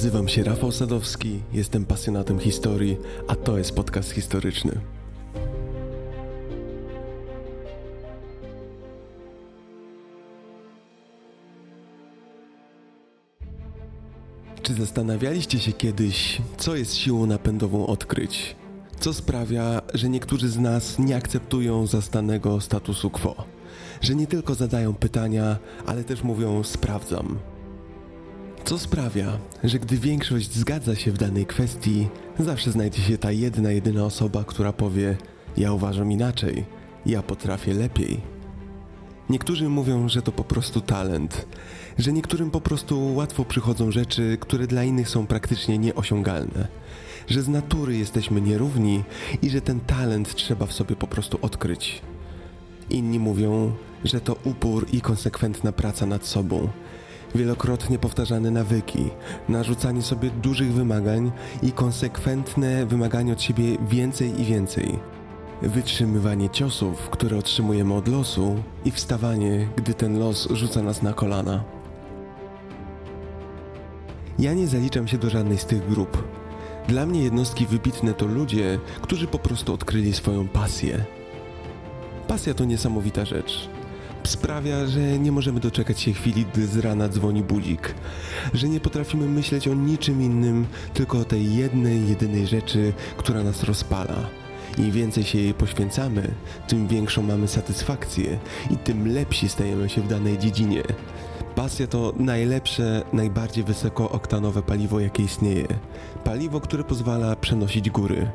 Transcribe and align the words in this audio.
Nazywam 0.00 0.28
się 0.28 0.44
Rafał 0.44 0.72
Sadowski, 0.72 1.40
jestem 1.52 1.84
pasjonatem 1.84 2.38
historii, 2.38 2.96
a 3.28 3.36
to 3.36 3.58
jest 3.58 3.74
podcast 3.74 4.10
historyczny. 4.10 4.80
Czy 14.62 14.74
zastanawialiście 14.74 15.58
się 15.58 15.72
kiedyś, 15.72 16.42
co 16.58 16.76
jest 16.76 16.96
siłą 16.96 17.26
napędową 17.26 17.86
odkryć? 17.86 18.56
Co 19.00 19.14
sprawia, 19.14 19.82
że 19.94 20.08
niektórzy 20.08 20.48
z 20.48 20.58
nas 20.58 20.98
nie 20.98 21.16
akceptują 21.16 21.86
zastanego 21.86 22.60
statusu 22.60 23.10
quo? 23.10 23.44
Że 24.00 24.14
nie 24.14 24.26
tylko 24.26 24.54
zadają 24.54 24.94
pytania, 24.94 25.58
ale 25.86 26.04
też 26.04 26.22
mówią 26.22 26.62
sprawdzam. 26.62 27.38
Co 28.70 28.78
sprawia, 28.78 29.38
że 29.64 29.78
gdy 29.78 29.98
większość 29.98 30.54
zgadza 30.54 30.94
się 30.94 31.12
w 31.12 31.18
danej 31.18 31.46
kwestii, 31.46 32.08
zawsze 32.38 32.72
znajdzie 32.72 33.02
się 33.02 33.18
ta 33.18 33.32
jedna, 33.32 33.70
jedyna 33.70 34.04
osoba, 34.04 34.44
która 34.44 34.72
powie: 34.72 35.16
Ja 35.56 35.72
uważam 35.72 36.12
inaczej, 36.12 36.64
ja 37.06 37.22
potrafię 37.22 37.74
lepiej. 37.74 38.20
Niektórzy 39.30 39.68
mówią, 39.68 40.08
że 40.08 40.22
to 40.22 40.32
po 40.32 40.44
prostu 40.44 40.80
talent, 40.80 41.46
że 41.98 42.12
niektórym 42.12 42.50
po 42.50 42.60
prostu 42.60 43.14
łatwo 43.14 43.44
przychodzą 43.44 43.90
rzeczy, 43.90 44.38
które 44.40 44.66
dla 44.66 44.84
innych 44.84 45.08
są 45.08 45.26
praktycznie 45.26 45.78
nieosiągalne, 45.78 46.68
że 47.28 47.42
z 47.42 47.48
natury 47.48 47.96
jesteśmy 47.96 48.40
nierówni 48.40 49.04
i 49.42 49.50
że 49.50 49.60
ten 49.60 49.80
talent 49.80 50.34
trzeba 50.34 50.66
w 50.66 50.72
sobie 50.72 50.96
po 50.96 51.06
prostu 51.06 51.38
odkryć. 51.42 52.02
Inni 52.90 53.18
mówią, 53.18 53.72
że 54.04 54.20
to 54.20 54.36
upór 54.44 54.86
i 54.92 55.00
konsekwentna 55.00 55.72
praca 55.72 56.06
nad 56.06 56.26
sobą, 56.26 56.68
wielokrotnie 57.34 57.98
powtarzane 57.98 58.50
nawyki, 58.50 59.10
narzucanie 59.48 60.02
sobie 60.02 60.30
dużych 60.30 60.72
wymagań 60.72 61.32
i 61.62 61.72
konsekwentne 61.72 62.86
wymaganie 62.86 63.32
od 63.32 63.42
siebie 63.42 63.64
więcej 63.88 64.40
i 64.40 64.44
więcej. 64.44 64.98
Wytrzymywanie 65.62 66.50
ciosów, 66.50 67.10
które 67.10 67.36
otrzymujemy 67.38 67.94
od 67.94 68.08
losu 68.08 68.62
i 68.84 68.90
wstawanie, 68.90 69.68
gdy 69.76 69.94
ten 69.94 70.18
los 70.18 70.48
rzuca 70.50 70.82
nas 70.82 71.02
na 71.02 71.12
kolana. 71.12 71.64
Ja 74.38 74.54
nie 74.54 74.66
zaliczam 74.66 75.08
się 75.08 75.18
do 75.18 75.30
żadnej 75.30 75.58
z 75.58 75.64
tych 75.64 75.88
grup. 75.88 76.24
Dla 76.88 77.06
mnie 77.06 77.22
jednostki 77.22 77.66
wybitne 77.66 78.14
to 78.14 78.26
ludzie, 78.26 78.78
którzy 79.02 79.26
po 79.26 79.38
prostu 79.38 79.74
odkryli 79.74 80.12
swoją 80.12 80.48
pasję. 80.48 81.04
Pasja 82.28 82.54
to 82.54 82.64
niesamowita 82.64 83.24
rzecz 83.24 83.79
sprawia, 84.28 84.86
że 84.86 85.18
nie 85.18 85.32
możemy 85.32 85.60
doczekać 85.60 86.00
się 86.00 86.12
chwili, 86.12 86.46
gdy 86.52 86.66
z 86.66 86.76
rana 86.76 87.08
dzwoni 87.08 87.42
budzik, 87.42 87.94
że 88.54 88.68
nie 88.68 88.80
potrafimy 88.80 89.26
myśleć 89.26 89.68
o 89.68 89.74
niczym 89.74 90.22
innym, 90.22 90.66
tylko 90.94 91.18
o 91.18 91.24
tej 91.24 91.56
jednej, 91.56 92.08
jedynej 92.08 92.46
rzeczy, 92.46 92.92
która 93.16 93.42
nas 93.42 93.62
rozpala. 93.62 94.16
Im 94.78 94.90
więcej 94.90 95.24
się 95.24 95.38
jej 95.38 95.54
poświęcamy, 95.54 96.34
tym 96.68 96.88
większą 96.88 97.22
mamy 97.22 97.48
satysfakcję 97.48 98.38
i 98.70 98.76
tym 98.76 99.12
lepsi 99.14 99.48
stajemy 99.48 99.88
się 99.88 100.00
w 100.00 100.08
danej 100.08 100.38
dziedzinie. 100.38 100.82
Pasja 101.54 101.86
to 101.86 102.12
najlepsze, 102.18 103.02
najbardziej 103.12 103.64
wysokooktanowe 103.64 104.62
paliwo, 104.62 105.00
jakie 105.00 105.22
istnieje. 105.22 105.66
Paliwo, 106.24 106.60
które 106.60 106.84
pozwala 106.84 107.36
przenosić 107.36 107.90
góry. 107.90 108.30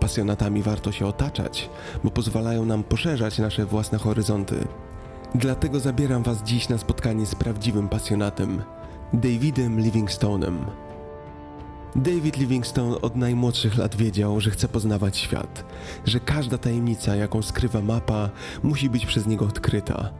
Pasjonatami 0.00 0.62
warto 0.62 0.92
się 0.92 1.06
otaczać, 1.06 1.70
bo 2.04 2.10
pozwalają 2.10 2.64
nam 2.64 2.82
poszerzać 2.84 3.38
nasze 3.38 3.66
własne 3.66 3.98
horyzonty. 3.98 4.68
Dlatego 5.34 5.80
zabieram 5.80 6.22
Was 6.22 6.42
dziś 6.42 6.68
na 6.68 6.78
spotkanie 6.78 7.26
z 7.26 7.34
prawdziwym 7.34 7.88
pasjonatem 7.88 8.62
Davidem 9.12 9.82
Livingstone'em. 9.82 10.56
David 11.96 12.36
Livingstone 12.36 13.00
od 13.00 13.16
najmłodszych 13.16 13.78
lat 13.78 13.96
wiedział, 13.96 14.40
że 14.40 14.50
chce 14.50 14.68
poznawać 14.68 15.16
świat, 15.16 15.64
że 16.04 16.20
każda 16.20 16.58
tajemnica, 16.58 17.16
jaką 17.16 17.42
skrywa 17.42 17.80
mapa, 17.80 18.30
musi 18.62 18.90
być 18.90 19.06
przez 19.06 19.26
niego 19.26 19.44
odkryta. 19.44 20.10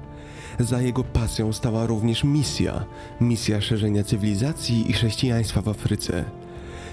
Za 0.58 0.80
jego 0.80 1.04
pasją 1.04 1.52
stała 1.52 1.86
również 1.86 2.24
misja 2.24 2.84
misja 3.20 3.60
szerzenia 3.60 4.04
cywilizacji 4.04 4.90
i 4.90 4.92
chrześcijaństwa 4.92 5.62
w 5.62 5.68
Afryce. 5.68 6.24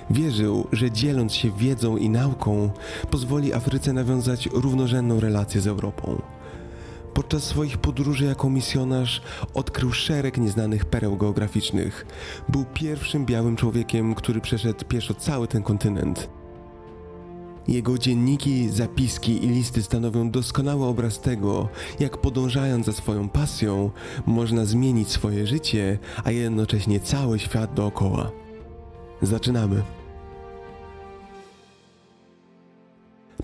Wierzył, 0.09 0.68
że 0.72 0.91
dzieląc 0.91 1.34
się 1.34 1.51
wiedzą 1.51 1.97
i 1.97 2.09
nauką, 2.09 2.69
pozwoli 3.12 3.53
Afryce 3.53 3.94
nawiązać 3.94 4.50
równorzędną 4.53 5.19
relację 5.19 5.62
z 5.62 5.68
Europą. 5.68 6.22
Podczas 7.13 7.44
swoich 7.44 7.78
podróży 7.78 8.25
jako 8.25 8.50
misjonarz 8.50 9.22
odkrył 9.53 9.91
szereg 9.91 10.38
nieznanych 10.38 10.85
pereł 10.85 11.17
geograficznych. 11.17 12.06
Był 12.50 12.66
pierwszym 12.73 13.25
białym 13.25 13.56
człowiekiem, 13.56 14.16
który 14.16 14.41
przeszedł 14.41 14.85
pieszo 14.85 15.13
cały 15.13 15.47
ten 15.47 15.63
kontynent. 15.63 16.29
Jego 17.67 17.97
dzienniki, 17.97 18.69
zapiski 18.69 19.46
i 19.46 19.50
listy 19.50 19.84
stanowią 19.84 20.31
doskonały 20.31 20.85
obraz 20.85 21.19
tego, 21.19 21.69
jak 22.00 22.17
podążając 22.17 22.85
za 22.85 22.94
swoją 22.94 23.29
pasją, 23.29 23.91
można 24.25 24.66
zmienić 24.66 25.12
swoje 25.12 25.47
życie, 25.47 26.00
a 26.23 26.31
jednocześnie 26.31 27.00
cały 27.00 27.40
świat 27.40 27.73
dookoła. 27.73 28.31
Zaczynamy. 29.22 29.97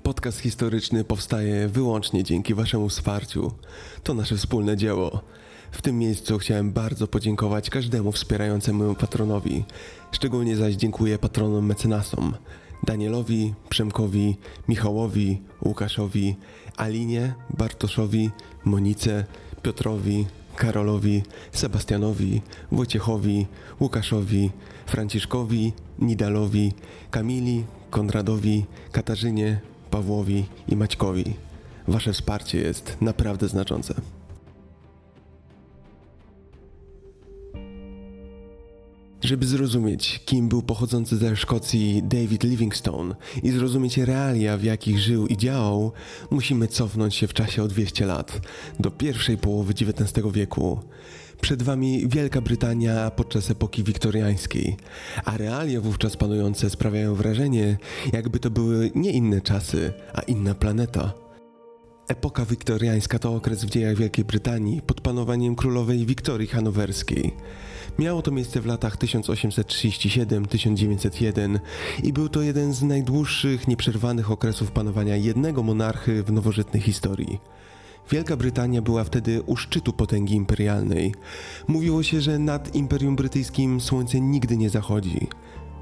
Podcast 0.02 0.40
historyczny 0.40 1.04
powstaje 1.04 1.68
wyłącznie 1.68 2.24
dzięki 2.24 2.54
Waszemu 2.54 2.90
wsparciu. 2.90 3.52
To 4.04 4.14
nasze 4.14 4.38
wspólne 4.38 4.78
dzieło. 4.78 5.22
W 5.72 5.82
tym 5.82 6.00
miejscu 6.00 6.38
chciałem 6.38 6.72
bardzo 6.72 7.08
podziękować 7.08 7.70
każdemu 7.70 8.12
wspierającemu 8.12 8.96
patronowi. 8.96 9.64
Szczególnie 10.12 10.56
zaś 10.56 10.76
dziękuję 10.76 11.18
patronom 11.18 11.66
mecenasom 11.66 12.34
Danielowi, 12.84 13.54
Przemkowi, 13.70 14.38
Michałowi, 14.68 15.42
Łukaszowi, 15.66 16.36
Alinie, 16.78 17.34
Bartoszowi, 17.58 18.30
Monice, 18.66 19.26
Piotrowi, 19.62 20.26
Karolowi, 20.56 21.24
Sebastianowi, 21.52 22.42
Wojciechowi, 22.72 23.48
Łukaszowi, 23.82 24.52
Franciszkowi, 24.86 25.74
Nidalowi, 26.00 26.74
Kamili, 27.12 27.66
Konradowi, 27.90 28.66
Katarzynie, 28.92 29.62
Pawłowi 29.94 30.46
i 30.70 30.76
Maćkowi. 30.76 31.24
Wasze 31.88 32.14
wsparcie 32.14 32.58
jest 32.58 32.98
naprawdę 33.02 33.48
znaczące. 33.48 33.94
Żeby 39.22 39.46
zrozumieć, 39.46 40.22
kim 40.26 40.50
był 40.50 40.62
pochodzący 40.62 41.18
ze 41.18 41.36
Szkocji 41.36 42.04
David 42.04 42.44
Livingstone 42.44 43.16
i 43.44 43.52
zrozumieć 43.52 43.98
realia, 43.98 44.58
w 44.58 44.64
jakich 44.64 45.00
żył 45.00 45.28
i 45.28 45.38
działał, 45.38 45.92
musimy 46.32 46.68
cofnąć 46.68 47.16
się 47.16 47.28
w 47.28 47.34
czasie 47.34 47.64
o 47.64 47.68
200 47.68 48.06
lat, 48.06 48.42
do 48.80 48.92
pierwszej 48.92 49.38
połowy 49.38 49.74
XIX 49.74 50.28
wieku. 50.32 50.80
Przed 51.44 51.64
Wami 51.64 52.08
Wielka 52.08 52.42
Brytania 52.42 53.12
podczas 53.12 53.52
epoki 53.52 53.84
wiktoriańskiej, 53.84 54.78
a 55.26 55.38
realia 55.38 55.82
wówczas 55.82 56.18
panujące 56.18 56.70
sprawiają 56.70 57.16
wrażenie, 57.16 57.78
jakby 58.14 58.40
to 58.40 58.52
były 58.52 58.92
nie 58.96 59.12
inne 59.12 59.42
czasy, 59.42 59.94
a 60.14 60.22
inna 60.22 60.56
planeta. 60.56 61.14
Epoka 62.08 62.46
wiktoriańska 62.46 63.20
to 63.20 63.36
okres 63.36 63.66
w 63.66 63.70
dziejach 63.70 63.96
Wielkiej 63.96 64.26
Brytanii 64.26 64.82
pod 64.82 65.02
panowaniem 65.02 65.56
królowej 65.56 66.06
Wiktorii 66.06 66.48
Hanowerskiej. 66.48 67.34
Miało 68.00 68.22
to 68.22 68.32
miejsce 68.32 68.62
w 68.62 68.66
latach 68.66 68.98
1837-1901 68.98 71.60
i 72.04 72.14
był 72.14 72.30
to 72.30 72.42
jeden 72.42 72.74
z 72.74 72.84
najdłuższych, 72.84 73.68
nieprzerwanych 73.68 74.32
okresów 74.32 74.72
panowania 74.72 75.16
jednego 75.16 75.64
monarchy 75.64 76.24
w 76.24 76.32
nowożytnej 76.32 76.82
historii. 76.82 77.40
Wielka 78.10 78.38
Brytania 78.38 78.82
była 78.82 79.04
wtedy 79.04 79.42
u 79.42 79.56
szczytu 79.56 79.94
potęgi 79.94 80.36
imperialnej. 80.36 81.14
Mówiło 81.68 82.04
się, 82.04 82.22
że 82.22 82.40
nad 82.40 82.76
Imperium 82.76 83.16
Brytyjskim 83.16 83.82
słońce 83.82 84.22
nigdy 84.22 84.58
nie 84.58 84.70
zachodzi. 84.70 85.28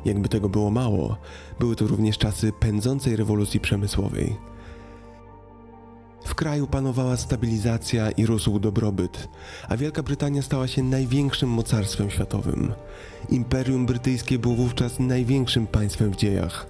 Jakby 0.05 0.29
tego 0.29 0.49
było 0.49 0.71
mało, 0.71 1.17
były 1.59 1.75
to 1.75 1.87
również 1.87 2.17
czasy 2.17 2.51
pędzącej 2.59 3.15
rewolucji 3.15 3.59
przemysłowej. 3.59 4.35
W 6.25 6.35
kraju 6.35 6.67
panowała 6.67 7.17
stabilizacja 7.17 8.11
i 8.11 8.25
rósł 8.25 8.59
dobrobyt, 8.59 9.29
a 9.69 9.77
Wielka 9.77 10.03
Brytania 10.03 10.41
stała 10.41 10.67
się 10.67 10.83
największym 10.83 11.49
mocarstwem 11.49 12.09
światowym. 12.09 12.73
Imperium 13.29 13.85
Brytyjskie 13.85 14.39
było 14.39 14.55
wówczas 14.55 14.99
największym 14.99 15.67
państwem 15.67 16.11
w 16.11 16.15
dziejach. 16.15 16.67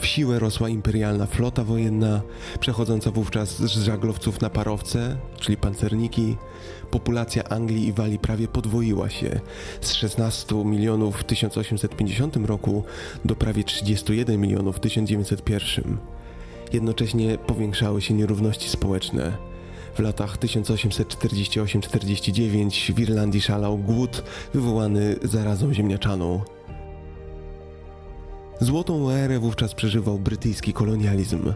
W 0.00 0.06
siłę 0.06 0.38
rosła 0.38 0.68
imperialna 0.68 1.26
flota 1.26 1.64
wojenna, 1.64 2.22
przechodząca 2.60 3.10
wówczas 3.10 3.62
z 3.62 3.82
żaglowców 3.82 4.40
na 4.40 4.50
parowce, 4.50 5.16
czyli 5.40 5.56
pancerniki. 5.56 6.36
Populacja 6.90 7.44
Anglii 7.44 7.86
i 7.86 7.92
Walii 7.92 8.18
prawie 8.18 8.48
podwoiła 8.48 9.10
się 9.10 9.40
z 9.80 9.92
16 9.92 10.64
milionów 10.64 11.16
w 11.16 11.24
1850 11.24 12.36
roku 12.36 12.84
do 13.24 13.36
prawie 13.36 13.64
31 13.64 14.40
milionów 14.40 14.76
w 14.76 14.80
1901. 14.80 15.96
Jednocześnie 16.72 17.38
powiększały 17.38 18.02
się 18.02 18.14
nierówności 18.14 18.68
społeczne. 18.68 19.36
W 19.94 19.98
latach 19.98 20.38
1848-49 20.38 22.92
w 22.92 23.00
Irlandii 23.00 23.40
szalał 23.40 23.78
głód 23.78 24.22
wywołany 24.54 25.16
zarazą 25.22 25.74
ziemniaczaną. 25.74 26.55
Złotą 28.60 29.10
erę 29.10 29.38
wówczas 29.38 29.74
przeżywał 29.74 30.18
brytyjski 30.18 30.72
kolonializm. 30.72 31.52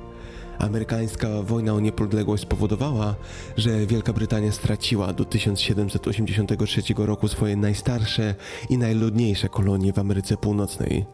Amerykańska 0.59 1.29
wojna 1.43 1.73
o 1.73 1.81
niepodległość 1.81 2.43
spowodowała, 2.43 3.15
że 3.57 3.87
Wielka 3.87 4.13
Brytania 4.13 4.53
straciła 4.53 5.13
do 5.13 5.25
1783 5.25 6.83
roku 6.97 7.29
swoje 7.29 7.57
najstarsze 7.57 8.35
i 8.71 8.79
najludniejsze 8.79 9.49
kolonie 9.49 9.93
w 9.93 9.99
Ameryce 9.99 10.37
Północnej. 10.37 11.07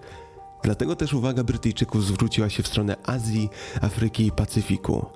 Dlatego 0.62 0.96
też 0.96 1.14
uwaga 1.14 1.44
Brytyjczyków 1.44 2.04
zwróciła 2.04 2.48
się 2.48 2.62
w 2.62 2.66
stronę 2.66 2.96
Azji, 3.06 3.48
Afryki 3.80 4.26
i 4.26 4.32
Pacyfiku. 4.32 5.06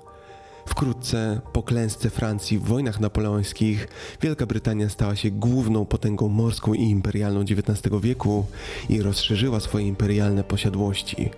Wkrótce 0.65 1.41
po 1.53 1.63
klęsce 1.63 2.09
Francji 2.09 2.59
w 2.59 2.63
wojnach 2.63 2.99
napoleońskich 2.99 3.87
Wielka 4.21 4.45
Brytania 4.45 4.89
stała 4.89 5.15
się 5.15 5.31
główną 5.31 5.85
potęgą 5.85 6.27
morską 6.27 6.73
i 6.73 6.83
imperialną 6.83 7.41
XIX 7.41 7.95
wieku 8.01 8.45
i 8.89 9.01
rozszerzyła 9.01 9.59
swoje 9.59 9.87
imperialne 9.87 10.43
posiadłości. 10.43 11.29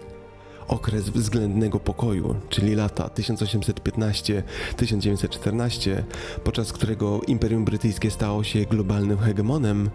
Okres 0.68 1.10
względnego 1.10 1.80
pokoju, 1.80 2.36
czyli 2.50 2.75
lata 2.75 3.08
1815-1914, 3.08 6.04
podczas 6.44 6.74
którego 6.74 7.22
Imperium 7.28 7.66
Brytyjskie 7.66 8.12
stało 8.12 8.44
się 8.44 8.66
globalnym 8.66 9.18
hegemonem, 9.18 9.90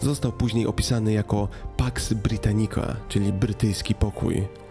został 0.00 0.32
później 0.32 0.66
opisany 0.66 1.12
jako 1.12 1.48
Pax 1.76 2.12
Britannica, 2.12 2.96
czyli 3.08 3.32
brytyjski 3.32 3.94
pokój. 3.94 4.63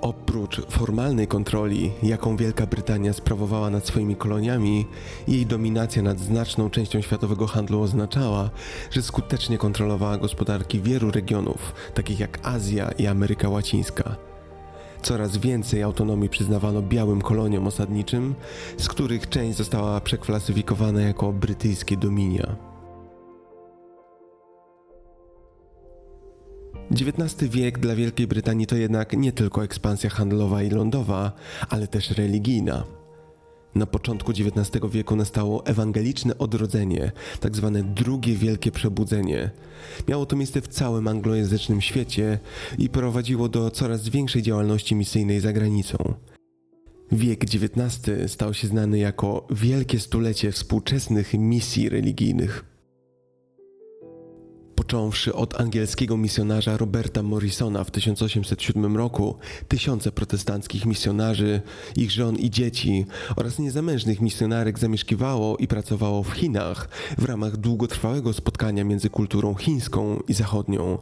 Oprócz 0.00 0.66
formalnej 0.66 1.26
kontroli, 1.26 1.92
jaką 2.02 2.36
Wielka 2.36 2.66
Brytania 2.66 3.12
sprawowała 3.12 3.70
nad 3.70 3.86
swoimi 3.86 4.16
koloniami, 4.16 4.86
jej 5.28 5.46
dominacja 5.46 6.02
nad 6.02 6.20
znaczną 6.20 6.70
częścią 6.70 7.00
światowego 7.00 7.46
handlu 7.46 7.80
oznaczała, 7.80 8.50
że 8.90 9.02
skutecznie 9.02 9.58
kontrolowała 9.58 10.18
gospodarki 10.18 10.80
wielu 10.80 11.10
regionów, 11.10 11.74
takich 11.94 12.20
jak 12.20 12.38
Azja 12.42 12.90
i 12.90 13.06
Ameryka 13.06 13.48
Łacińska. 13.48 14.16
Coraz 15.02 15.36
więcej 15.36 15.82
autonomii 15.82 16.28
przyznawano 16.28 16.82
białym 16.82 17.22
koloniom 17.22 17.66
osadniczym, 17.66 18.34
z 18.76 18.88
których 18.88 19.28
część 19.28 19.58
została 19.58 20.00
przeklasyfikowana 20.00 21.00
jako 21.00 21.32
brytyjskie 21.32 21.96
dominia. 21.96 22.56
XIX 26.92 27.50
wiek 27.50 27.78
dla 27.78 27.94
Wielkiej 27.94 28.26
Brytanii 28.26 28.66
to 28.66 28.76
jednak 28.76 29.12
nie 29.12 29.32
tylko 29.32 29.64
ekspansja 29.64 30.10
handlowa 30.10 30.62
i 30.62 30.70
lądowa, 30.70 31.32
ale 31.68 31.86
też 31.86 32.10
religijna. 32.10 32.84
Na 33.74 33.86
początku 33.86 34.32
XIX 34.32 34.70
wieku 34.92 35.16
nastało 35.16 35.66
ewangeliczne 35.66 36.38
odrodzenie, 36.38 37.12
tak 37.40 37.56
zwane 37.56 37.82
drugie 37.82 38.34
wielkie 38.34 38.70
przebudzenie. 38.70 39.50
Miało 40.08 40.26
to 40.26 40.36
miejsce 40.36 40.60
w 40.60 40.68
całym 40.68 41.08
anglojęzycznym 41.08 41.80
świecie 41.80 42.38
i 42.78 42.88
prowadziło 42.88 43.48
do 43.48 43.70
coraz 43.70 44.08
większej 44.08 44.42
działalności 44.42 44.94
misyjnej 44.94 45.40
za 45.40 45.52
granicą. 45.52 46.14
Wiek 47.12 47.44
XIX 47.44 48.10
stał 48.26 48.54
się 48.54 48.68
znany 48.68 48.98
jako 48.98 49.46
wielkie 49.50 50.00
stulecie 50.00 50.52
współczesnych 50.52 51.34
misji 51.34 51.88
religijnych 51.88 52.67
począwszy 54.88 55.34
od 55.34 55.60
angielskiego 55.60 56.16
misjonarza 56.16 56.76
Roberta 56.76 57.22
Morrisona 57.22 57.84
w 57.84 57.90
1807 57.90 58.96
roku, 58.96 59.36
tysiące 59.68 60.12
protestanckich 60.12 60.86
misjonarzy, 60.86 61.60
ich 61.96 62.10
żon 62.10 62.36
i 62.36 62.50
dzieci 62.50 63.06
oraz 63.36 63.58
niezamężnych 63.58 64.20
misjonarek 64.20 64.78
zamieszkiwało 64.78 65.56
i 65.56 65.66
pracowało 65.66 66.22
w 66.22 66.32
Chinach 66.32 66.88
w 67.18 67.24
ramach 67.24 67.56
długotrwałego 67.56 68.32
spotkania 68.32 68.84
między 68.84 69.10
kulturą 69.10 69.54
chińską 69.54 70.20
i 70.28 70.34
zachodnią. 70.34 70.98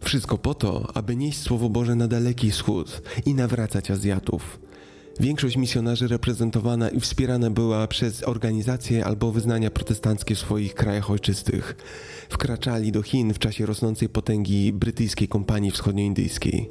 Wszystko 0.00 0.38
po 0.38 0.54
to, 0.54 0.88
aby 0.94 1.16
nieść 1.16 1.38
Słowo 1.38 1.68
Boże 1.68 1.94
na 1.94 2.08
Daleki 2.08 2.50
Wschód 2.50 3.02
i 3.26 3.34
nawracać 3.34 3.90
Azjatów. 3.90 4.67
Większość 5.20 5.56
misjonarzy 5.56 6.08
reprezentowana 6.08 6.88
i 6.88 7.00
wspierana 7.00 7.50
była 7.50 7.86
przez 7.86 8.28
organizacje 8.28 9.04
albo 9.04 9.32
wyznania 9.32 9.70
protestanckie 9.70 10.34
w 10.34 10.38
swoich 10.38 10.74
krajach 10.74 11.10
ojczystych. 11.10 11.76
Wkraczali 12.28 12.92
do 12.92 13.02
Chin 13.02 13.34
w 13.34 13.38
czasie 13.38 13.66
rosnącej 13.66 14.08
potęgi 14.08 14.72
brytyjskiej 14.72 15.28
kompanii 15.28 15.70
wschodnioindyjskiej. 15.70 16.70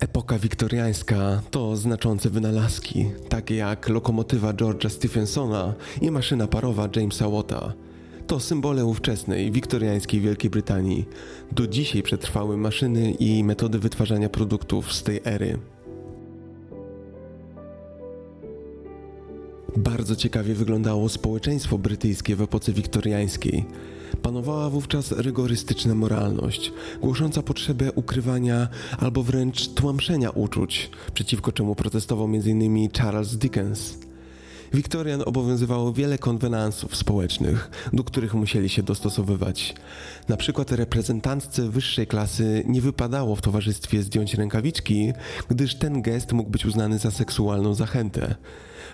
Epoka 0.00 0.38
wiktoriańska 0.38 1.42
to 1.50 1.76
znaczące 1.76 2.30
wynalazki, 2.30 3.06
takie 3.28 3.56
jak 3.56 3.88
lokomotywa 3.88 4.52
George'a 4.52 4.88
Stephensona 4.88 5.74
i 6.00 6.10
maszyna 6.10 6.46
parowa 6.46 6.88
Jamesa 6.96 7.28
Watta– 7.28 7.72
to 8.32 8.40
symbole 8.40 8.84
ówczesnej, 8.84 9.50
wiktoriańskiej 9.50 10.20
Wielkiej 10.20 10.50
Brytanii. 10.50 11.08
Do 11.52 11.66
dzisiaj 11.66 12.02
przetrwały 12.02 12.56
maszyny 12.56 13.10
i 13.10 13.44
metody 13.44 13.78
wytwarzania 13.78 14.28
produktów 14.28 14.92
z 14.92 15.02
tej 15.02 15.20
ery. 15.24 15.58
Bardzo 19.76 20.16
ciekawie 20.16 20.54
wyglądało 20.54 21.08
społeczeństwo 21.08 21.78
brytyjskie 21.78 22.36
w 22.36 22.42
epoce 22.42 22.72
wiktoriańskiej. 22.72 23.64
Panowała 24.22 24.70
wówczas 24.70 25.12
rygorystyczna 25.12 25.94
moralność, 25.94 26.72
głosząca 27.00 27.42
potrzebę 27.42 27.92
ukrywania 27.92 28.68
albo 28.98 29.22
wręcz 29.22 29.68
tłamszenia 29.68 30.30
uczuć, 30.30 30.90
przeciwko 31.14 31.52
czemu 31.52 31.74
protestował 31.74 32.24
m.in. 32.26 32.88
Charles 32.90 33.36
Dickens. 33.36 34.11
Wiktorian 34.74 35.22
obowiązywało 35.26 35.92
wiele 35.92 36.18
konwenansów 36.18 36.96
społecznych, 36.96 37.70
do 37.92 38.04
których 38.04 38.34
musieli 38.34 38.68
się 38.68 38.82
dostosowywać. 38.82 39.74
Na 40.28 40.36
przykład 40.36 40.72
reprezentantce 40.72 41.68
wyższej 41.68 42.06
klasy 42.06 42.62
nie 42.66 42.80
wypadało 42.80 43.36
w 43.36 43.42
towarzystwie 43.42 44.02
zdjąć 44.02 44.34
rękawiczki, 44.34 45.12
gdyż 45.48 45.74
ten 45.74 46.02
gest 46.02 46.32
mógł 46.32 46.50
być 46.50 46.66
uznany 46.66 46.98
za 46.98 47.10
seksualną 47.10 47.74
zachętę. 47.74 48.34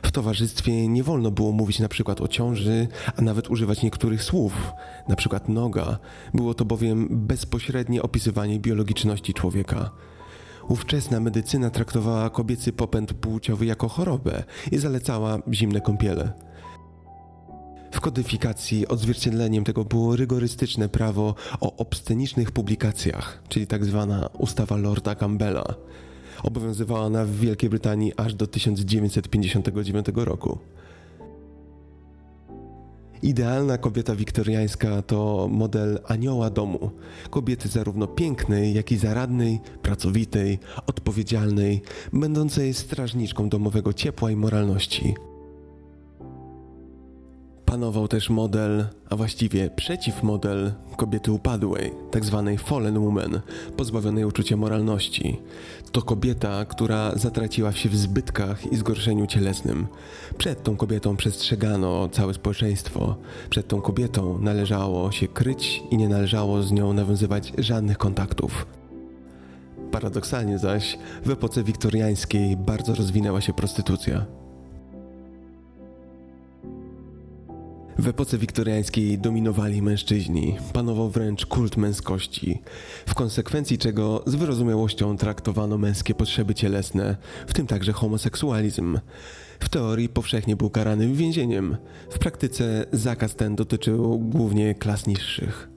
W 0.02 0.10
towarzystwie 0.10 0.88
nie 0.88 1.02
wolno 1.02 1.30
było 1.30 1.52
mówić 1.52 1.78
na 1.78 1.88
przykład 1.88 2.20
o 2.20 2.28
ciąży, 2.28 2.88
a 3.16 3.22
nawet 3.22 3.50
używać 3.50 3.82
niektórych 3.82 4.22
słów, 4.22 4.72
na 5.08 5.16
przykład 5.16 5.48
noga. 5.48 5.98
Było 6.34 6.54
to 6.54 6.64
bowiem 6.64 7.08
bezpośrednie 7.10 8.02
opisywanie 8.02 8.60
biologiczności 8.60 9.34
człowieka. 9.34 9.90
Ówczesna 10.68 11.20
medycyna 11.20 11.70
traktowała 11.70 12.30
kobiecy 12.30 12.72
popęd 12.72 13.12
płciowy 13.12 13.66
jako 13.66 13.88
chorobę 13.88 14.44
i 14.72 14.78
zalecała 14.78 15.38
zimne 15.52 15.80
kąpiele. 15.80 16.32
W 17.92 18.00
kodyfikacji 18.00 18.88
odzwierciedleniem 18.88 19.64
tego 19.64 19.84
było 19.84 20.16
rygorystyczne 20.16 20.88
prawo 20.88 21.34
o 21.60 21.76
obscenicznych 21.76 22.52
publikacjach, 22.52 23.42
czyli 23.48 23.66
tzw. 23.66 24.06
Tak 24.20 24.40
ustawa 24.40 24.76
Lorda 24.76 25.14
Campbella. 25.14 25.74
Obowiązywała 26.42 27.00
ona 27.00 27.24
w 27.24 27.30
Wielkiej 27.30 27.70
Brytanii 27.70 28.12
aż 28.16 28.34
do 28.34 28.46
1959 28.46 30.06
roku. 30.14 30.58
Idealna 33.22 33.78
kobieta 33.78 34.14
wiktoriańska 34.14 35.02
to 35.02 35.48
model 35.50 35.98
anioła 36.06 36.50
domu. 36.50 36.90
Kobiety 37.30 37.68
zarówno 37.68 38.06
pięknej, 38.06 38.74
jak 38.74 38.92
i 38.92 38.96
zaradnej, 38.96 39.60
pracowitej, 39.82 40.58
odpowiedzialnej, 40.86 41.82
będącej 42.12 42.74
strażniczką 42.74 43.48
domowego 43.48 43.92
ciepła 43.92 44.30
i 44.30 44.36
moralności. 44.36 45.14
Panował 47.64 48.08
też 48.08 48.30
model, 48.30 48.86
a 49.10 49.16
właściwie 49.16 49.70
przeciwmodel 49.70 50.72
kobiety 50.96 51.32
upadłej, 51.32 51.92
tzw. 52.12 52.42
Tak 52.46 52.66
fallen 52.66 52.98
woman, 52.98 53.40
pozbawionej 53.76 54.24
uczucia 54.24 54.56
moralności. 54.56 55.38
To 55.92 56.02
kobieta, 56.02 56.64
która 56.64 57.12
zatraciła 57.16 57.72
się 57.72 57.88
w 57.88 57.96
zbytkach 57.96 58.72
i 58.72 58.76
zgorszeniu 58.76 59.26
cielesnym. 59.26 59.86
Przed 60.38 60.62
tą 60.62 60.76
kobietą 60.76 61.16
przestrzegano 61.16 62.08
całe 62.08 62.34
społeczeństwo. 62.34 63.16
Przed 63.50 63.68
tą 63.68 63.80
kobietą 63.80 64.38
należało 64.38 65.12
się 65.12 65.28
kryć 65.28 65.82
i 65.90 65.96
nie 65.96 66.08
należało 66.08 66.62
z 66.62 66.72
nią 66.72 66.92
nawiązywać 66.92 67.52
żadnych 67.58 67.98
kontaktów. 67.98 68.66
Paradoksalnie 69.90 70.58
zaś 70.58 70.98
w 71.24 71.30
epoce 71.30 71.64
wiktoriańskiej 71.64 72.56
bardzo 72.56 72.94
rozwinęła 72.94 73.40
się 73.40 73.52
prostytucja. 73.52 74.26
W 77.98 78.08
epoce 78.08 78.38
wiktoriańskiej 78.38 79.18
dominowali 79.18 79.82
mężczyźni, 79.82 80.56
panował 80.72 81.10
wręcz 81.10 81.46
kult 81.46 81.76
męskości, 81.76 82.58
w 83.06 83.14
konsekwencji 83.14 83.78
czego 83.78 84.22
z 84.26 84.34
wyrozumiałością 84.34 85.16
traktowano 85.16 85.78
męskie 85.78 86.14
potrzeby 86.14 86.54
cielesne, 86.54 87.16
w 87.46 87.52
tym 87.52 87.66
także 87.66 87.92
homoseksualizm. 87.92 88.98
W 89.60 89.68
teorii 89.68 90.08
powszechnie 90.08 90.56
był 90.56 90.70
karany 90.70 91.08
więzieniem, 91.08 91.76
w 92.10 92.18
praktyce 92.18 92.86
zakaz 92.92 93.34
ten 93.34 93.56
dotyczył 93.56 94.18
głównie 94.18 94.74
klas 94.74 95.06
niższych. 95.06 95.68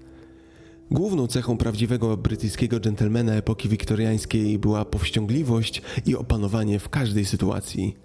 Główną 0.91 1.27
cechą 1.27 1.57
prawdziwego 1.57 2.17
brytyjskiego 2.17 2.79
dżentelmena 2.79 3.33
epoki 3.33 3.69
wiktoriańskiej 3.69 4.59
była 4.59 4.85
powściągliwość 4.85 5.81
i 6.05 6.15
opanowanie 6.15 6.79
w 6.79 6.89
każdej 6.89 7.25
sytuacji– 7.25 7.95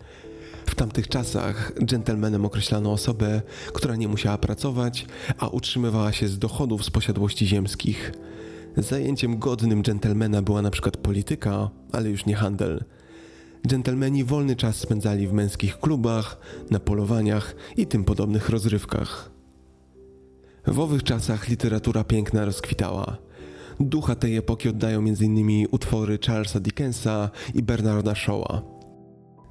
W 0.66 0.74
tamtych 0.74 1.08
czasach 1.08 1.72
dżentelmenem 1.84 2.44
określano 2.44 2.92
osobę, 2.92 3.42
która 3.72 3.96
nie 3.96 4.08
musiała 4.08 4.38
pracować, 4.38 5.06
a 5.38 5.48
utrzymywała 5.48 6.12
się 6.12 6.28
z 6.28 6.38
dochodów 6.38 6.84
z 6.84 6.90
posiadłości 6.90 7.46
ziemskich. 7.46 8.12
Zajęciem 8.76 9.38
godnym 9.38 9.82
dżentelmena 9.82 10.42
była 10.42 10.62
na 10.62 10.70
przykład 10.70 10.96
polityka, 10.96 11.70
ale 11.92 12.10
już 12.10 12.26
nie 12.26 12.34
handel. 12.34 12.84
Dżentelmeni 13.66 14.24
wolny 14.24 14.56
czas 14.56 14.76
spędzali 14.76 15.28
w 15.28 15.32
męskich 15.32 15.78
klubach, 15.78 16.38
na 16.70 16.80
polowaniach 16.80 17.56
i 17.76 17.86
tym 17.86 18.04
podobnych 18.04 18.48
rozrywkach. 18.48 19.30
W 20.66 20.80
owych 20.80 21.02
czasach 21.02 21.48
literatura 21.48 22.04
piękna 22.04 22.44
rozkwitała. 22.44 23.16
Ducha 23.80 24.14
tej 24.14 24.36
epoki 24.36 24.68
oddają 24.68 24.98
m.in. 24.98 25.66
utwory 25.70 26.18
Charlesa 26.26 26.60
Dickensa 26.60 27.30
i 27.54 27.62
Bernarda 27.62 28.14
Shawa. 28.14 28.75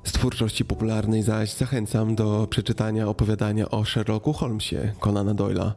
Z 0.06 0.12
twórczości 0.12 0.66
popularnej 0.66 1.24
zaś 1.24 1.54
zachęcam 1.54 2.16
do 2.16 2.48
przeczytania 2.50 3.08
opowiadania 3.08 3.70
o 3.70 3.86
Sherlocku 3.86 4.34
Holmesie 4.34 4.94
Conana 5.00 5.34
Doyle'a. 5.34 5.72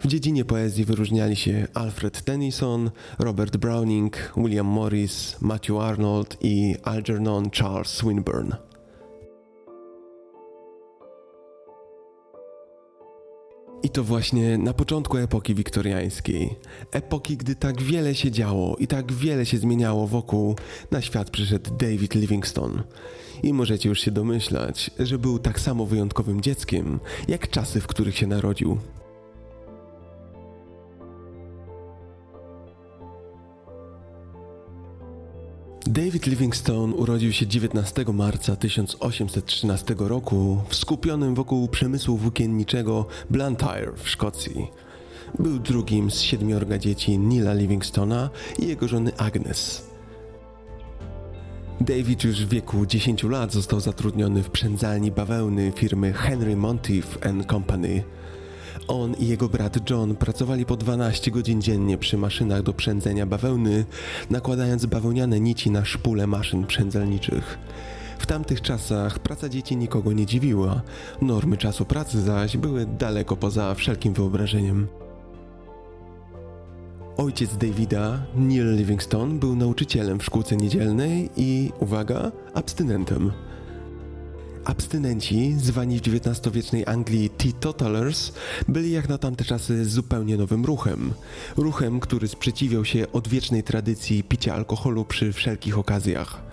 W 0.00 0.06
dziedzinie 0.06 0.44
poezji 0.44 0.84
wyróżniali 0.84 1.36
się 1.36 1.68
Alfred 1.74 2.22
Tennyson, 2.22 2.90
Robert 3.18 3.56
Browning, 3.56 4.32
William 4.36 4.66
Morris, 4.66 5.36
Matthew 5.40 5.76
Arnold 5.76 6.36
i 6.40 6.74
Algernon 6.82 7.50
Charles 7.50 7.88
Swinburne. 7.88 8.56
I 13.82 13.90
to 13.90 14.04
właśnie 14.04 14.58
na 14.58 14.72
początku 14.72 15.16
epoki 15.16 15.54
wiktoriańskiej, 15.54 16.56
epoki, 16.92 17.36
gdy 17.36 17.54
tak 17.54 17.82
wiele 17.82 18.14
się 18.14 18.30
działo 18.30 18.76
i 18.76 18.86
tak 18.86 19.12
wiele 19.12 19.46
się 19.46 19.58
zmieniało 19.58 20.06
wokół, 20.06 20.56
na 20.90 21.02
świat 21.02 21.30
przyszedł 21.30 21.70
David 21.76 22.14
Livingstone. 22.14 22.82
I 23.42 23.52
możecie 23.52 23.88
już 23.88 24.00
się 24.00 24.10
domyślać, 24.10 24.90
że 24.98 25.18
był 25.18 25.38
tak 25.38 25.60
samo 25.60 25.86
wyjątkowym 25.86 26.40
dzieckiem, 26.40 27.00
jak 27.28 27.50
czasy, 27.50 27.80
w 27.80 27.86
których 27.86 28.16
się 28.16 28.26
narodził. 28.26 28.78
David 35.86 36.26
Livingstone 36.26 36.94
urodził 36.94 37.32
się 37.32 37.46
19 37.46 38.04
marca 38.12 38.56
1813 38.56 39.94
roku 39.98 40.60
w 40.68 40.74
skupionym 40.74 41.34
wokół 41.34 41.68
przemysłu 41.68 42.16
włókienniczego 42.16 43.06
Blantyre 43.30 43.92
w 43.96 44.08
Szkocji. 44.08 44.66
Był 45.38 45.58
drugim 45.58 46.10
z 46.10 46.20
siedmiorga 46.20 46.78
dzieci 46.78 47.18
Nila 47.18 47.54
Livingstona 47.54 48.30
i 48.58 48.66
jego 48.66 48.88
żony 48.88 49.16
Agnes. 49.16 49.89
David 51.80 52.24
już 52.24 52.44
w 52.44 52.48
wieku 52.48 52.86
10 52.86 53.22
lat 53.22 53.52
został 53.52 53.80
zatrudniony 53.80 54.42
w 54.42 54.50
przędzalni 54.50 55.10
bawełny 55.10 55.72
firmy 55.76 56.12
Henry 56.12 56.56
Monteith 56.56 57.18
Company– 57.46 58.02
on 58.90 59.14
i 59.14 59.26
jego 59.26 59.48
brat 59.48 59.90
John 59.90 60.16
pracowali 60.16 60.66
po 60.66 60.76
12 60.76 61.30
godzin 61.30 61.62
dziennie 61.62 61.98
przy 61.98 62.18
maszynach 62.18 62.62
do 62.62 62.72
przędzenia 62.72 63.26
bawełny, 63.26 63.84
nakładając 64.30 64.86
bawełniane 64.86 65.40
nici 65.40 65.70
na 65.70 65.84
szpule 65.84 66.26
maszyn 66.26 66.66
przędzelniczych. 66.66 67.58
W 68.18 68.26
tamtych 68.26 68.60
czasach 68.60 69.18
praca 69.18 69.48
dzieci 69.48 69.76
nikogo 69.76 70.12
nie 70.12 70.26
dziwiła, 70.26 70.82
normy 71.22 71.56
czasu 71.56 71.84
pracy 71.84 72.20
zaś 72.20 72.56
były 72.56 72.86
daleko 72.86 73.36
poza 73.36 73.74
wszelkim 73.74 74.12
wyobrażeniem. 74.12 74.86
Ojciec 77.16 77.56
Davida, 77.56 78.26
Neil 78.34 78.76
Livingstone, 78.76 79.38
był 79.38 79.56
nauczycielem 79.56 80.18
w 80.18 80.24
szkółce 80.24 80.56
niedzielnej 80.56 81.30
i, 81.36 81.72
uwaga, 81.80 82.32
abstynentem. 82.54 83.32
Abstynenci, 84.64 85.54
zwani 85.58 85.98
w 85.98 86.02
XIX-wiecznej 86.02 86.86
Anglii 86.86 87.30
teetotalers, 87.30 88.32
byli 88.68 88.90
jak 88.90 89.08
na 89.08 89.18
tamte 89.18 89.44
czasy 89.44 89.84
zupełnie 89.84 90.36
nowym 90.36 90.64
ruchem. 90.64 91.12
Ruchem, 91.56 92.00
który 92.00 92.28
sprzeciwiał 92.28 92.84
się 92.84 93.12
odwiecznej 93.12 93.62
tradycji 93.62 94.24
picia 94.24 94.54
alkoholu 94.54 95.04
przy 95.04 95.32
wszelkich 95.32 95.78
okazjach. 95.78 96.49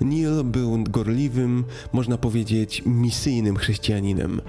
Neil 0.00 0.44
był 0.44 0.84
gorliwym, 0.84 1.64
można 1.92 2.18
powiedzieć, 2.18 2.82
misyjnym 2.86 3.56
chrześcijaninem. 3.56 4.40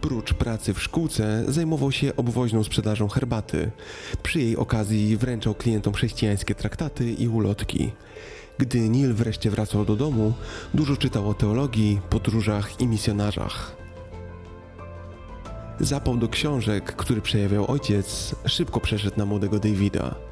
Prócz 0.00 0.34
pracy 0.34 0.74
w 0.74 0.82
szkółce 0.82 1.44
zajmował 1.48 1.92
się 1.92 2.16
obwoźną 2.16 2.64
sprzedażą 2.64 3.08
herbaty. 3.08 3.70
Przy 4.22 4.40
jej 4.40 4.56
okazji 4.56 5.16
wręczał 5.16 5.54
klientom 5.54 5.94
chrześcijańskie 5.94 6.54
traktaty 6.54 7.12
i 7.12 7.28
ulotki. 7.28 7.90
Gdy 8.58 8.88
Neil 8.88 9.14
wreszcie 9.14 9.50
wracał 9.50 9.84
do 9.84 9.96
domu, 9.96 10.32
dużo 10.74 10.96
czytał 10.96 11.28
o 11.28 11.34
teologii, 11.34 12.00
podróżach 12.10 12.80
i 12.80 12.86
misjonarzach. 12.86 13.76
Zapał 15.80 16.16
do 16.16 16.28
książek, 16.28 16.96
który 16.96 17.20
przejawiał 17.20 17.70
ojciec, 17.70 18.34
szybko 18.46 18.80
przeszedł 18.80 19.16
na 19.16 19.26
młodego 19.26 19.58
Davida. 19.58 20.27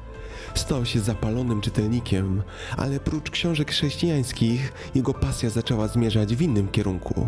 Stał 0.57 0.85
się 0.85 0.99
zapalonym 0.99 1.61
czytelnikiem, 1.61 2.43
ale 2.77 2.99
prócz 2.99 3.31
książek 3.31 3.71
chrześcijańskich, 3.71 4.73
jego 4.95 5.13
pasja 5.13 5.49
zaczęła 5.49 5.87
zmierzać 5.87 6.35
w 6.35 6.41
innym 6.41 6.67
kierunku. 6.67 7.27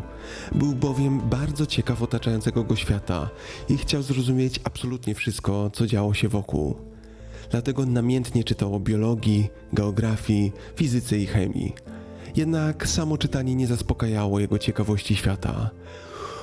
Był 0.52 0.76
bowiem 0.76 1.20
bardzo 1.30 1.66
ciekaw 1.66 2.02
otaczającego 2.02 2.64
go 2.64 2.76
świata 2.76 3.30
i 3.70 3.78
chciał 3.78 4.02
zrozumieć 4.02 4.60
absolutnie 4.64 5.16
wszystko, 5.16 5.70
co 5.74 5.88
działo 5.88 6.14
się 6.14 6.28
wokół 6.28 6.90
dlatego 7.50 7.86
namiętnie 7.86 8.44
czytał 8.44 8.76
o 8.76 8.80
biologii, 8.80 9.50
geografii, 9.74 10.52
fizyce 10.76 11.18
i 11.18 11.26
chemii. 11.26 11.74
Jednak 12.36 12.88
samo 12.88 13.18
czytanie 13.18 13.56
nie 13.56 13.68
zaspokajało 13.68 14.40
jego 14.40 14.60
ciekawości 14.60 15.16
świata. 15.16 15.70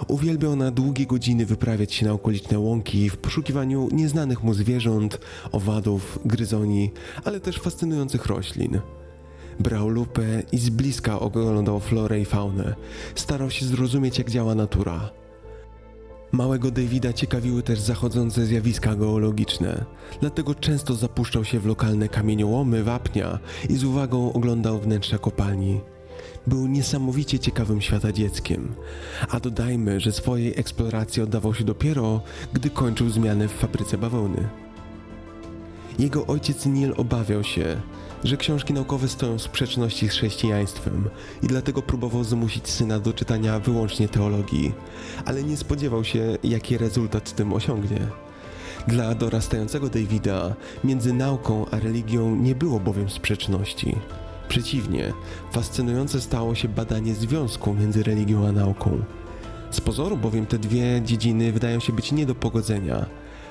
Uwielbiał 0.09 0.57
na 0.57 0.71
długie 0.71 1.07
godziny 1.07 1.47
wyprawiać 1.47 1.95
się 1.95 2.07
na 2.07 2.13
okoliczne 2.13 2.59
łąki 2.59 3.11
w 3.11 3.17
poszukiwaniu 3.17 3.89
nieznanych 3.93 4.43
mu 4.43 4.55
zwierząt, 4.55 5.21
owadów, 5.53 6.19
gryzoni, 6.25 6.91
ale 7.25 7.41
też 7.41 7.59
fascynujących 7.59 8.27
roślin. 8.27 8.81
Brał 9.61 9.89
lupę 9.89 10.43
i 10.53 10.59
z 10.59 10.71
bliska 10.71 11.21
oglądał 11.21 11.81
florę 11.81 12.21
i 12.21 12.25
faunę. 12.25 12.75
Starał 13.15 13.51
się 13.51 13.67
zrozumieć, 13.67 14.19
jak 14.19 14.31
działa 14.31 14.55
natura. 14.55 15.11
Małego 16.33 16.71
Davida 16.71 17.13
ciekawiły 17.13 17.63
też 17.63 17.81
zachodzące 17.81 18.47
zjawiska 18.47 18.95
geologiczne, 18.95 19.85
dlatego 20.21 20.55
często 20.55 20.95
zapuszczał 20.95 21.45
się 21.45 21.61
w 21.61 21.67
lokalne 21.67 22.09
kamieniołomy 22.09 22.85
wapnia 22.85 23.39
i 23.69 23.77
z 23.77 23.85
uwagą 23.85 24.33
oglądał 24.33 24.79
wnętrza 24.79 25.19
kopalni. 25.19 25.81
Był 26.47 26.67
niesamowicie 26.67 27.39
ciekawym 27.39 27.81
świata 27.81 28.13
dzieckiem, 28.13 28.75
a 29.29 29.41
dodajmy, 29.41 30.01
że 30.01 30.13
swojej 30.13 30.61
eksploracji 30.61 31.23
oddawał 31.23 31.55
się 31.55 31.65
dopiero, 31.65 32.21
gdy 32.53 32.71
kończył 32.71 33.11
zmiany 33.11 33.49
w 33.49 33.53
fabryce 33.53 33.99
bawełny. 33.99 34.49
Jego 35.99 36.27
ojciec 36.27 36.67
Neil 36.67 36.95
obawiał 36.97 37.45
się, 37.45 37.81
że 38.25 38.37
książki 38.37 38.73
naukowe 38.73 39.09
stoją 39.09 39.39
w 39.39 39.43
sprzeczności 39.43 40.09
z 40.09 40.13
chrześcijaństwem 40.13 41.09
i 41.43 41.47
dlatego 41.47 41.83
próbował 41.83 42.25
zmusić 42.25 42.69
syna 42.69 42.99
do 42.99 43.13
czytania 43.13 43.61
wyłącznie 43.61 44.09
teologii, 44.09 44.73
ale 45.25 45.43
nie 45.43 45.57
spodziewał 45.57 46.05
się, 46.05 46.39
jaki 46.45 46.79
rezultat 46.79 47.29
z 47.29 47.33
tym 47.33 47.53
osiągnie. 47.53 48.07
Dla 48.89 49.15
dorastającego 49.15 49.89
Davida 49.89 50.55
między 50.85 51.13
nauką 51.13 51.67
a 51.71 51.79
religią 51.79 52.37
nie 52.37 52.55
było 52.55 52.81
bowiem 52.81 53.11
sprzeczności. 53.11 53.97
Przeciwnie, 54.49 55.13
fascynujące 55.53 56.21
stało 56.21 56.55
się 56.55 56.69
badanie 56.69 57.15
związku 57.15 57.75
między 57.75 58.03
religią 58.03 58.47
a 58.47 58.53
nauką. 58.53 59.03
Z 59.71 59.81
pozoru 59.81 60.17
bowiem 60.17 60.47
te 60.47 60.59
dwie 60.59 61.03
dziedziny 61.05 61.53
wydają 61.53 61.81
się 61.81 61.93
być 61.93 62.13
nie 62.13 62.27
do 62.27 62.35
pogodzenia, 62.35 63.07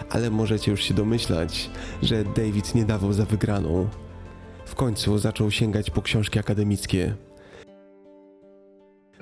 ale 0.10 0.30
możecie 0.30 0.72
już 0.72 0.84
się 0.84 0.94
domyślać, 0.94 1.70
że 2.04 2.24
David 2.24 2.76
nie 2.76 2.86
dawał 2.86 3.14
za 3.14 3.26
wygraną. 3.26 3.88
W 4.66 4.76
końcu 4.76 5.18
zaczął 5.18 5.52
sięgać 5.52 5.90
po 5.90 6.02
książki 6.02 6.40
akademickie. 6.40 7.16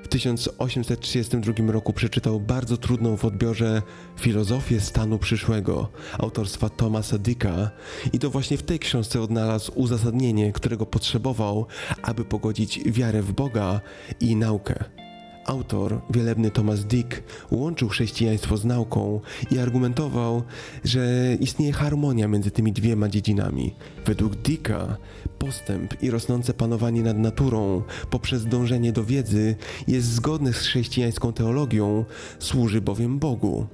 W 0.04 0.08
1832 0.08 1.72
roku 1.72 1.94
przeczytał 1.94 2.40
bardzo 2.40 2.78
trudną 2.78 3.18
w 3.18 3.26
odbiorze 3.26 3.82
Filozofię 4.20 4.82
stanu 4.82 5.20
przyszłego 5.20 5.90
autorstwa 6.20 6.70
Thomasa 6.70 7.18
Dicka 7.18 7.72
i 8.14 8.20
to 8.20 8.30
właśnie 8.30 8.58
w 8.58 8.64
tej 8.64 8.80
książce 8.80 9.22
odnalazł 9.22 9.72
uzasadnienie, 9.76 10.52
którego 10.52 10.86
potrzebował, 10.86 11.66
aby 12.02 12.26
pogodzić 12.26 12.80
wiarę 12.86 13.22
w 13.22 13.32
Boga 13.32 13.82
i 14.20 14.36
naukę. 14.36 15.03
Autor, 15.46 16.02
wielebny 16.10 16.52
Thomas 16.52 16.86
Dick, 16.86 17.24
łączył 17.52 17.90
chrześcijaństwo 17.90 18.58
z 18.58 18.66
nauką 18.66 19.22
i 19.52 19.60
argumentował, 19.60 20.44
że 20.84 21.36
istnieje 21.40 21.74
harmonia 21.74 22.28
między 22.28 22.52
tymi 22.52 22.74
dwiema 22.74 23.10
dziedzinami. 23.10 23.76
Według 24.06 24.36
Dicka 24.36 24.98
postęp 25.40 26.04
i 26.04 26.12
rosnące 26.12 26.54
panowanie 26.54 27.02
nad 27.02 27.18
naturą 27.18 27.84
poprzez 28.10 28.46
dążenie 28.46 28.92
do 28.92 29.04
wiedzy 29.04 29.56
jest 29.88 30.08
zgodne 30.08 30.54
z 30.54 30.58
chrześcijańską 30.58 31.34
teologią, 31.34 32.06
służy 32.40 32.82
bowiem 32.82 33.20
Bogu. 33.20 33.68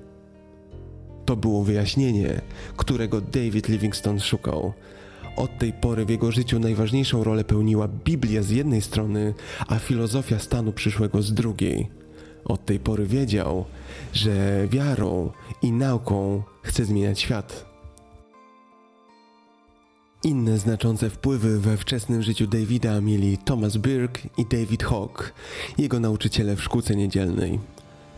To 1.25 1.35
było 1.35 1.63
wyjaśnienie, 1.63 2.41
którego 2.77 3.21
David 3.21 3.69
Livingstone 3.69 4.19
szukał. 4.19 4.73
Od 5.35 5.57
tej 5.57 5.73
pory 5.73 6.05
w 6.05 6.09
jego 6.09 6.31
życiu 6.31 6.59
najważniejszą 6.59 7.23
rolę 7.23 7.43
pełniła 7.43 7.87
Biblia 7.87 8.43
z 8.43 8.49
jednej 8.49 8.81
strony, 8.81 9.33
a 9.67 9.79
filozofia 9.79 10.39
stanu 10.39 10.73
przyszłego 10.73 11.21
z 11.21 11.33
drugiej. 11.33 11.89
Od 12.45 12.65
tej 12.65 12.79
pory 12.79 13.05
wiedział, 13.05 13.65
że 14.13 14.67
wiarą 14.67 15.31
i 15.61 15.71
nauką 15.71 16.43
chce 16.63 16.85
zmieniać 16.85 17.19
świat. 17.19 17.69
Inne 20.23 20.57
znaczące 20.57 21.09
wpływy 21.09 21.59
we 21.59 21.77
wczesnym 21.77 22.21
życiu 22.21 22.47
Davida 22.47 23.01
mieli 23.01 23.37
Thomas 23.37 23.77
Burke 23.77 24.21
i 24.37 24.45
David 24.45 24.83
Hawke, 24.83 25.33
jego 25.77 25.99
nauczyciele 25.99 26.55
w 26.55 26.63
szkółce 26.63 26.95
niedzielnej. 26.95 27.59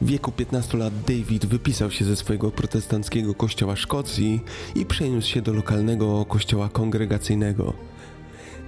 W 0.01 0.05
wieku 0.05 0.31
15 0.31 0.77
lat 0.77 0.93
David 1.07 1.45
wypisał 1.45 1.91
się 1.91 2.05
ze 2.05 2.15
swojego 2.15 2.51
protestanckiego 2.51 3.33
kościoła 3.33 3.75
Szkocji 3.75 4.41
i 4.75 4.85
przeniósł 4.85 5.27
się 5.27 5.41
do 5.41 5.53
lokalnego 5.53 6.25
kościoła 6.25 6.69
kongregacyjnego. 6.69 7.73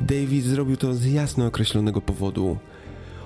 David 0.02 0.46
zrobił 0.46 0.78
to 0.78 0.94
z 0.94 1.06
jasno 1.06 1.46
określonego 1.46 2.02
powodu. 2.02 2.58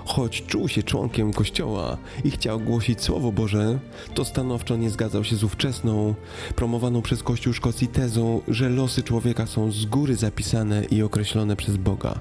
Choć 0.05 0.43
czuł 0.45 0.67
się 0.67 0.83
członkiem 0.83 1.33
kościoła 1.33 1.97
i 2.23 2.31
chciał 2.31 2.59
głosić 2.59 3.01
Słowo 3.01 3.31
Boże, 3.31 3.79
to 4.13 4.25
stanowczo 4.25 4.75
nie 4.75 4.89
zgadzał 4.89 5.23
się 5.23 5.35
z 5.35 5.43
ówczesną, 5.43 6.15
promowaną 6.55 7.01
przez 7.01 7.23
Kościół 7.23 7.53
Szkocji 7.53 7.87
tezą, 7.87 8.41
że 8.47 8.69
losy 8.69 9.03
człowieka 9.03 9.45
są 9.45 9.71
z 9.71 9.85
góry 9.85 10.15
zapisane 10.15 10.85
i 10.85 11.01
określone 11.01 11.55
przez 11.55 11.77
Boga. 11.77 12.19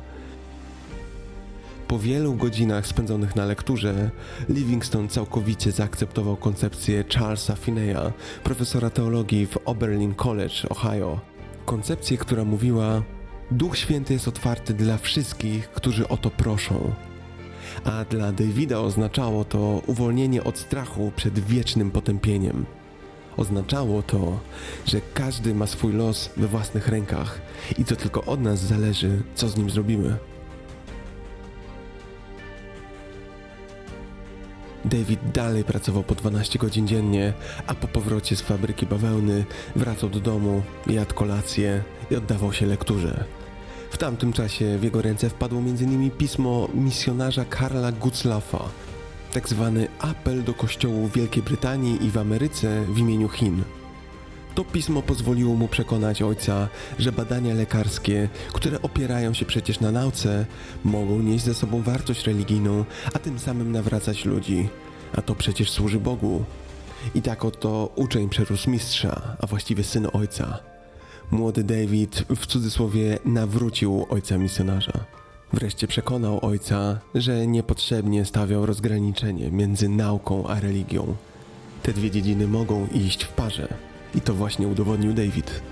Po 1.88 1.98
wielu 1.98 2.34
godzinach 2.34 2.86
spędzonych 2.86 3.36
na 3.36 3.44
lekturze, 3.44 4.10
Livingstone 4.48 5.08
całkowicie 5.08 5.72
zaakceptował 5.72 6.36
koncepcję 6.36 7.04
Charlesa 7.14 7.54
Finney'a, 7.54 8.12
profesora 8.44 8.90
teologii 8.90 9.46
w 9.46 9.58
Oberlin 9.64 10.14
College, 10.14 10.54
Ohio. 10.68 11.20
Koncepcję, 11.64 12.18
która 12.18 12.44
mówiła: 12.44 13.02
Duch 13.50 13.76
Święty 13.76 14.12
jest 14.12 14.28
otwarty 14.28 14.74
dla 14.74 14.98
wszystkich, 14.98 15.70
którzy 15.70 16.08
o 16.08 16.16
to 16.16 16.30
proszą. 16.30 16.92
A 17.84 18.04
dla 18.04 18.32
Davida 18.32 18.80
oznaczało 18.80 19.44
to 19.44 19.82
uwolnienie 19.86 20.44
od 20.44 20.58
strachu 20.58 21.12
przed 21.16 21.38
wiecznym 21.38 21.90
potępieniem. 21.90 22.66
Oznaczało 23.36 24.02
to, 24.02 24.38
że 24.86 25.00
każdy 25.14 25.54
ma 25.54 25.66
swój 25.66 25.92
los 25.92 26.30
we 26.36 26.46
własnych 26.46 26.88
rękach 26.88 27.40
i 27.78 27.84
to 27.84 27.96
tylko 27.96 28.24
od 28.24 28.40
nas 28.40 28.60
zależy, 28.60 29.22
co 29.34 29.48
z 29.48 29.56
nim 29.56 29.70
zrobimy. 29.70 30.16
David 34.86 35.20
dalej 35.34 35.64
pracował 35.64 36.02
po 36.02 36.14
12 36.14 36.58
godzin 36.58 36.86
dziennie, 36.86 37.32
a 37.66 37.74
po 37.74 37.88
powrocie 37.88 38.36
z 38.36 38.40
fabryki 38.40 38.86
bawełny 38.86 39.44
wracał 39.76 40.10
do 40.10 40.20
domu, 40.20 40.62
jadł 40.86 41.14
kolację 41.14 41.82
i 42.10 42.16
oddawał 42.16 42.52
się 42.52 42.66
lekturze. 42.66 43.24
W 43.90 43.98
tamtym 43.98 44.32
czasie 44.32 44.78
w 44.78 44.84
jego 44.84 45.02
ręce 45.02 45.30
wpadło 45.30 45.58
m.in. 45.58 46.10
pismo 46.10 46.68
misjonarza 46.74 47.44
Karla 47.44 47.92
Gutzlaffa, 47.92 48.68
tak 49.32 49.48
zwany 49.48 49.88
apel 49.98 50.44
do 50.44 50.54
kościołów 50.54 51.12
Wielkiej 51.12 51.42
Brytanii 51.42 52.04
i 52.04 52.10
w 52.10 52.18
Ameryce 52.18 52.84
w 52.88 52.98
imieniu 52.98 53.28
Chin. 53.28 53.62
To 54.56 54.64
pismo 54.64 55.02
pozwoliło 55.02 55.54
mu 55.54 55.68
przekonać 55.68 56.22
ojca, 56.22 56.68
że 56.98 57.12
badania 57.12 57.54
lekarskie, 57.54 58.28
które 58.52 58.82
opierają 58.82 59.34
się 59.34 59.44
przecież 59.44 59.80
na 59.80 59.92
nauce, 59.92 60.46
mogą 60.84 61.18
nieść 61.18 61.44
ze 61.44 61.54
sobą 61.54 61.82
wartość 61.82 62.26
religijną, 62.26 62.84
a 63.14 63.18
tym 63.18 63.38
samym 63.38 63.72
nawracać 63.72 64.24
ludzi. 64.24 64.68
A 65.12 65.22
to 65.22 65.34
przecież 65.34 65.70
służy 65.70 66.00
Bogu. 66.00 66.44
I 67.14 67.22
tak 67.22 67.44
oto 67.44 67.92
uczeń 67.96 68.28
przerósł 68.28 68.70
mistrza, 68.70 69.36
a 69.40 69.46
właściwie 69.46 69.84
syn 69.84 70.08
ojca. 70.12 70.58
Młody 71.30 71.64
David 71.64 72.24
w 72.36 72.46
cudzysłowie 72.46 73.18
nawrócił 73.24 74.06
ojca 74.08 74.38
misjonarza. 74.38 75.04
Wreszcie 75.52 75.86
przekonał 75.86 76.44
ojca, 76.44 76.98
że 77.14 77.46
niepotrzebnie 77.46 78.24
stawiał 78.24 78.66
rozgraniczenie 78.66 79.50
między 79.50 79.88
nauką 79.88 80.46
a 80.46 80.60
religią. 80.60 81.16
Te 81.82 81.92
dwie 81.92 82.10
dziedziny 82.10 82.48
mogą 82.48 82.86
iść 82.86 83.24
w 83.24 83.32
parze. 83.32 83.95
I 84.14 84.20
to 84.20 84.34
właśnie 84.34 84.68
udowodnił 84.68 85.12
David. 85.12 85.62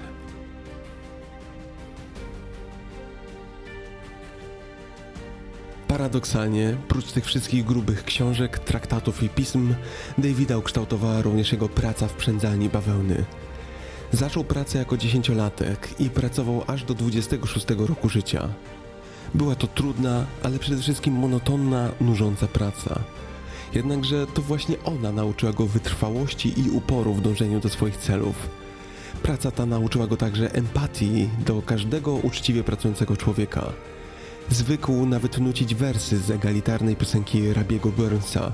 Paradoksalnie, 5.88 6.76
prócz 6.88 7.12
tych 7.12 7.24
wszystkich 7.24 7.64
grubych 7.64 8.04
książek, 8.04 8.58
traktatów 8.58 9.22
i 9.22 9.28
pism, 9.28 9.74
Davida 10.18 10.58
ukształtowała 10.58 11.22
również 11.22 11.52
jego 11.52 11.68
praca 11.68 12.08
w 12.08 12.12
przędzalni 12.12 12.68
bawełny. 12.68 13.24
Zaczął 14.12 14.44
pracę 14.44 14.78
jako 14.78 14.96
dziesięciolatek 14.96 16.00
i 16.00 16.10
pracował 16.10 16.64
aż 16.66 16.84
do 16.84 16.94
26 16.94 17.66
roku 17.78 18.08
życia. 18.08 18.48
Była 19.34 19.54
to 19.54 19.66
trudna, 19.66 20.26
ale 20.42 20.58
przede 20.58 20.82
wszystkim 20.82 21.14
monotonna, 21.14 21.90
nużąca 22.00 22.46
praca. 22.46 23.00
Jednakże 23.74 24.26
to 24.26 24.42
właśnie 24.42 24.76
ona 24.84 25.12
nauczyła 25.12 25.52
go 25.52 25.66
wytrwałości 25.66 26.60
i 26.60 26.70
uporu 26.70 27.14
w 27.14 27.20
dążeniu 27.20 27.60
do 27.60 27.68
swoich 27.68 27.96
celów. 27.96 28.48
Praca 29.22 29.50
ta 29.50 29.66
nauczyła 29.66 30.06
go 30.06 30.16
także 30.16 30.54
empatii 30.54 31.28
do 31.46 31.62
każdego 31.62 32.14
uczciwie 32.14 32.64
pracującego 32.64 33.16
człowieka. 33.16 33.72
Zwykł 34.50 35.06
nawet 35.06 35.38
nucić 35.38 35.74
wersy 35.74 36.18
z 36.18 36.30
egalitarnej 36.30 36.96
piosenki 36.96 37.52
Rabiego 37.52 37.90
Burnsa. 37.90 38.52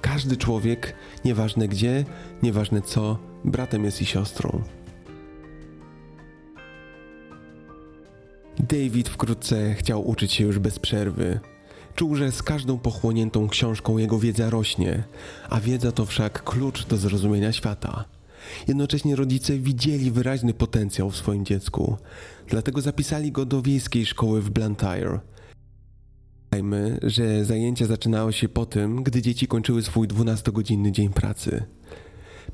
Każdy 0.00 0.36
człowiek, 0.36 0.94
nieważne 1.24 1.68
gdzie, 1.68 2.04
nieważne 2.42 2.82
co, 2.82 3.18
bratem 3.44 3.84
jest 3.84 4.02
i 4.02 4.06
siostrą. 4.06 4.62
David 8.58 9.08
wkrótce 9.08 9.74
chciał 9.74 10.08
uczyć 10.08 10.32
się 10.32 10.44
już 10.44 10.58
bez 10.58 10.78
przerwy. 10.78 11.40
Czuł, 11.94 12.14
że 12.14 12.32
z 12.32 12.42
każdą 12.42 12.78
pochłoniętą 12.78 13.48
książką 13.48 13.98
jego 13.98 14.18
wiedza 14.18 14.50
rośnie, 14.50 15.04
a 15.50 15.60
wiedza 15.60 15.92
to 15.92 16.06
wszak 16.06 16.44
klucz 16.44 16.86
do 16.86 16.96
zrozumienia 16.96 17.52
świata. 17.52 18.04
Jednocześnie 18.68 19.16
rodzice 19.16 19.58
widzieli 19.58 20.10
wyraźny 20.10 20.54
potencjał 20.54 21.10
w 21.10 21.16
swoim 21.16 21.44
dziecku, 21.44 21.96
dlatego 22.48 22.80
zapisali 22.80 23.32
go 23.32 23.46
do 23.46 23.62
wiejskiej 23.62 24.06
szkoły 24.06 24.42
w 24.42 24.50
Blantyre. 24.50 25.20
Pamiętajmy, 26.50 26.98
że 27.02 27.44
zajęcia 27.44 27.86
zaczynały 27.86 28.32
się 28.32 28.48
po 28.48 28.66
tym, 28.66 29.02
gdy 29.02 29.22
dzieci 29.22 29.46
kończyły 29.46 29.82
swój 29.82 30.08
12-godzinny 30.08 30.90
dzień 30.90 31.08
pracy. 31.08 31.64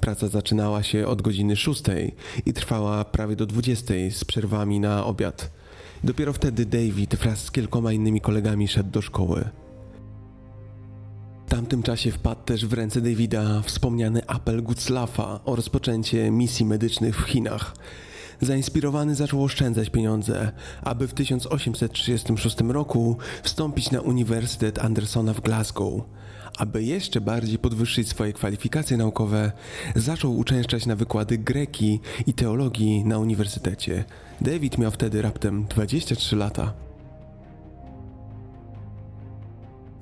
Praca 0.00 0.29
zaczynała 0.29 0.83
się 0.83 1.07
od 1.07 1.22
godziny 1.22 1.57
6 1.57 1.83
i 2.46 2.53
trwała 2.53 3.05
prawie 3.05 3.37
do 3.37 3.46
20 3.46 3.94
z 4.11 4.24
przerwami 4.24 4.81
na 4.81 5.05
obiad. 5.05 5.50
Dopiero 6.04 6.32
wtedy 6.32 6.66
David 6.66 7.14
wraz 7.14 7.44
z 7.44 7.50
kilkoma 7.50 7.92
innymi 7.92 8.20
kolegami 8.20 8.68
szedł 8.68 8.90
do 8.90 9.02
szkoły. 9.02 9.48
W 11.46 11.50
tamtym 11.50 11.82
czasie 11.82 12.10
wpadł 12.10 12.42
też 12.44 12.66
w 12.66 12.72
ręce 12.72 13.00
Davida 13.00 13.62
wspomniany 13.62 14.26
apel 14.26 14.62
Gutzlafa 14.62 15.40
o 15.44 15.56
rozpoczęcie 15.56 16.30
misji 16.30 16.66
medycznych 16.66 17.16
w 17.20 17.24
Chinach. 17.24 17.74
Zainspirowany 18.40 19.14
zaczął 19.14 19.44
oszczędzać 19.44 19.90
pieniądze, 19.90 20.52
aby 20.82 21.08
w 21.08 21.14
1836 21.14 22.56
roku 22.60 23.16
wstąpić 23.42 23.90
na 23.90 24.00
Uniwersytet 24.00 24.78
Andersona 24.78 25.34
w 25.34 25.40
Glasgow. 25.40 25.92
Aby 26.60 26.84
jeszcze 26.84 27.20
bardziej 27.20 27.58
podwyższyć 27.58 28.08
swoje 28.08 28.32
kwalifikacje 28.32 28.96
naukowe, 28.96 29.52
zaczął 29.96 30.38
uczęszczać 30.38 30.86
na 30.86 30.96
wykłady 30.96 31.38
greki 31.38 32.00
i 32.26 32.32
teologii 32.32 33.04
na 33.04 33.18
uniwersytecie. 33.18 34.04
David 34.40 34.78
miał 34.78 34.90
wtedy 34.90 35.22
raptem 35.22 35.64
23 35.64 36.36
lata. 36.36 36.72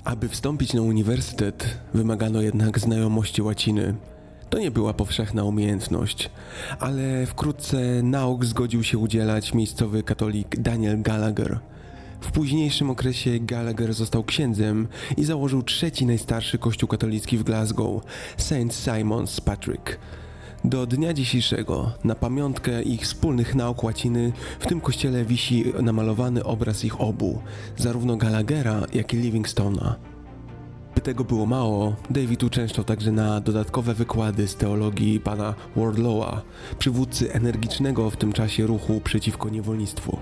Aby 0.05 0.29
wstąpić 0.29 0.75
na 0.75 0.83
uniwersytet, 0.83 1.79
wymagano 1.95 2.43
jednak 2.43 2.79
znajomości 2.79 3.43
łaciny. 3.43 3.95
To 4.51 4.59
nie 4.59 4.71
była 4.71 4.95
powszechna 4.95 5.45
umiejętność, 5.45 6.31
ale 6.79 7.27
wkrótce 7.27 8.03
nauk 8.03 8.45
zgodził 8.45 8.85
się 8.85 8.99
udzielać 8.99 9.55
miejscowy 9.55 10.03
katolik 10.03 10.57
Daniel 10.61 11.03
Gallagher. 11.03 11.61
W 12.21 12.33
późniejszym 12.33 12.91
okresie 12.91 13.39
Gallagher 13.41 13.95
został 13.95 14.25
księdzem 14.25 14.89
i 15.17 15.25
założył 15.25 15.63
trzeci 15.63 16.07
najstarszy 16.07 16.59
kościół 16.59 16.89
katolicki 16.89 17.39
w 17.39 17.43
Glasgow, 17.43 18.03
St. 18.37 18.53
Simon's 18.53 19.41
Patrick. 19.41 19.99
Do 20.65 20.87
dnia 20.87 21.13
dzisiejszego, 21.13 21.93
na 22.05 22.15
pamiątkę 22.15 22.83
ich 22.83 23.03
wspólnych 23.03 23.55
nauk 23.55 23.85
łaciny, 23.85 24.33
w 24.61 24.67
tym 24.67 24.81
kościele 24.81 25.25
wisi 25.25 25.65
namalowany 25.83 26.45
obraz 26.45 26.85
ich 26.85 27.01
obu, 27.01 27.39
zarówno 27.77 28.17
Gallaghera, 28.17 28.83
jak 28.95 29.15
i 29.15 29.17
Livingstona. 29.17 29.97
By 30.95 31.01
tego 31.01 31.25
było 31.25 31.47
mało, 31.47 31.97
David 32.11 32.43
uczęszczał 32.43 32.85
także 32.85 33.13
na 33.13 33.41
dodatkowe 33.41 33.95
wykłady 33.95 34.49
z 34.49 34.57
teologii 34.57 35.21
pana 35.21 35.55
Wardlowa, 35.77 36.43
przywódcy 36.79 37.33
energicznego 37.33 38.11
w 38.11 38.17
tym 38.17 38.33
czasie 38.33 38.67
ruchu 38.67 39.01
przeciwko 39.01 39.49
niewolnictwu. 39.49 40.19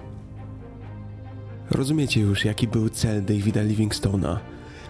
Rozumiecie 1.70 2.20
już, 2.20 2.44
jaki 2.44 2.68
był 2.68 2.88
cel 2.88 3.24
Davida 3.24 3.62
Livingstona. 3.62 4.40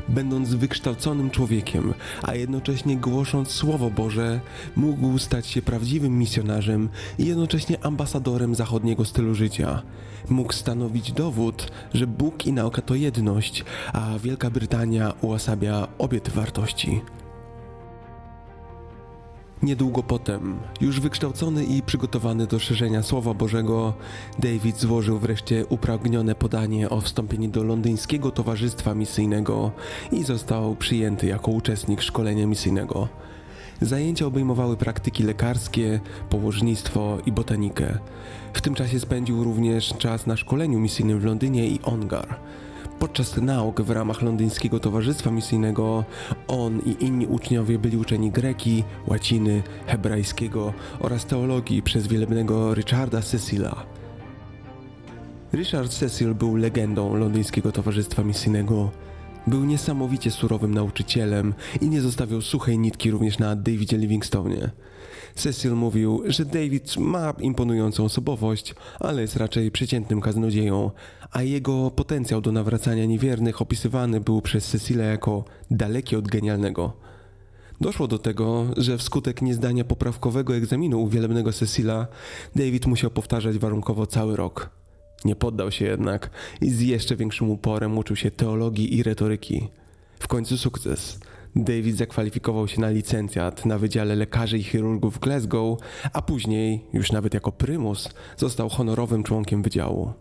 będąc 0.09 0.55
wykształconym 0.55 1.31
człowiekiem, 1.31 1.95
a 2.23 2.35
jednocześnie 2.35 2.97
głosząc 2.97 3.51
Słowo 3.51 3.91
Boże, 3.91 4.41
mógł 4.77 5.19
stać 5.19 5.47
się 5.47 5.62
prawdziwym 5.62 6.19
misjonarzem 6.19 6.89
i 7.19 7.27
jednocześnie 7.27 7.85
ambasadorem 7.85 8.55
zachodniego 8.55 9.05
stylu 9.05 9.35
życia. 9.35 9.83
Mógł 10.29 10.53
stanowić 10.53 11.12
dowód, 11.12 11.73
że 11.95 12.07
Bóg 12.07 12.47
i 12.47 12.53
nauka 12.53 12.83
to 12.83 12.95
jedność, 12.95 13.65
a 13.93 14.19
Wielka 14.19 14.51
Brytania 14.51 15.12
uosabia 15.21 15.89
obie 15.99 16.21
te 16.21 16.31
wartości. 16.31 17.01
Niedługo 19.62 20.03
potem, 20.03 20.59
już 20.81 21.01
wykształcony 21.01 21.64
i 21.64 21.83
przygotowany 21.83 22.47
do 22.47 22.59
szerzenia 22.59 23.03
Słowa 23.03 23.35
Bożego, 23.35 23.95
David 24.38 24.79
złożył 24.79 25.19
wreszcie 25.19 25.66
upragnione 25.66 26.35
podanie 26.35 26.90
o 26.90 27.01
wstąpieniu 27.01 27.49
do 27.51 27.64
londyńskiego 27.64 28.31
towarzystwa 28.31 28.95
misyjnego 28.95 29.71
i 30.12 30.25
został 30.25 30.77
przyjęty 30.77 31.27
jako 31.27 31.51
uczestnik 31.51 32.03
szkolenia 32.03 32.47
misyjnego. 32.47 33.09
Zajęcia 33.81 34.27
obejmowały 34.27 34.77
praktyki 34.77 35.23
lekarskie, 35.23 36.01
położnictwo 36.31 37.19
i 37.27 37.33
botanikę. 37.33 37.99
W 38.53 38.61
tym 38.61 38.75
czasie 38.75 39.01
spędził 39.01 39.45
również 39.45 39.95
czas 39.99 40.27
na 40.27 40.37
szkoleniu 40.37 40.81
misyjnym 40.81 41.21
w 41.21 41.25
Londynie 41.25 41.69
i 41.69 41.81
Ongar. 41.83 42.37
Podczas 42.98 43.37
nauk 43.37 43.80
w 43.80 43.90
ramach 43.90 44.22
londyńskiego 44.22 44.80
towarzystwa 44.80 45.30
misyjnego 45.30 46.04
on 46.48 46.80
i 46.80 47.04
inni 47.04 47.26
uczniowie 47.26 47.78
byli 47.78 47.96
uczeni 47.96 48.30
greki, 48.30 48.85
łaciny, 49.06 49.62
hebrajskiego 49.87 50.72
oraz 51.00 51.26
teologii 51.26 51.82
przez 51.82 52.06
wielebnego 52.06 52.74
Richarda 52.74 53.22
Cecila. 53.22 53.87
Richard 55.52 55.92
Cecil 55.92 56.35
był 56.35 56.56
legendą 56.56 57.16
londyńskiego 57.16 57.72
towarzystwa 57.72 58.22
misyjnego. 58.22 58.90
Był 59.46 59.64
niesamowicie 59.64 60.30
surowym 60.30 60.74
nauczycielem 60.74 61.54
i 61.80 61.88
nie 61.88 62.00
zostawiał 62.00 62.40
suchej 62.40 62.78
nitki 62.78 63.11
również 63.11 63.38
na 63.38 63.56
Davidzie 63.56 63.98
Livingstonie. 63.98 64.70
Cecil 65.37 65.72
mówił, 65.72 66.22
że 66.27 66.44
David 66.44 66.96
ma 66.96 67.35
imponującą 67.38 68.05
osobowość, 68.05 68.75
ale 69.01 69.22
jest 69.22 69.37
raczej 69.37 69.70
przeciętnym 69.70 70.20
kaznodzieją, 70.20 70.90
a 71.31 71.42
jego 71.42 71.90
potencjał 71.90 72.40
do 72.40 72.53
nawracania 72.53 73.05
niewiernych 73.05 73.62
opisywany 73.62 74.20
był 74.20 74.42
przez 74.42 74.68
Cecila 74.68 75.05
jako 75.05 75.44
daleki 75.70 76.16
od 76.16 76.29
genialnego. 76.29 76.92
Doszło 77.81 78.09
do 78.09 78.18
tego, 78.18 78.66
że 78.77 78.99
wskutek 78.99 79.42
niezdania 79.42 79.85
poprawkowego 79.85 80.57
egzaminu 80.57 81.03
u 81.03 81.09
wielebnego 81.09 81.53
Cecila, 81.53 82.07
David 82.55 82.87
musiał 82.87 83.11
powtarzać 83.11 83.59
warunkowo 83.59 84.07
cały 84.07 84.37
rok. 84.37 84.70
Nie 85.25 85.37
poddał 85.37 85.70
się 85.70 85.85
jednak 85.85 86.31
i 86.61 86.70
z 86.70 86.81
jeszcze 86.81 87.16
większym 87.16 87.51
uporem 87.51 87.99
uczył 87.99 88.16
się 88.16 88.31
teologii 88.31 88.96
i 88.96 89.03
retoryki. 89.03 89.68
W 90.18 90.29
końcu 90.29 90.59
sukces. 90.59 91.18
David 91.57 91.97
zakwalifikował 91.97 92.69
się 92.69 92.81
na 92.81 92.90
licencjat 92.90 93.66
na 93.66 93.79
Wydziale 93.79 94.16
Lekarzy 94.16 94.59
i 94.59 94.62
Chirurgów 94.62 95.19
Glasgow, 95.19 95.79
a 96.12 96.23
później, 96.23 96.85
już 96.92 97.12
nawet 97.12 97.35
jako 97.35 97.53
prymus, 97.53 98.09
został 98.37 98.69
honorowym 98.69 99.23
członkiem 99.23 99.62
wydziału. 99.62 100.12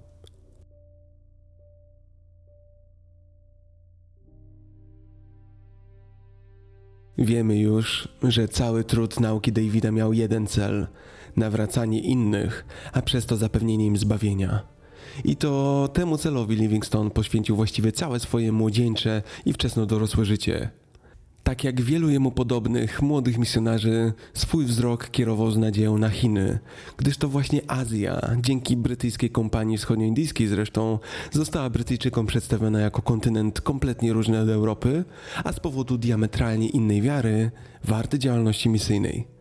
Wiemy 7.18 7.60
już, 7.60 8.08
że 8.24 8.48
cały 8.48 8.84
trud 8.84 9.20
nauki 9.20 9.52
Davida 9.52 9.92
miał 9.92 10.14
jeden 10.14 10.48
cel 10.48 10.88
nawracanie 11.36 12.00
innych, 12.00 12.66
a 12.94 13.02
przez 13.02 13.26
to 13.26 13.36
zapewnienie 13.38 13.86
im 13.86 13.98
zbawienia. 13.98 14.68
I 15.24 15.36
to 15.36 15.90
temu 15.94 16.18
celowi 16.18 16.56
Livingstone 16.56 17.12
poświęcił 17.12 17.56
właściwie 17.56 17.92
całe 17.92 18.20
swoje 18.20 18.52
młodzieńcze 18.52 19.22
i 19.46 19.54
wczesno 19.54 19.86
dorosłe 19.86 20.26
życie. 20.26 20.85
Tak 21.46 21.64
jak 21.64 21.82
wielu 21.82 22.10
jemu 22.10 22.32
podobnych 22.32 23.02
młodych 23.02 23.38
misjonarzy, 23.38 24.14
swój 24.34 24.66
wzrok 24.66 25.10
kierował 25.12 25.52
z 25.52 25.58
nadzieją 25.58 25.98
na 25.98 26.10
Chiny, 26.10 26.60
gdyż 26.98 27.18
to 27.18 27.30
właśnie 27.30 27.62
Azja, 27.68 28.22
dzięki 28.42 28.78
brytyjskiej 28.78 29.30
kompanii 29.30 29.78
wschodnioindyjskiej 29.78 30.48
zresztą, 30.48 31.00
została 31.32 31.70
Brytyjczykom 31.70 32.26
przedstawiona 32.26 32.80
jako 32.80 33.02
kontynent 33.02 33.62
kompletnie 33.62 34.14
różny 34.14 34.40
od 34.40 34.50
Europy, 34.50 35.06
a 35.44 35.52
z 35.52 35.60
powodu 35.60 35.98
diametralnie 35.98 36.70
innej 36.70 37.02
wiary, 37.02 37.52
warty 37.84 38.20
działalności 38.20 38.70
misyjnej. 38.70 39.35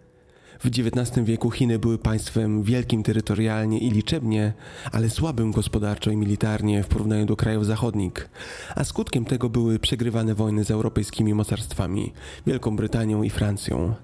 W 0.60 0.66
XIX 0.66 1.24
wieku 1.24 1.50
Chiny 1.50 1.78
były 1.78 1.98
państwem 1.98 2.62
wielkim 2.62 3.02
terytorialnie 3.02 3.78
i 3.78 3.90
liczebnie, 3.90 4.52
ale 4.92 5.10
słabym 5.10 5.52
gospodarczo 5.52 6.10
i 6.10 6.16
militarnie 6.16 6.82
w 6.82 6.86
porównaniu 6.86 7.26
do 7.26 7.36
krajów 7.36 7.66
zachodnich, 7.66 8.28
a 8.74 8.84
skutkiem 8.84 9.24
tego 9.24 9.50
były 9.50 9.78
przegrywane 9.78 10.34
wojny 10.34 10.64
z 10.64 10.70
europejskimi 10.70 11.34
mocarstwami 11.34 12.12
Wielką 12.46 12.76
Brytanią 12.76 13.22
i 13.22 13.30
Francją. 13.30 13.94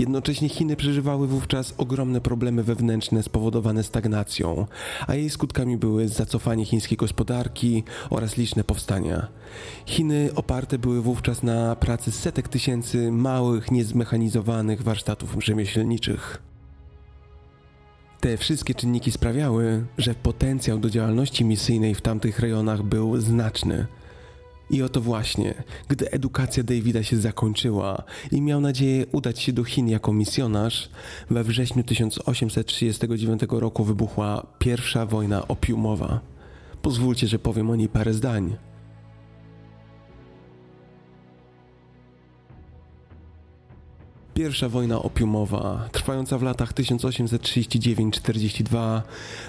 Jednocześnie 0.00 0.48
Chiny 0.48 0.76
przeżywały 0.76 1.26
wówczas 1.26 1.74
ogromne 1.78 2.20
problemy 2.20 2.62
wewnętrzne 2.62 3.22
spowodowane 3.22 3.82
stagnacją, 3.82 4.66
a 5.06 5.14
jej 5.14 5.30
skutkami 5.30 5.76
były 5.76 6.08
zacofanie 6.08 6.64
chińskiej 6.64 6.98
gospodarki 6.98 7.84
oraz 8.10 8.36
liczne 8.36 8.64
powstania. 8.64 9.28
Chiny 9.86 10.30
oparte 10.34 10.78
były 10.78 11.02
wówczas 11.02 11.42
na 11.42 11.76
pracy 11.76 12.10
setek 12.10 12.48
tysięcy 12.48 13.12
małych, 13.12 13.70
niezmechanizowanych 13.70 14.82
warsztatów 14.82 15.36
rzemieślniczych. 15.38 16.42
Te 18.20 18.36
wszystkie 18.36 18.74
czynniki 18.74 19.12
sprawiały, 19.12 19.86
że 19.98 20.14
potencjał 20.14 20.78
do 20.78 20.90
działalności 20.90 21.44
misyjnej 21.44 21.94
w 21.94 22.00
tamtych 22.00 22.38
rejonach 22.38 22.82
był 22.82 23.20
znaczny– 23.20 23.86
i 24.70 24.82
oto 24.82 25.00
właśnie, 25.00 25.54
gdy 25.88 26.10
edukacja 26.10 26.62
Davida 26.62 27.02
się 27.02 27.16
zakończyła 27.16 28.02
i 28.32 28.42
miał 28.42 28.60
nadzieję 28.60 29.06
udać 29.12 29.40
się 29.40 29.52
do 29.52 29.64
Chin 29.64 29.88
jako 29.88 30.12
misjonarz, 30.12 30.90
we 31.30 31.44
wrześniu 31.44 31.84
1839 31.84 33.42
roku 33.50 33.84
wybuchła 33.84 34.46
pierwsza 34.58 35.06
wojna 35.06 35.48
opiumowa. 35.48 36.20
Pozwólcie, 36.82 37.28
że 37.28 37.38
powiem 37.38 37.70
o 37.70 37.76
niej 37.76 37.88
parę 37.88 38.14
zdań. 38.14 38.56
Pierwsza 44.34 44.68
wojna 44.68 45.02
opiumowa, 45.02 45.88
trwająca 45.92 46.38
w 46.38 46.42
latach 46.42 46.72
1839-42, 46.72 49.02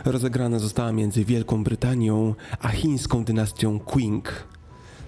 rozegrana 0.05 0.59
została 0.59 0.91
między 0.91 1.25
Wielką 1.25 1.63
Brytanią 1.63 2.35
a 2.59 2.67
chińską 2.67 3.23
dynastią 3.23 3.79
Qing. 3.79 4.47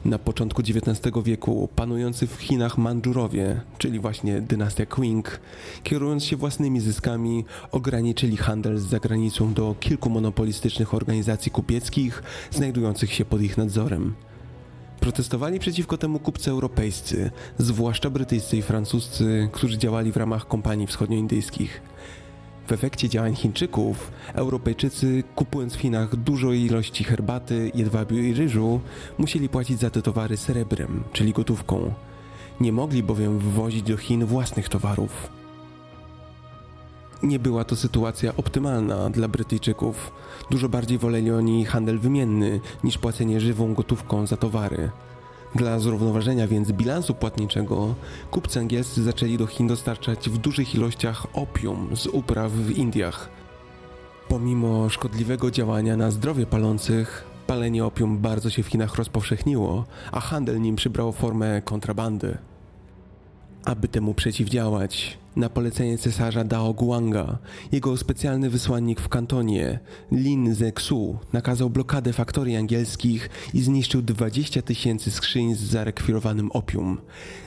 Na 0.06 0.20
początku 0.20 0.62
XIX 0.62 1.14
wieku 1.24 1.70
panujący 1.76 2.28
w 2.28 2.36
Chinach 2.36 2.78
Mandżurowie, 2.78 3.62
czyli 3.78 4.00
właśnie 4.00 4.42
dynastia 4.42 4.86
Qing, 4.86 5.40
kierując 5.84 6.26
się 6.26 6.38
własnymi 6.38 6.80
zyskami, 6.80 7.46
ograniczyli 7.72 8.38
handel 8.38 8.78
z 8.78 8.84
zagranicą 8.84 9.54
do 9.54 9.76
kilku 9.80 10.10
monopolistycznych 10.10 10.94
organizacji 10.94 11.52
kupieckich 11.52 12.24
znajdujących 12.52 13.14
się 13.14 13.26
pod 13.26 13.42
ich 13.42 13.58
nadzorem. 13.58 14.14
Protestowali 15.00 15.60
przeciwko 15.60 15.98
temu 15.98 16.20
kupcy 16.20 16.52
europejscy, 16.52 17.32
zwłaszcza 17.58 18.10
brytyjscy 18.10 18.58
i 18.58 18.62
francuscy, 18.62 19.50
którzy 19.52 19.78
działali 19.78 20.12
w 20.12 20.18
ramach 20.18 20.48
kompanii 20.48 20.88
wschodnioindyjskich. 20.88 21.82
W 22.68 22.72
efekcie 22.72 23.10
działań 23.10 23.36
Chińczyków, 23.36 24.12
Europejczycy, 24.34 25.24
kupując 25.36 25.76
w 25.76 25.80
Chinach 25.80 26.16
dużo 26.16 26.52
ilości 26.52 27.04
herbaty, 27.04 27.72
jedwabiu 27.76 28.18
i 28.18 28.34
ryżu, 28.34 28.80
musieli 29.18 29.50
płacić 29.50 29.80
za 29.80 29.90
te 29.90 30.02
towary 30.02 30.38
srebrem, 30.38 31.04
czyli 31.14 31.34
gotówką. 31.34 31.94
Nie 32.62 32.72
mogli 32.72 33.04
bowiem 33.04 33.40
wwozić 33.40 33.84
do 33.84 33.98
Chin 33.98 34.26
własnych 34.26 34.70
towarów. 34.70 35.30
Nie 37.24 37.40
była 37.40 37.64
to 37.64 37.76
sytuacja 37.76 38.36
optymalna 38.36 39.10
dla 39.10 39.28
Brytyjczyków. 39.28 40.12
Dużo 40.52 40.70
bardziej 40.70 40.98
woleli 40.98 41.32
oni 41.32 41.66
handel 41.66 42.00
wymienny 42.00 42.60
niż 42.84 42.98
płacenie 42.98 43.42
żywą 43.42 43.74
gotówką 43.74 44.28
za 44.28 44.38
towary. 44.38 44.90
Dla 45.56 45.80
zrównoważenia 45.80 46.48
więc 46.48 46.72
bilansu 46.72 47.14
płatniczego 47.14 47.96
kupcy 48.32 48.60
angielscy 48.60 49.04
zaczęli 49.04 49.38
do 49.38 49.48
Chin 49.48 49.68
dostarczać 49.68 50.30
w 50.30 50.38
dużych 50.38 50.76
ilościach 50.76 51.28
opium 51.34 51.96
z 51.96 52.08
upraw 52.08 52.52
w 52.52 52.78
Indiach. 52.78 53.30
Pomimo 54.28 54.90
szkodliwego 54.90 55.52
działania 55.52 55.98
na 55.98 56.12
zdrowie 56.12 56.46
palących, 56.46 57.26
palenie 57.48 57.86
opium 57.86 58.18
bardzo 58.18 58.50
się 58.50 58.64
w 58.64 58.68
Chinach 58.68 58.96
rozpowszechniło, 58.96 59.86
a 60.12 60.20
handel 60.20 60.62
nim 60.62 60.76
przybrał 60.76 61.12
formę 61.12 61.62
kontrabandy. 61.62 62.38
Aby 63.66 63.88
temu 63.88 64.14
przeciwdziałać, 64.14 65.18
na 65.36 65.50
polecenie 65.50 65.98
cesarza 65.98 66.44
Dao 66.44 66.74
Guanga, 66.74 67.38
jego 67.72 67.98
specjalny 67.98 68.50
wysłannik 68.50 69.02
w 69.02 69.10
kantonie, 69.10 69.80
Lin 70.12 70.56
Zexu, 70.56 71.18
nakazał 71.34 71.70
blokadę 71.70 72.14
faktorii 72.14 72.56
angielskich 72.56 73.30
i 73.54 73.62
zniszczył 73.62 74.02
20 74.02 74.62
tysięcy 74.62 75.12
skrzyń 75.12 75.56
z 75.56 75.60
zarekwirowanym 75.60 76.52
opium. 76.52 76.98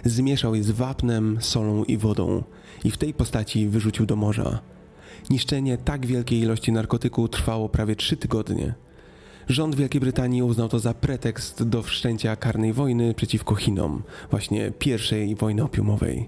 Zmieszał 0.05 0.55
je 0.55 0.63
z 0.63 0.71
wapnem, 0.71 1.39
solą 1.41 1.85
i 1.85 1.97
wodą 1.97 2.43
i 2.85 2.91
w 2.91 2.97
tej 2.97 3.15
postaci 3.15 3.69
wyrzucił 3.69 4.07
do 4.07 4.17
morza. 4.17 4.61
Niszczenie 5.31 5.79
tak 5.79 6.07
wielkiej 6.07 6.41
ilości 6.41 6.73
narkotyku 6.73 7.29
trwało 7.29 7.69
prawie 7.69 7.97
trzy 7.97 8.17
tygodnie. 8.17 8.75
Rząd 9.49 9.75
Wielkiej 9.75 10.01
Brytanii 10.01 10.43
uznał 10.43 10.69
to 10.69 10.79
za 10.79 10.95
pretekst 10.95 11.63
do 11.63 11.83
wszczęcia 11.83 12.37
karnej 12.37 12.73
wojny 12.73 13.15
przeciwko 13.15 13.55
Chinom, 13.55 14.03
właśnie 14.31 14.71
pierwszej 14.71 15.35
wojny 15.35 15.65
opiumowej. 15.65 16.27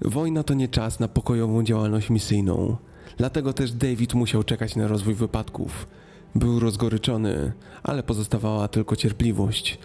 Wojna 0.00 0.42
to 0.42 0.54
nie 0.54 0.68
czas 0.68 1.00
na 1.00 1.08
pokojową 1.08 1.62
działalność 1.62 2.10
misyjną. 2.10 2.76
Dlatego 3.16 3.52
też 3.52 3.72
David 3.72 4.14
musiał 4.14 4.42
czekać 4.42 4.76
na 4.76 4.88
rozwój 4.88 5.14
wypadków. 5.14 5.86
Był 6.34 6.60
rozgoryczony, 6.60 7.52
ale 7.82 8.02
pozostawała 8.02 8.68
tylko 8.68 8.96
cierpliwość. 8.96 9.78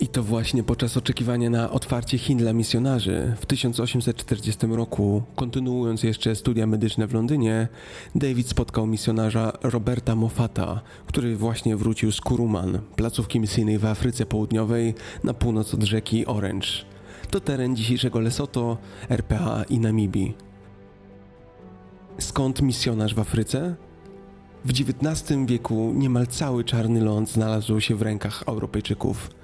I 0.00 0.08
to 0.08 0.22
właśnie 0.22 0.62
podczas 0.62 0.96
oczekiwania 0.96 1.50
na 1.50 1.70
otwarcie 1.70 2.18
Chin 2.18 2.38
dla 2.38 2.52
misjonarzy 2.52 3.34
w 3.40 3.46
1840 3.46 4.66
roku, 4.66 5.22
kontynuując 5.36 6.02
jeszcze 6.02 6.36
studia 6.36 6.66
medyczne 6.66 7.06
w 7.06 7.14
Londynie, 7.14 7.68
David 8.14 8.48
spotkał 8.48 8.86
misjonarza 8.86 9.52
Roberta 9.62 10.14
Moffata, 10.14 10.80
który 11.06 11.36
właśnie 11.36 11.76
wrócił 11.76 12.12
z 12.12 12.20
Kuruman, 12.20 12.78
placówki 12.96 13.40
misyjnej 13.40 13.78
w 13.78 13.84
Afryce 13.84 14.26
Południowej 14.26 14.94
na 15.24 15.34
północ 15.34 15.74
od 15.74 15.82
rzeki 15.82 16.26
Orange. 16.26 16.68
To 17.30 17.40
teren 17.40 17.76
dzisiejszego 17.76 18.20
Lesoto, 18.20 18.78
RPA 19.08 19.64
i 19.68 19.78
Namibii. 19.78 20.34
Skąd 22.18 22.62
misjonarz 22.62 23.14
w 23.14 23.18
Afryce? 23.18 23.76
W 24.64 24.70
XIX 24.70 25.38
wieku 25.46 25.92
niemal 25.96 26.26
cały 26.26 26.64
czarny 26.64 27.00
ląd 27.00 27.30
znalazł 27.30 27.80
się 27.80 27.94
w 27.94 28.02
rękach 28.02 28.44
Europejczyków. 28.46 29.37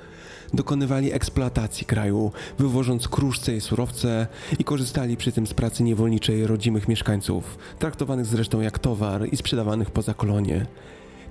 Dokonywali 0.54 1.12
eksploatacji 1.12 1.86
kraju, 1.86 2.32
wywożąc 2.58 3.08
kruszce 3.08 3.56
i 3.56 3.60
surowce 3.60 4.26
i 4.58 4.64
korzystali 4.64 5.16
przy 5.16 5.32
tym 5.32 5.46
z 5.46 5.54
pracy 5.54 5.82
niewolniczej 5.82 6.46
rodzimych 6.46 6.88
mieszkańców, 6.88 7.58
traktowanych 7.78 8.26
zresztą 8.26 8.60
jak 8.60 8.78
towar 8.78 9.28
i 9.32 9.36
sprzedawanych 9.36 9.90
poza 9.90 10.14
kolonie. 10.14 10.66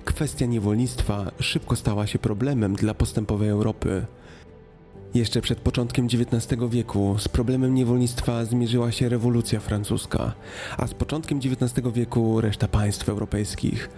Kwestia 0.04 0.46
niewolnictwa 0.46 1.30
szybko 1.40 1.76
stała 1.76 2.06
się 2.06 2.18
problemem 2.18 2.74
dla 2.74 2.94
postępowej 2.94 3.48
Europy. 3.48 4.06
Jeszcze 5.14 5.40
przed 5.40 5.60
początkiem 5.60 6.06
XIX 6.06 6.60
wieku 6.70 7.16
z 7.18 7.28
problemem 7.28 7.74
niewolnictwa 7.74 8.44
zmierzyła 8.44 8.92
się 8.92 9.08
rewolucja 9.08 9.60
francuska, 9.60 10.32
a 10.78 10.86
z 10.86 10.94
początkiem 10.94 11.38
XIX 11.38 11.88
wieku 11.94 12.40
reszta 12.40 12.68
państw 12.68 13.08
europejskich. 13.08 13.90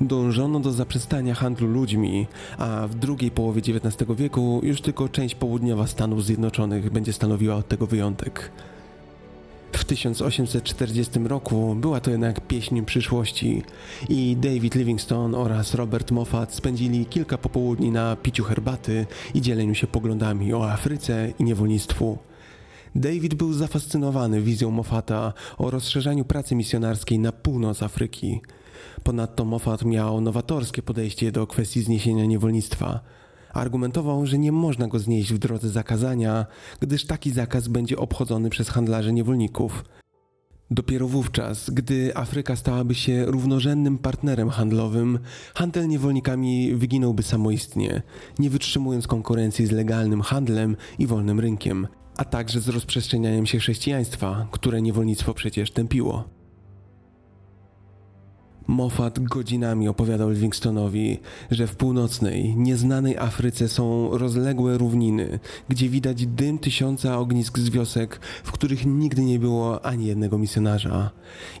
Dążono 0.00 0.60
do 0.60 0.72
zaprzestania 0.72 1.34
handlu 1.34 1.68
ludźmi, 1.68 2.26
a 2.58 2.86
w 2.88 2.94
drugiej 2.94 3.30
połowie 3.30 3.60
XIX 3.60 4.10
wieku 4.16 4.60
już 4.62 4.80
tylko 4.80 5.08
część 5.08 5.34
południowa 5.34 5.86
Stanów 5.86 6.24
Zjednoczonych 6.24 6.90
będzie 6.90 7.12
stanowiła 7.12 7.54
od 7.54 7.68
tego 7.68 7.86
wyjątek. 7.86 8.50
W 9.72 9.84
1840 9.84 11.18
roku 11.18 11.74
była 11.74 12.00
to 12.00 12.10
jednak 12.10 12.46
pieśń 12.46 12.82
przyszłości 12.82 13.62
i 14.08 14.36
David 14.36 14.74
Livingstone 14.74 15.38
oraz 15.38 15.74
Robert 15.74 16.10
Moffat 16.10 16.54
spędzili 16.54 17.06
kilka 17.06 17.38
popołudni 17.38 17.90
na 17.90 18.16
piciu 18.16 18.44
herbaty 18.44 19.06
i 19.34 19.40
dzieleniu 19.40 19.74
się 19.74 19.86
poglądami 19.86 20.54
o 20.54 20.70
Afryce 20.70 21.32
i 21.38 21.44
niewolnictwu. 21.44 22.18
David 22.94 23.34
był 23.34 23.52
zafascynowany 23.52 24.42
wizją 24.42 24.70
Moffata 24.70 25.32
o 25.58 25.70
rozszerzaniu 25.70 26.24
pracy 26.24 26.54
misjonarskiej 26.54 27.18
na 27.18 27.32
północ 27.32 27.82
Afryki. 27.82 28.40
Ponadto 29.02 29.44
Moffat 29.44 29.84
miał 29.84 30.20
nowatorskie 30.20 30.82
podejście 30.82 31.32
do 31.32 31.46
kwestii 31.46 31.82
zniesienia 31.82 32.26
niewolnictwa– 32.26 33.00
Argumentował, 33.52 34.26
że 34.26 34.38
nie 34.38 34.52
można 34.52 34.88
go 34.88 34.98
znieść 34.98 35.32
w 35.32 35.38
drodze 35.38 35.68
zakazania, 35.68 36.46
gdyż 36.80 37.06
taki 37.06 37.30
zakaz 37.30 37.68
będzie 37.68 37.96
obchodzony 37.96 38.50
przez 38.50 38.68
handlarzy 38.68 39.12
niewolników. 39.12 39.84
Dopiero 40.70 41.08
wówczas, 41.08 41.70
gdy 41.70 42.16
Afryka 42.16 42.56
stałaby 42.56 42.94
się 42.94 43.24
równorzędnym 43.26 43.98
partnerem 43.98 44.50
handlowym, 44.50 45.18
handel 45.54 45.88
niewolnikami 45.88 46.74
wyginąłby 46.74 47.22
samoistnie, 47.22 48.02
nie 48.38 48.50
wytrzymując 48.50 49.06
konkurencji 49.06 49.66
z 49.66 49.70
legalnym 49.70 50.22
handlem 50.22 50.76
i 50.98 51.06
wolnym 51.06 51.40
rynkiem, 51.40 51.86
a 52.16 52.24
także 52.24 52.60
z 52.60 52.68
rozprzestrzenianiem 52.68 53.46
się 53.46 53.58
chrześcijaństwa, 53.58 54.48
które 54.50 54.82
niewolnictwo 54.82 55.34
przecież 55.34 55.70
tępiło. 55.70 56.41
Moffat 58.66 59.20
godzinami 59.20 59.88
opowiadał 59.88 60.30
Livingstoneowi, 60.30 61.18
że 61.50 61.66
w 61.66 61.76
północnej, 61.76 62.56
nieznanej 62.56 63.16
Afryce 63.18 63.68
są 63.68 64.18
rozległe 64.18 64.78
równiny, 64.78 65.38
gdzie 65.68 65.88
widać 65.88 66.26
dym 66.26 66.58
tysiąca 66.58 67.18
ognisk 67.18 67.58
z 67.58 67.70
wiosek, 67.70 68.20
w 68.44 68.52
których 68.52 68.86
nigdy 68.86 69.24
nie 69.24 69.38
było 69.38 69.84
ani 69.84 70.06
jednego 70.06 70.38
misjonarza. 70.38 71.10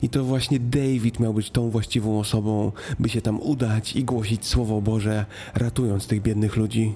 I 0.02 0.08
to 0.08 0.24
właśnie 0.24 0.60
David 0.60 1.20
miał 1.20 1.34
być 1.34 1.50
tą 1.50 1.70
właściwą 1.70 2.18
osobą, 2.18 2.72
by 2.98 3.08
się 3.08 3.22
tam 3.22 3.40
udać 3.40 3.96
i 3.96 4.04
głosić 4.04 4.46
Słowo 4.46 4.80
Boże, 4.80 5.26
ratując 5.54 6.06
tych 6.06 6.22
biednych 6.22 6.56
ludzi. 6.56 6.94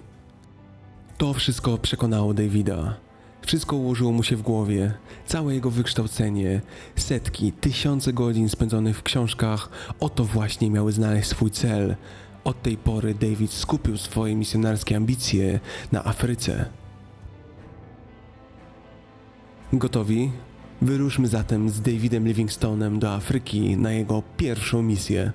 To 1.19 1.35
wszystko 1.35 1.79
przekonało 1.79 2.35
Davida. 2.35 3.06
Wszystko 3.47 3.77
ułożyło 3.77 4.13
mu 4.13 4.23
się 4.23 4.37
w 4.37 4.43
głowie, 4.43 4.95
całe 5.27 5.55
jego 5.55 5.71
wykształcenie, 5.71 6.61
setki, 6.97 7.53
tysiące 7.53 8.13
godzin 8.13 8.49
spędzonych 8.49 8.99
w 8.99 9.03
książkach, 9.03 9.69
oto 10.01 10.25
właśnie 10.25 10.71
miały 10.71 10.93
znaleźć 10.93 11.29
swój 11.29 11.51
cel. 11.51 11.97
Od 12.45 12.63
tej 12.63 12.77
pory 12.77 13.15
David 13.15 13.53
skupił 13.53 13.97
swoje 13.97 14.37
misjonarskie 14.37 14.97
ambicje 14.97 15.61
na 15.93 16.05
Afryce. 16.05 16.65
Gotowi? 19.73 20.33
Wyruszmy 20.83 21.29
zatem 21.29 21.71
z 21.71 21.81
Davidem 21.81 22.27
Livingstoneem 22.29 22.99
do 22.99 23.15
Afryki 23.15 23.77
na 23.77 23.93
jego 23.93 24.23
pierwszą 24.37 24.83
misję. 24.83 25.33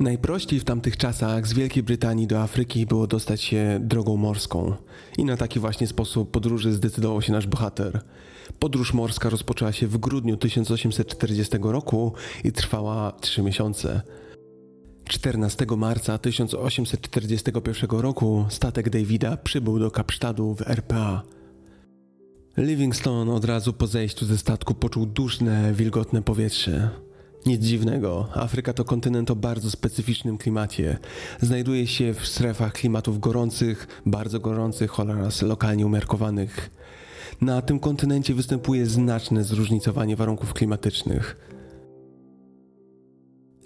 Najprościej 0.00 0.60
w 0.60 0.64
tamtych 0.64 0.96
czasach 0.96 1.46
z 1.46 1.52
Wielkiej 1.52 1.82
Brytanii 1.82 2.26
do 2.26 2.42
Afryki 2.42 2.86
było 2.86 3.06
dostać 3.06 3.42
się 3.42 3.78
drogą 3.82 4.16
morską. 4.16 4.74
I 5.18 5.24
na 5.24 5.36
taki 5.36 5.60
właśnie 5.60 5.86
sposób 5.86 6.30
podróży 6.30 6.72
zdecydował 6.72 7.22
się 7.22 7.32
nasz 7.32 7.46
bohater. 7.46 8.00
Podróż 8.58 8.94
morska 8.94 9.28
rozpoczęła 9.28 9.72
się 9.72 9.86
w 9.86 9.98
grudniu 9.98 10.36
1840 10.36 11.58
roku 11.62 12.12
i 12.44 12.52
trwała 12.52 13.12
3 13.12 13.42
miesiące. 13.42 14.02
14 15.04 15.66
marca 15.76 16.18
1841 16.18 17.90
roku 17.90 18.46
statek 18.48 18.90
Davida 18.90 19.36
przybył 19.36 19.78
do 19.78 19.90
Kapsztadu 19.90 20.54
w 20.54 20.68
RPA. 20.68 21.22
Livingstone 22.56 23.32
od 23.32 23.44
razu 23.44 23.72
po 23.72 23.86
zejściu 23.86 24.26
ze 24.26 24.38
statku 24.38 24.74
poczuł 24.74 25.06
duszne, 25.06 25.74
wilgotne 25.74 26.22
powietrze. 26.22 27.05
Nic 27.46 27.62
dziwnego, 27.62 28.28
Afryka 28.34 28.72
to 28.72 28.84
kontynent 28.84 29.30
o 29.30 29.36
bardzo 29.36 29.70
specyficznym 29.70 30.38
klimacie. 30.38 30.98
Znajduje 31.40 31.86
się 31.86 32.14
w 32.14 32.26
strefach 32.26 32.72
klimatów 32.72 33.20
gorących, 33.20 33.86
bardzo 34.06 34.40
gorących 34.40 35.00
oraz 35.00 35.42
lokalnie 35.42 35.86
umiarkowanych. 35.86 36.70
Na 37.40 37.62
tym 37.62 37.80
kontynencie 37.80 38.34
występuje 38.34 38.86
znaczne 38.86 39.44
zróżnicowanie 39.44 40.16
warunków 40.16 40.54
klimatycznych. 40.54 41.36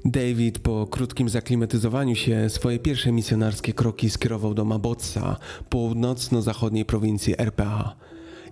David 0.05 0.59
po 0.59 0.87
krótkim 0.87 1.29
zaklimatyzowaniu 1.29 2.15
się 2.15 2.49
swoje 2.51 2.79
pierwsze 2.79 3.13
misjonarskie 3.13 3.73
kroki 3.73 4.11
skierował 4.11 4.55
do 4.55 4.65
Mabotsa, 4.65 5.37
północno-zachodniej 5.69 6.85
prowincji 6.85 7.35
RPA. 7.41 7.97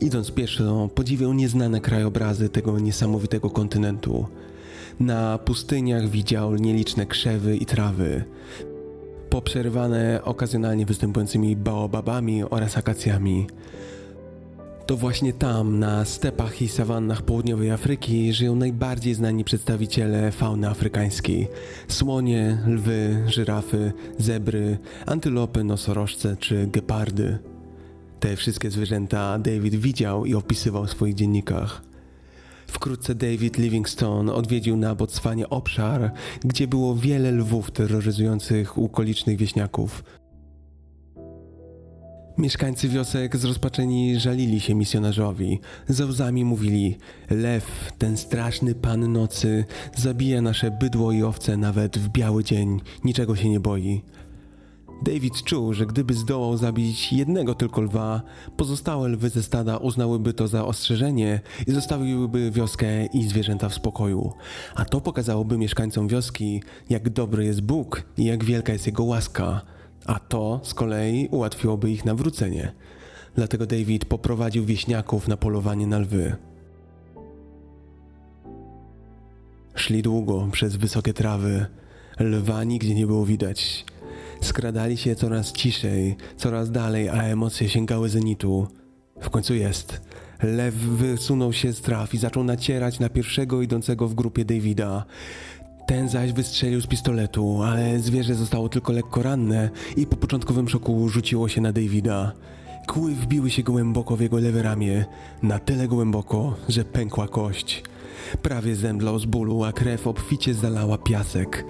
Idąc 0.01 0.31
pieszo, 0.31 0.89
podziwiał 0.95 1.33
nieznane 1.33 1.81
krajobrazy 1.81 2.49
tego 2.49 2.79
niesamowitego 2.79 3.51
kontynentu. 3.51 4.27
Na 5.01 5.39
pustyniach 5.39 6.09
widział 6.09 6.55
nieliczne 6.55 7.07
krzewy 7.07 7.57
i 7.57 7.67
trawy, 7.67 8.25
poprzerywane 9.31 10.21
okazjonalnie 10.25 10.87
występującymi 10.87 11.57
baobabami 11.57 12.45
oraz 12.45 12.79
akacjami. 12.79 13.47
To 14.87 14.97
właśnie 14.97 15.33
tam, 15.33 15.79
na 15.79 16.05
stepach 16.05 16.63
i 16.63 16.69
sawannach 16.69 17.23
południowej 17.23 17.71
Afryki, 17.71 18.33
żyją 18.33 18.57
najbardziej 18.57 19.15
znani 19.15 19.45
przedstawiciele 19.45 20.33
fauny 20.33 20.69
afrykańskiej: 20.69 21.49
słonie, 21.89 22.59
lwy, 22.67 23.25
żyrafy, 23.27 23.93
zebry, 24.19 24.79
antylopy, 25.07 25.65
nosorożce 25.65 26.37
czy 26.37 26.67
gepardy. 26.67 27.39
Te 28.21 28.37
wszystkie 28.37 28.71
zwierzęta 28.71 29.39
David 29.39 29.75
widział 29.75 30.25
i 30.25 30.35
opisywał 30.35 30.85
w 30.87 30.91
swoich 30.91 31.15
dziennikach. 31.15 31.88
Wkrótce 32.71 33.15
David 33.15 33.59
Livingstone 33.59 34.35
odwiedził 34.35 34.77
na 34.77 34.95
Botswanie 34.95 35.49
obszar, 35.49 36.13
gdzie 36.45 36.69
było 36.69 36.97
wiele 36.97 37.33
lwów 37.33 37.71
terroryzujących 37.71 38.79
okolicznych 38.79 39.37
wieśniaków. 39.37 40.05
Mieszkańcy 42.39 42.89
wiosek 42.89 43.37
zrozpaczeni 43.37 44.21
żalili 44.21 44.61
się 44.61 44.75
misjonarzowi. 44.75 45.61
Ze 45.89 46.07
łzami 46.07 46.45
mówili: 46.45 46.97
Lew, 47.31 47.93
ten 47.99 48.17
straszny 48.17 48.75
pan 48.75 49.13
nocy, 49.13 49.65
zabija 49.97 50.43
nasze 50.43 50.71
bydło 50.71 51.13
i 51.13 51.23
owce 51.23 51.57
nawet 51.57 51.99
w 51.99 52.09
biały 52.09 52.45
dzień, 52.45 52.81
niczego 53.05 53.37
się 53.37 53.49
nie 53.49 53.61
boi. 53.61 54.03
David 55.03 55.43
czuł, 55.43 55.75
że 55.75 55.87
gdyby 55.87 56.15
zdołał 56.15 56.57
zabić 56.57 57.13
jednego 57.13 57.55
tylko 57.55 57.81
lwa, 57.81 58.23
pozostałe 58.57 59.09
lwy 59.09 59.31
ze 59.31 59.43
stada 59.43 59.77
uznałyby 59.77 60.33
to 60.33 60.49
za 60.49 60.65
ostrzeżenie 60.65 61.41
i 61.67 61.73
zostawiłyby 61.73 62.51
wioskę 62.51 63.07
i 63.07 63.29
zwierzęta 63.29 63.69
w 63.69 63.75
spokoju. 63.75 64.33
A 64.75 64.85
to 64.85 65.01
pokazałoby 65.01 65.59
mieszkańcom 65.59 66.09
wioski, 66.09 66.63
jak 66.91 67.11
dobry 67.11 67.45
jest 67.45 67.61
Bóg 67.61 68.03
i 68.17 68.25
jak 68.25 68.45
wielka 68.45 68.73
jest 68.73 68.87
Jego 68.87 69.05
łaska. 69.05 69.61
A 70.07 70.21
to 70.21 70.61
z 70.63 70.75
kolei 70.75 71.29
ułatwiłoby 71.31 71.91
ich 71.91 72.05
nawrócenie. 72.05 72.73
Dlatego 73.35 73.67
David 73.67 74.05
poprowadził 74.05 74.65
wieśniaków 74.65 75.29
na 75.29 75.37
polowanie 75.37 75.87
na 75.87 75.99
lwy. 75.99 76.37
Szli 79.75 80.03
długo 80.03 80.49
przez 80.53 80.77
wysokie 80.77 81.13
trawy. 81.13 81.67
Lwa 82.21 82.65
nigdzie 82.65 82.95
nie 82.95 83.07
było 83.07 83.27
widać. 83.27 83.85
Skradali 84.41 84.97
się 84.97 85.17
coraz 85.17 85.53
ciszej, 85.53 86.17
coraz 86.37 86.71
dalej, 86.71 87.09
a 87.09 87.23
emocje 87.23 87.69
sięgały 87.69 88.09
zenitu. 88.09 88.67
W 89.21 89.31
końcu 89.31 89.55
jest. 89.55 90.01
Lew 90.43 90.75
wysunął 90.75 91.53
się 91.53 91.73
z 91.73 91.81
traw 91.81 92.15
i 92.15 92.19
zaczął 92.19 92.45
nacierać 92.45 93.01
na 93.01 93.09
pierwszego 93.09 93.63
idącego 93.63 94.09
w 94.09 94.15
grupie 94.15 94.45
Davida. 94.45 95.05
Ten 95.87 96.09
zaś 96.09 96.33
wystrzelił 96.33 96.81
z 96.81 96.87
pistoletu, 96.87 97.63
ale 97.63 97.99
zwierzę 97.99 98.35
zostało 98.35 98.69
tylko 98.69 98.93
lekko 98.93 99.23
ranne 99.23 99.71
i 99.97 100.07
po 100.07 100.17
początkowym 100.17 100.69
szoku 100.69 101.09
rzuciło 101.09 101.49
się 101.49 101.61
na 101.61 101.73
Davida. 101.73 102.33
Kły 102.87 103.15
wbiły 103.15 103.51
się 103.51 103.63
głęboko 103.63 104.17
w 104.17 104.21
jego 104.21 104.39
lewe 104.39 104.63
ramię, 104.63 105.05
na 105.43 105.59
tyle 105.59 105.89
głęboko, 105.89 106.55
że 106.69 106.85
pękła 106.85 107.29
kość. 107.29 107.83
Prawie 108.43 108.77
zemdlał 108.77 109.19
z 109.19 109.25
bólu, 109.25 109.65
a 109.65 109.73
krew 109.73 110.07
obficie 110.07 110.55
zalała 110.55 110.99
piasek. 110.99 111.65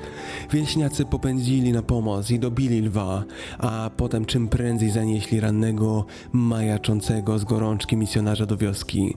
Wieśniacy 0.52 1.04
popędzili 1.04 1.72
na 1.72 1.82
pomoc 1.82 2.30
i 2.30 2.38
dobili 2.38 2.80
lwa, 2.82 3.24
a 3.58 3.90
potem 3.96 4.24
czym 4.24 4.48
prędzej 4.48 4.90
zanieśli 4.90 5.40
rannego, 5.40 6.06
majaczącego 6.32 7.38
z 7.38 7.44
gorączki 7.44 7.96
misjonarza 7.96 8.46
do 8.46 8.56
wioski. 8.56 9.16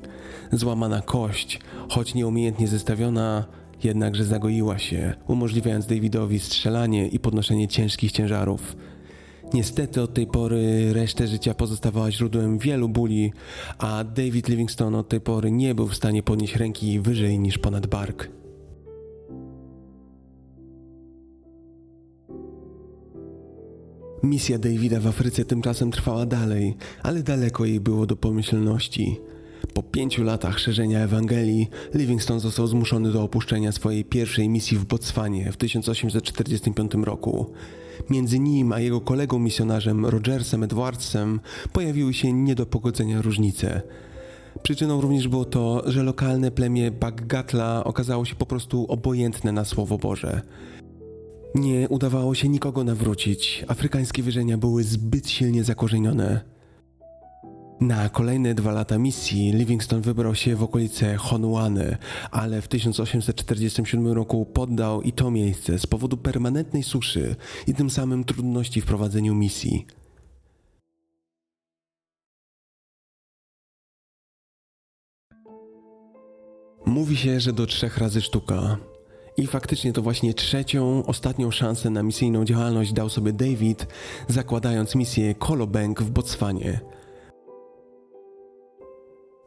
Złamana 0.52 1.02
kość, 1.02 1.60
choć 1.90 2.14
nieumiejętnie 2.14 2.68
zestawiona, 2.68 3.46
jednakże 3.84 4.26
zagoiła 4.26 4.78
się, 4.78 5.14
umożliwiając 5.28 5.86
Davidowi 5.86 6.40
strzelanie 6.40 7.08
i 7.08 7.20
podnoszenie 7.20 7.68
ciężkich 7.68 8.12
ciężarów. 8.12 8.76
Niestety 9.54 10.02
od 10.02 10.14
tej 10.14 10.28
pory 10.28 10.94
resztę 10.94 11.28
życia 11.28 11.54
pozostawała 11.54 12.12
źródłem 12.12 12.58
wielu 12.58 12.90
bóli, 12.90 13.32
a 13.78 14.04
David 14.04 14.50
Livingstone 14.50 14.98
od 14.98 15.10
tej 15.10 15.22
pory 15.22 15.52
nie 15.52 15.76
był 15.76 15.88
w 15.88 15.96
stanie 15.96 16.24
podnieść 16.24 16.56
ręki 16.56 17.00
wyżej 17.00 17.40
niż 17.40 17.58
ponad 17.58 17.88
bark. 17.88 18.30
Misja 24.24 24.58
Davida 24.58 25.00
w 25.00 25.08
Afryce 25.08 25.46
tymczasem 25.46 25.92
trwała 25.92 26.26
dalej, 26.26 26.76
ale 27.04 27.24
daleko 27.24 27.66
jej 27.66 27.80
było 27.80 28.06
do 28.06 28.16
pomyślności. 28.16 29.20
Po 29.74 29.84
pięciu 29.84 30.24
latach 30.24 30.60
szerzenia 30.60 31.00
Ewangelii, 31.00 31.70
Livingstone 31.94 32.40
został 32.40 32.68
zmuszony 32.68 33.12
do 33.12 33.24
opuszczenia 33.24 33.72
swojej 33.72 34.06
pierwszej 34.06 34.50
misji 34.50 34.78
w 34.78 34.86
Botswanie 34.86 35.52
w 35.52 35.58
1845 35.58 36.92
roku. 36.94 37.54
Między 38.10 38.40
nim 38.40 38.74
a 38.74 38.80
jego 38.80 39.02
kolegą 39.02 39.40
misjonarzem 39.40 40.06
Rogersem 40.06 40.64
Edwardsem 40.64 41.40
pojawiły 41.74 42.14
się 42.14 42.34
nie 42.34 42.56
do 42.56 42.66
pogodzenia 42.66 43.22
różnice. 43.22 43.82
Przyczyną 44.64 45.02
również 45.02 45.28
było 45.28 45.46
to, 45.46 45.84
że 45.86 46.04
lokalne 46.04 46.52
plemię 46.52 46.92
Baggatla 46.92 47.84
okazało 47.84 48.26
się 48.26 48.36
po 48.36 48.46
prostu 48.46 48.86
obojętne 48.88 49.52
na 49.52 49.66
Słowo 49.66 49.98
Boże. 49.98 50.42
Nie 51.56 51.90
udawało 51.90 52.36
się 52.36 52.50
nikogo 52.50 52.84
nawrócić, 52.84 53.66
afrykańskie 53.68 54.24
wierzenia 54.24 54.58
były 54.58 54.84
zbyt 54.84 55.30
silnie 55.30 55.64
zakorzenione. 55.64 56.42
Na 57.82 58.10
kolejne 58.10 58.54
dwa 58.54 58.72
lata 58.72 58.98
misji 58.98 59.52
Livingstone 59.52 60.02
wybrał 60.02 60.36
się 60.36 60.56
w 60.56 60.64
okolice 60.64 61.18
Honuany, 61.18 61.98
ale 62.32 62.62
w 62.62 62.68
1847 62.68 64.08
roku 64.08 64.46
poddał 64.46 65.02
i 65.02 65.12
to 65.12 65.32
miejsce 65.32 65.80
z 65.80 65.88
powodu 65.88 66.18
permanentnej 66.18 66.84
suszy 66.84 67.36
i 67.68 67.74
tym 67.74 67.90
samym 67.90 68.24
trudności 68.24 68.82
w 68.82 68.86
prowadzeniu 68.86 69.36
misji. 69.36 69.86
Mówi 76.86 77.18
się, 77.18 77.40
że 77.40 77.54
do 77.54 77.66
trzech 77.66 77.98
razy 77.98 78.22
sztuka. 78.22 78.78
I 79.38 79.48
faktycznie 79.48 79.94
to 79.94 80.02
właśnie 80.02 80.34
trzecią, 80.34 81.06
ostatnią 81.06 81.52
szansę 81.52 81.90
na 81.90 82.04
misyjną 82.04 82.46
działalność 82.46 82.94
dał 82.94 83.10
sobie 83.10 83.34
David, 83.34 83.88
zakładając 84.28 84.96
misję 84.96 85.36
Kolobank 85.36 86.02
w 86.02 86.10
Botswanie– 86.10 86.80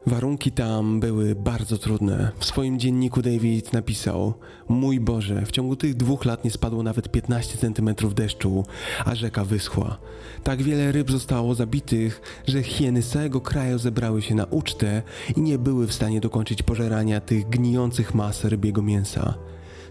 Warunki 0.07 0.51
tam 0.51 0.99
były 0.99 1.35
bardzo 1.35 1.77
trudne. 1.77 2.31
W 2.39 2.45
swoim 2.45 2.79
dzienniku 2.79 3.21
David 3.21 3.73
napisał: 3.73 4.33
Mój 4.69 4.99
Boże, 4.99 5.45
w 5.45 5.51
ciągu 5.51 5.75
tych 5.75 5.95
dwóch 5.95 6.25
lat 6.25 6.43
nie 6.43 6.51
spadło 6.51 6.83
nawet 6.83 7.11
15 7.11 7.57
centymetrów 7.57 8.15
deszczu, 8.15 8.65
a 9.05 9.15
rzeka 9.15 9.45
wyschła. 9.45 9.97
Tak 10.43 10.63
wiele 10.63 10.91
ryb 10.91 11.11
zostało 11.11 11.55
zabitych, 11.55 12.21
że 12.47 12.63
hieny 12.63 13.01
z 13.01 13.09
całego 13.09 13.41
kraju 13.41 13.77
zebrały 13.77 14.21
się 14.21 14.35
na 14.35 14.45
ucztę 14.45 15.01
i 15.35 15.41
nie 15.41 15.57
były 15.57 15.87
w 15.87 15.93
stanie 15.93 16.21
dokończyć 16.21 16.63
pożerania 16.63 17.21
tych 17.21 17.49
gnijących 17.49 18.15
mas 18.15 18.45
rybiego 18.45 18.81
mięsa. 18.81 19.33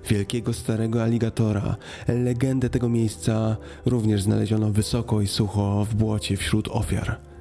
Wielkiego 0.09 0.53
starego 0.53 1.03
aligatora, 1.03 1.77
legendę 2.09 2.71
tego 2.71 2.89
miejsca, 2.89 3.57
również 3.87 4.23
znaleziono 4.23 4.71
wysoko 4.71 5.21
i 5.21 5.27
sucho 5.27 5.85
w 5.85 5.95
błocie 5.95 6.37
wśród 6.37 6.69
ofiar. 6.69 7.34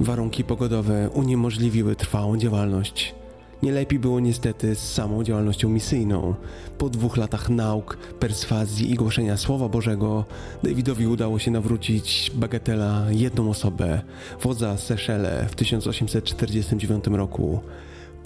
Warunki 0.00 0.44
pogodowe 0.44 1.10
uniemożliwiły 1.10 1.96
trwałą 1.96 2.36
działalność. 2.36 3.14
Nie 3.62 3.72
lepiej 3.72 3.98
było 3.98 4.20
niestety 4.20 4.74
z 4.74 4.92
samą 4.92 5.24
działalnością 5.24 5.68
misyjną. 5.68 6.34
Po 6.78 6.88
dwóch 6.88 7.16
latach 7.16 7.50
nauk, 7.50 7.96
perswazji 7.96 8.90
i 8.90 8.94
głoszenia 8.94 9.36
Słowa 9.36 9.68
Bożego, 9.68 10.24
Davidowi 10.62 11.06
udało 11.06 11.38
się 11.38 11.50
nawrócić 11.50 12.30
bagatela 12.34 13.06
jedną 13.10 13.50
osobę, 13.50 14.02
wodza 14.42 14.76
Seszele 14.76 15.46
w 15.48 15.54
1849 15.54 17.06
roku. 17.06 17.60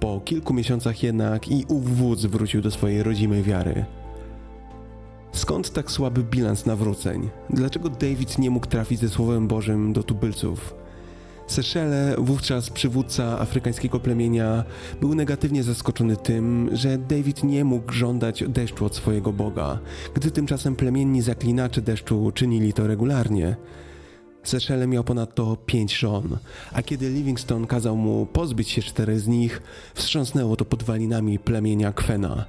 Po 0.00 0.20
kilku 0.20 0.54
miesiącach 0.54 1.02
jednak 1.02 1.48
i 1.48 1.64
ów 1.68 1.96
wódz 1.96 2.26
wrócił 2.26 2.62
do 2.62 2.70
swojej 2.70 3.02
rodzimej 3.02 3.42
wiary. 3.42 3.84
Skąd 5.32 5.72
tak 5.72 5.90
słaby 5.90 6.22
bilans 6.22 6.66
nawróceń? 6.66 7.30
Dlaczego 7.50 7.88
David 7.88 8.38
nie 8.38 8.50
mógł 8.50 8.66
trafić 8.66 9.00
ze 9.00 9.08
Słowem 9.08 9.48
Bożym 9.48 9.92
do 9.92 10.02
tubylców? 10.02 10.83
Seszele, 11.54 12.14
wówczas 12.18 12.70
przywódca 12.70 13.38
afrykańskiego 13.40 14.00
plemienia, 14.00 14.64
był 15.00 15.14
negatywnie 15.14 15.62
zaskoczony 15.62 16.16
tym, 16.16 16.70
że 16.72 16.98
David 16.98 17.44
nie 17.44 17.64
mógł 17.64 17.92
żądać 17.92 18.44
deszczu 18.48 18.84
od 18.84 18.96
swojego 18.96 19.32
Boga, 19.32 19.78
gdy 20.14 20.30
tymczasem 20.30 20.76
plemienni 20.76 21.22
zaklinacze 21.22 21.82
deszczu 21.82 22.32
czynili 22.34 22.72
to 22.72 22.86
regularnie. 22.86 23.56
Seszele 24.42 24.86
miał 24.86 25.04
ponadto 25.04 25.56
pięć 25.66 25.96
żon, 25.96 26.38
a 26.72 26.82
kiedy 26.82 27.10
Livingstone 27.10 27.66
kazał 27.66 27.96
mu 27.96 28.26
pozbyć 28.26 28.70
się 28.70 28.82
czterech 28.82 29.20
z 29.20 29.26
nich, 29.26 29.62
wstrząsnęło 29.94 30.56
to 30.56 30.64
podwalinami 30.64 31.38
plemienia 31.38 31.92
Kwena. 31.92 32.44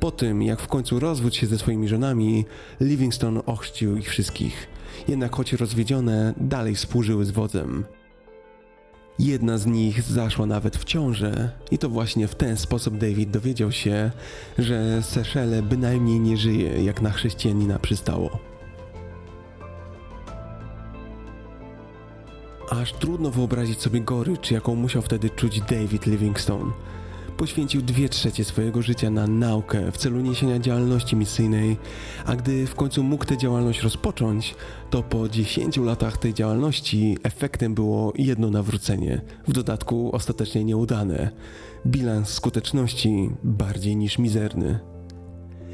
Po 0.00 0.10
tym, 0.10 0.42
jak 0.42 0.60
w 0.60 0.68
końcu 0.68 1.00
rozwódł 1.00 1.36
się 1.36 1.46
ze 1.46 1.58
swoimi 1.58 1.88
żonami, 1.88 2.44
Livingstone 2.80 3.46
ochrzcił 3.46 3.96
ich 3.96 4.08
wszystkich. 4.08 4.68
Jednak 5.08 5.36
choć 5.36 5.52
rozwiedzione, 5.52 6.34
dalej 6.36 6.74
współżyły 6.74 7.24
z 7.24 7.30
wodzem. 7.30 7.84
Jedna 9.18 9.58
z 9.58 9.66
nich 9.66 10.02
zaszła 10.02 10.46
nawet 10.46 10.76
w 10.76 10.84
ciążę 10.84 11.50
i 11.70 11.78
to 11.78 11.88
właśnie 11.88 12.28
w 12.28 12.34
ten 12.34 12.56
sposób 12.56 12.98
David 12.98 13.30
dowiedział 13.30 13.72
się, 13.72 14.10
że 14.58 15.02
Seszele 15.02 15.62
bynajmniej 15.62 16.20
nie 16.20 16.36
żyje, 16.36 16.84
jak 16.84 17.02
na 17.02 17.10
chrześcijanina 17.10 17.78
przystało. 17.78 18.38
Aż 22.70 22.92
trudno 22.92 23.30
wyobrazić 23.30 23.80
sobie 23.80 24.00
gorycz, 24.00 24.50
jaką 24.50 24.74
musiał 24.74 25.02
wtedy 25.02 25.30
czuć 25.30 25.60
David 25.60 26.06
Livingstone– 26.06 26.72
poświęcił 27.36 27.82
dwie 27.82 28.08
trzecie 28.08 28.44
swojego 28.44 28.82
życia 28.82 29.10
na 29.10 29.26
naukę 29.26 29.92
w 29.92 29.96
celu 29.96 30.20
niesienia 30.20 30.58
działalności 30.58 31.16
misyjnej, 31.16 31.76
a 32.24 32.36
gdy 32.36 32.66
w 32.66 32.74
końcu 32.74 33.02
mógł 33.02 33.24
tę 33.24 33.38
działalność 33.38 33.82
rozpocząć, 33.82 34.54
to 34.90 35.02
po 35.02 35.28
10 35.28 35.76
latach 35.76 36.18
tej 36.18 36.34
działalności 36.34 37.18
efektem 37.22 37.74
było 37.74 38.12
jedno 38.16 38.50
nawrócenie, 38.50 39.20
w 39.48 39.52
dodatku 39.52 40.10
ostatecznie 40.12 40.64
nieudane. 40.64 41.30
Bilans 41.86 42.28
skuteczności 42.28 43.30
bardziej 43.44 43.96
niż 43.96 44.18
mizerny. 44.18 44.78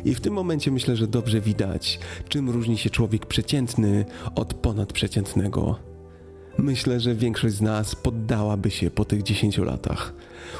I 0.04 0.14
w 0.14 0.20
tym 0.20 0.34
momencie 0.34 0.70
myślę, 0.70 0.96
że 0.96 1.06
dobrze 1.06 1.40
widać, 1.40 2.00
czym 2.28 2.50
różni 2.50 2.78
się 2.78 2.90
człowiek 2.90 3.26
przeciętny 3.26 4.04
od 4.34 4.54
ponadprzeciętnego. 4.54 5.78
Myślę, 6.58 7.00
że 7.00 7.14
większość 7.14 7.54
z 7.54 7.60
nas 7.60 7.94
poddałaby 7.94 8.70
się 8.70 8.90
po 8.90 9.04
tych 9.04 9.22
10 9.22 9.58
latach. 9.58 10.12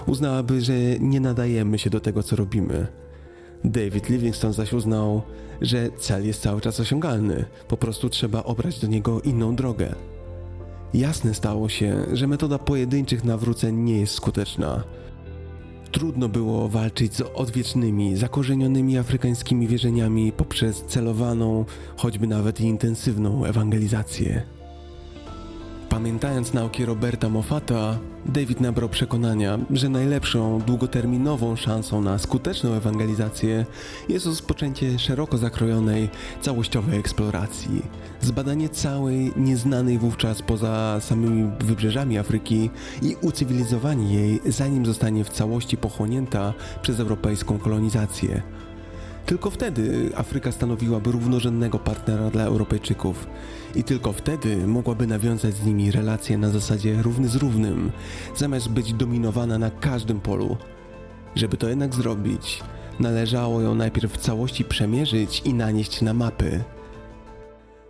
Uznałaby, 0.07 0.61
że 0.61 0.73
nie 1.01 1.21
nadajemy 1.21 1.79
się 1.79 1.91
do 1.91 2.01
tego, 2.01 2.23
co 2.23 2.37
robimy. 2.37 2.87
David 3.65 4.09
Livingstone 4.09 4.53
zaś 4.53 4.73
uznał, 4.73 5.23
że 5.61 5.89
cel 5.99 6.27
jest 6.27 6.43
cały 6.43 6.61
czas 6.61 6.81
osiągalny, 6.81 7.45
po 7.69 7.77
prostu 7.77 8.09
trzeba 8.09 8.45
obrać 8.45 8.79
do 8.79 8.87
niego 8.87 9.21
inną 9.21 9.57
drogę. 9.57 9.95
Jasne 10.95 11.35
stało 11.35 11.69
się, 11.69 12.07
że 12.13 12.27
metoda 12.27 12.59
pojedynczych 12.59 13.25
nawróceń 13.25 13.77
nie 13.77 14.01
jest 14.01 14.15
skuteczna. 14.15 14.85
Trudno 15.93 16.29
było 16.29 16.69
walczyć 16.69 17.15
z 17.15 17.21
odwiecznymi, 17.35 18.17
zakorzenionymi 18.17 18.99
afrykańskimi 18.99 19.67
wierzeniami 19.69 20.33
poprzez 20.33 20.85
celowaną, 20.85 21.65
choćby 21.97 22.27
nawet 22.27 22.61
intensywną 22.61 23.45
ewangelizację. 23.45 24.60
Pamiętając 25.91 26.55
nauki 26.55 26.85
Roberta 26.85 27.29
Moffata, 27.29 27.99
David 28.27 28.61
nabrał 28.61 28.89
przekonania, 28.89 29.59
że 29.71 29.89
najlepszą, 29.89 30.61
długoterminową 30.67 31.57
szansą 31.57 32.01
na 32.03 32.19
skuteczną 32.19 32.73
ewangelizację 32.73 33.67
jest 34.09 34.27
rozpoczęcie 34.27 34.99
szeroko 34.99 35.39
zakrojonej, 35.39 36.09
całościowej 36.41 36.99
eksploracji, 36.99 37.83
zbadanie 38.21 38.69
całej, 38.69 39.33
nieznanej 39.37 39.99
wówczas 39.99 40.43
poza 40.43 41.01
samymi 41.01 41.51
wybrzeżami 41.61 42.19
Afryki 42.19 42.71
i 43.03 43.17
ucywilizowanie 43.23 44.15
jej, 44.15 44.41
zanim 44.47 44.87
zostanie 44.87 45.25
w 45.25 45.31
całości 45.31 45.77
pochłonięta 45.77 46.55
przez 46.83 47.01
europejską 47.01 47.59
kolonizację. 47.59 48.43
Tylko 49.31 49.51
wtedy 49.51 50.11
Afryka 50.17 50.53
stanowiłaby 50.53 51.13
równorzędnego 51.13 51.79
partnera 51.79 52.31
dla 52.31 52.45
Europejczyków 52.45 53.27
i 53.75 53.85
tylko 53.85 54.13
wtedy 54.13 54.67
mogłaby 54.67 55.07
nawiązać 55.07 55.55
z 55.55 55.67
nimi 55.67 55.91
relacje 55.91 56.39
na 56.39 56.51
zasadzie 56.51 57.03
równy 57.03 57.29
z 57.29 57.37
równym, 57.37 57.93
zamiast 58.37 58.69
być 58.69 58.93
dominowana 58.93 59.59
na 59.59 59.71
każdym 59.71 60.21
polu. 60.21 60.57
Żeby 61.35 61.57
to 61.57 61.69
jednak 61.69 61.95
zrobić, 61.95 62.63
należało 63.01 63.61
ją 63.61 63.75
najpierw 63.75 64.13
w 64.13 64.19
całości 64.19 64.65
przemierzyć 64.65 65.43
i 65.45 65.55
nanieść 65.55 66.03
na 66.03 66.15
mapy. 66.15 66.65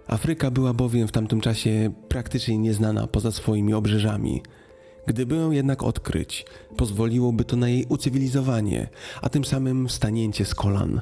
Afryka 0.08 0.50
była 0.50 0.72
bowiem 0.74 1.08
w 1.08 1.12
tamtym 1.12 1.40
czasie 1.40 1.92
praktycznie 2.08 2.58
nieznana 2.58 3.06
poza 3.06 3.32
swoimi 3.32 3.74
obrzeżami. 3.74 4.42
Gdyby 5.06 5.36
ją 5.36 5.50
jednak 5.50 5.82
odkryć, 5.82 6.46
pozwoliłoby 6.76 7.44
to 7.44 7.56
na 7.56 7.68
jej 7.68 7.86
ucywilizowanie, 7.88 8.88
a 9.22 9.28
tym 9.28 9.44
samym 9.44 9.88
stanięcie 9.88 10.44
z 10.44 10.54
kolan. 10.54 11.00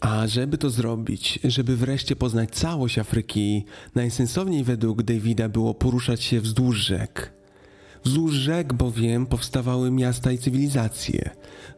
A 0.00 0.26
żeby 0.26 0.58
to 0.58 0.70
zrobić, 0.70 1.38
żeby 1.44 1.76
wreszcie 1.76 2.16
poznać 2.16 2.50
całość 2.50 2.98
Afryki, 2.98 3.64
najsensowniej 3.94 4.64
według 4.64 5.02
Davida 5.02 5.48
było 5.48 5.74
poruszać 5.74 6.22
się 6.22 6.40
wzdłuż 6.40 6.76
rzek. 6.76 7.32
Wzdłuż 8.04 8.32
rzek 8.32 8.72
bowiem 8.72 9.26
powstawały 9.26 9.90
miasta 9.90 10.32
i 10.32 10.38
cywilizacje. 10.38 11.30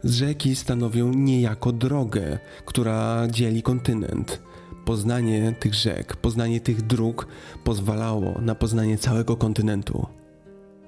Rzeki 0.05 0.57
stanowią 0.57 1.13
niejako 1.15 1.73
drogę, 1.73 2.39
która 2.65 3.29
dzieli 3.31 3.63
kontynent. 3.63 4.43
Poznanie 4.85 5.55
tych 5.61 5.75
rzek, 5.75 6.17
poznanie 6.17 6.61
tych 6.61 6.83
dróg 6.83 7.27
pozwalało 7.65 8.41
na 8.41 8.55
poznanie 8.55 8.99
całego 8.99 9.37
kontynentu. 9.37 10.07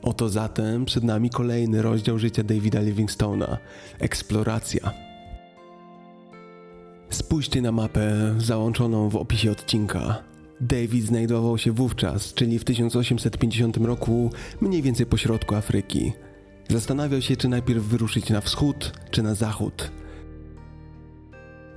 Oto 0.03 0.28
zatem 0.28 0.85
przed 0.85 1.05
nami 1.05 1.30
kolejny 1.30 1.82
rozdział 1.82 2.18
życia 2.18 2.43
Davida 2.43 2.80
Livingstona 2.80 3.59
eksploracja. 3.99 5.14
Spójrzcie 7.15 7.62
na 7.62 7.73
mapę 7.73 8.35
załączoną 8.39 9.09
w 9.09 9.17
opisie 9.17 9.51
odcinka. 9.51 10.23
David 10.61 11.05
znajdował 11.05 11.59
się 11.59 11.73
wówczas, 11.73 12.35
czyli 12.35 12.59
w 12.59 12.65
1850 12.65 13.77
roku, 13.77 14.31
mniej 14.61 14.83
więcej 14.83 15.07
po 15.07 15.17
środku 15.17 15.55
Afryki. 15.55 16.12
Zastanawiał 16.69 17.23
się, 17.23 17.37
czy 17.37 17.49
najpierw 17.49 17.85
wyruszyć 17.85 18.31
na 18.31 18.41
wschód, 18.41 18.93
czy 19.11 19.23
na 19.23 19.35
zachód. 19.35 19.91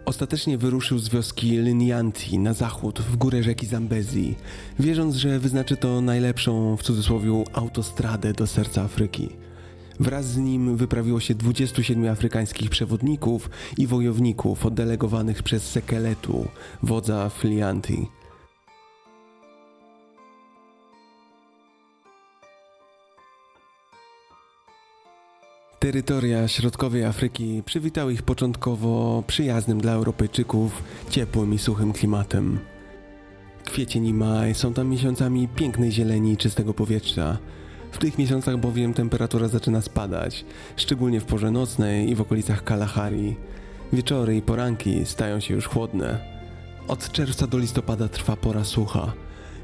Ostatecznie 0.05 0.57
wyruszył 0.57 0.99
z 0.99 1.09
wioski 1.09 1.49
Linianti 1.49 2.39
na 2.39 2.53
zachód, 2.53 2.99
w 2.99 3.15
górę 3.15 3.43
rzeki 3.43 3.65
Zambezi, 3.65 4.35
wierząc, 4.79 5.15
że 5.15 5.39
wyznaczy 5.39 5.77
to 5.77 6.01
najlepszą, 6.01 6.77
w 6.77 6.83
cudzysłowie, 6.83 7.43
autostradę 7.53 8.33
do 8.33 8.47
serca 8.47 8.81
Afryki. 8.81 9.29
Wraz 9.99 10.25
z 10.25 10.37
nim 10.37 10.77
wyprawiło 10.77 11.19
się 11.19 11.35
27 11.35 12.07
afrykańskich 12.07 12.69
przewodników 12.69 13.49
i 13.77 13.87
wojowników 13.87 14.65
oddelegowanych 14.65 15.43
przez 15.43 15.63
Sekeletu, 15.63 16.47
wodza 16.83 17.29
Flianti. 17.29 18.07
Terytoria 25.79 26.47
środkowej 26.47 27.05
Afryki 27.05 27.63
przywitały 27.65 28.13
ich 28.13 28.23
początkowo 28.23 29.23
przyjaznym 29.27 29.81
dla 29.81 29.91
Europejczyków 29.91 30.83
ciepłym 31.09 31.53
i 31.53 31.57
suchym 31.57 31.93
klimatem. 31.93 32.59
Kwiecień 33.63 34.05
i 34.05 34.13
maj 34.13 34.55
są 34.55 34.73
tam 34.73 34.89
miesiącami 34.89 35.47
pięknej 35.47 35.91
zieleni 35.91 36.31
i 36.31 36.37
czystego 36.37 36.73
powietrza, 36.73 37.37
w 37.91 37.97
tych 37.97 38.17
miesiącach 38.17 38.57
bowiem 38.57 38.93
temperatura 38.93 39.47
zaczyna 39.47 39.81
spadać, 39.81 40.45
szczególnie 40.75 41.19
w 41.19 41.25
porze 41.25 41.51
nocnej 41.51 42.09
i 42.09 42.15
w 42.15 42.21
okolicach 42.21 42.63
Kalahari. 42.63 43.35
Wieczory 43.93 44.37
i 44.37 44.41
poranki 44.41 45.05
stają 45.05 45.39
się 45.39 45.53
już 45.53 45.67
chłodne. 45.67 46.19
Od 46.87 47.11
czerwca 47.11 47.47
do 47.47 47.57
listopada 47.57 48.07
trwa 48.07 48.35
pora 48.35 48.63
sucha. 48.63 49.13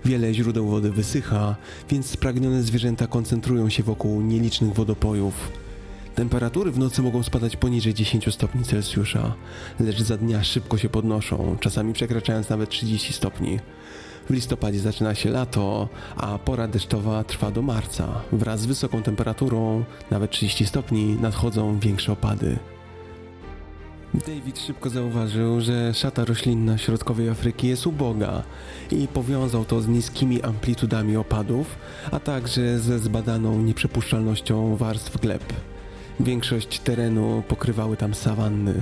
Wiele 0.06 0.34
źródeł 0.34 0.68
wody 0.68 0.92
wysycha, 0.92 1.56
więc 1.90 2.06
spragnione 2.06 2.64
zwierzęta 2.64 3.08
koncentrują 3.08 3.70
się 3.70 3.84
wokół 3.84 4.22
nielicznych 4.22 4.74
wodopojów. 4.74 5.52
Temperatury 6.16 6.72
w 6.72 6.80
nocy 6.80 7.02
mogą 7.02 7.24
spadać 7.24 7.56
poniżej 7.56 7.94
10 7.94 8.34
stopni 8.34 8.64
Celsjusza, 8.64 9.34
lecz 9.80 10.02
za 10.02 10.18
dnia 10.18 10.44
szybko 10.44 10.78
się 10.78 10.90
podnoszą, 10.90 11.58
czasami 11.60 11.94
przekraczając 11.94 12.50
nawet 12.50 12.70
30 12.70 13.14
stopni. 13.14 13.60
W 14.30 14.34
listopadzie 14.34 14.80
zaczyna 14.80 15.16
się 15.16 15.30
lato, 15.30 15.90
a 16.16 16.40
pora 16.40 16.68
deszczowa 16.68 17.24
trwa 17.24 17.52
do 17.52 17.62
marca. 17.62 18.08
Wraz 18.32 18.60
z 18.60 18.66
wysoką 18.66 19.04
temperaturą, 19.04 19.84
nawet 20.12 20.32
30 20.32 20.66
stopni, 20.66 21.18
nadchodzą 21.22 21.80
większe 21.80 22.12
opady. 22.12 22.60
David 24.14 24.60
szybko 24.60 24.90
zauważył, 24.90 25.62
że 25.62 25.94
szata 25.94 26.26
roślinna 26.26 26.78
środkowej 26.78 27.30
Afryki 27.30 27.68
jest 27.68 27.88
uboga 27.88 28.44
i 28.92 29.08
powiązał 29.08 29.66
to 29.66 29.82
z 29.82 29.88
niskimi 29.88 30.42
amplitudami 30.42 31.18
opadów, 31.18 31.78
a 32.12 32.20
także 32.20 32.80
ze 32.80 33.00
zbadaną 33.00 33.62
nieprzepuszczalnością 33.62 34.76
warstw 34.76 35.18
gleb. 35.18 35.54
Większość 36.20 36.80
terenu 36.80 37.44
pokrywały 37.48 37.98
tam 37.98 38.14
sawanny. 38.14 38.82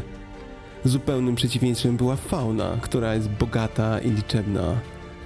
Zupełnym 0.86 1.36
przeciwieństwem 1.36 1.98
była 1.98 2.16
fauna, 2.16 2.78
która 2.82 3.16
jest 3.16 3.30
bogata 3.30 4.00
i 4.00 4.12
liczebna. 4.12 4.76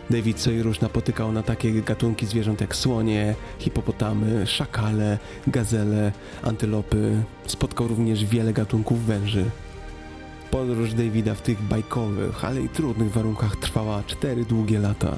David 0.09 0.39
Soirusz 0.39 0.81
napotykał 0.81 1.31
na 1.31 1.43
takie 1.43 1.71
gatunki 1.71 2.25
zwierząt 2.25 2.61
jak 2.61 2.75
słonie, 2.75 3.35
hipopotamy, 3.59 4.47
szakale, 4.47 5.17
gazele, 5.47 6.11
antylopy. 6.43 7.23
Spotkał 7.47 7.87
również 7.87 8.25
wiele 8.25 8.53
gatunków 8.53 9.05
węży. 9.05 9.45
Podróż 10.51 10.93
Davida 10.93 11.35
w 11.35 11.41
tych 11.41 11.61
bajkowych, 11.61 12.45
ale 12.45 12.61
i 12.61 12.69
trudnych 12.69 13.11
warunkach 13.11 13.55
trwała 13.55 14.03
cztery 14.03 14.45
długie 14.45 14.79
lata. 14.79 15.15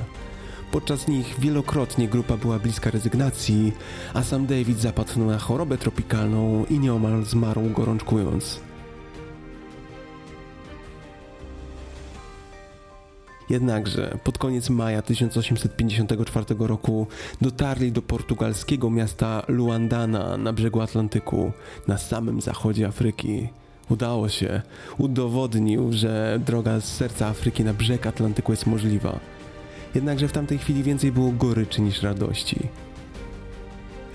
Podczas 0.71 1.07
nich 1.07 1.35
wielokrotnie 1.39 2.07
grupa 2.07 2.37
była 2.37 2.59
bliska 2.59 2.91
rezygnacji, 2.91 3.73
a 4.13 4.23
sam 4.23 4.45
David 4.45 4.79
zapadł 4.79 5.25
na 5.25 5.37
chorobę 5.37 5.77
tropikalną 5.77 6.65
i 6.69 6.79
nieomal 6.79 7.23
zmarł 7.23 7.69
gorączkując. 7.69 8.66
Jednakże 13.49 14.17
pod 14.23 14.37
koniec 14.37 14.69
maja 14.69 15.01
1854 15.01 16.45
roku 16.59 17.07
dotarli 17.41 17.91
do 17.91 18.01
portugalskiego 18.01 18.89
miasta 18.89 19.43
Luandana 19.47 20.37
na 20.37 20.53
brzegu 20.53 20.81
Atlantyku, 20.81 21.51
na 21.87 21.97
samym 21.97 22.41
zachodzie 22.41 22.87
Afryki. 22.87 23.49
Udało 23.89 24.29
się. 24.29 24.61
Udowodnił, 24.97 25.93
że 25.93 26.39
droga 26.45 26.79
z 26.79 26.85
serca 26.95 27.27
Afryki 27.27 27.63
na 27.63 27.73
brzeg 27.73 28.07
Atlantyku 28.07 28.51
jest 28.51 28.65
możliwa. 28.65 29.19
Jednakże 29.95 30.27
w 30.27 30.31
tamtej 30.31 30.57
chwili 30.57 30.83
więcej 30.83 31.11
było 31.11 31.31
goryczy 31.31 31.81
niż 31.81 32.03
radości. 32.03 32.59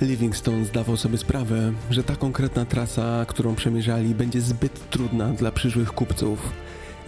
Livingstone 0.01 0.65
zdawał 0.65 0.97
sobie 0.97 1.19
sprawę, 1.19 1.73
że 1.91 2.05
ta 2.05 2.17
konkretna 2.17 2.65
trasa, 2.65 3.27
którą 3.29 3.55
przemierzali, 3.55 4.15
będzie 4.15 4.41
zbyt 4.41 4.91
trudna 4.91 5.29
dla 5.29 5.53
przyszłych 5.53 5.93
kupców 5.93 6.53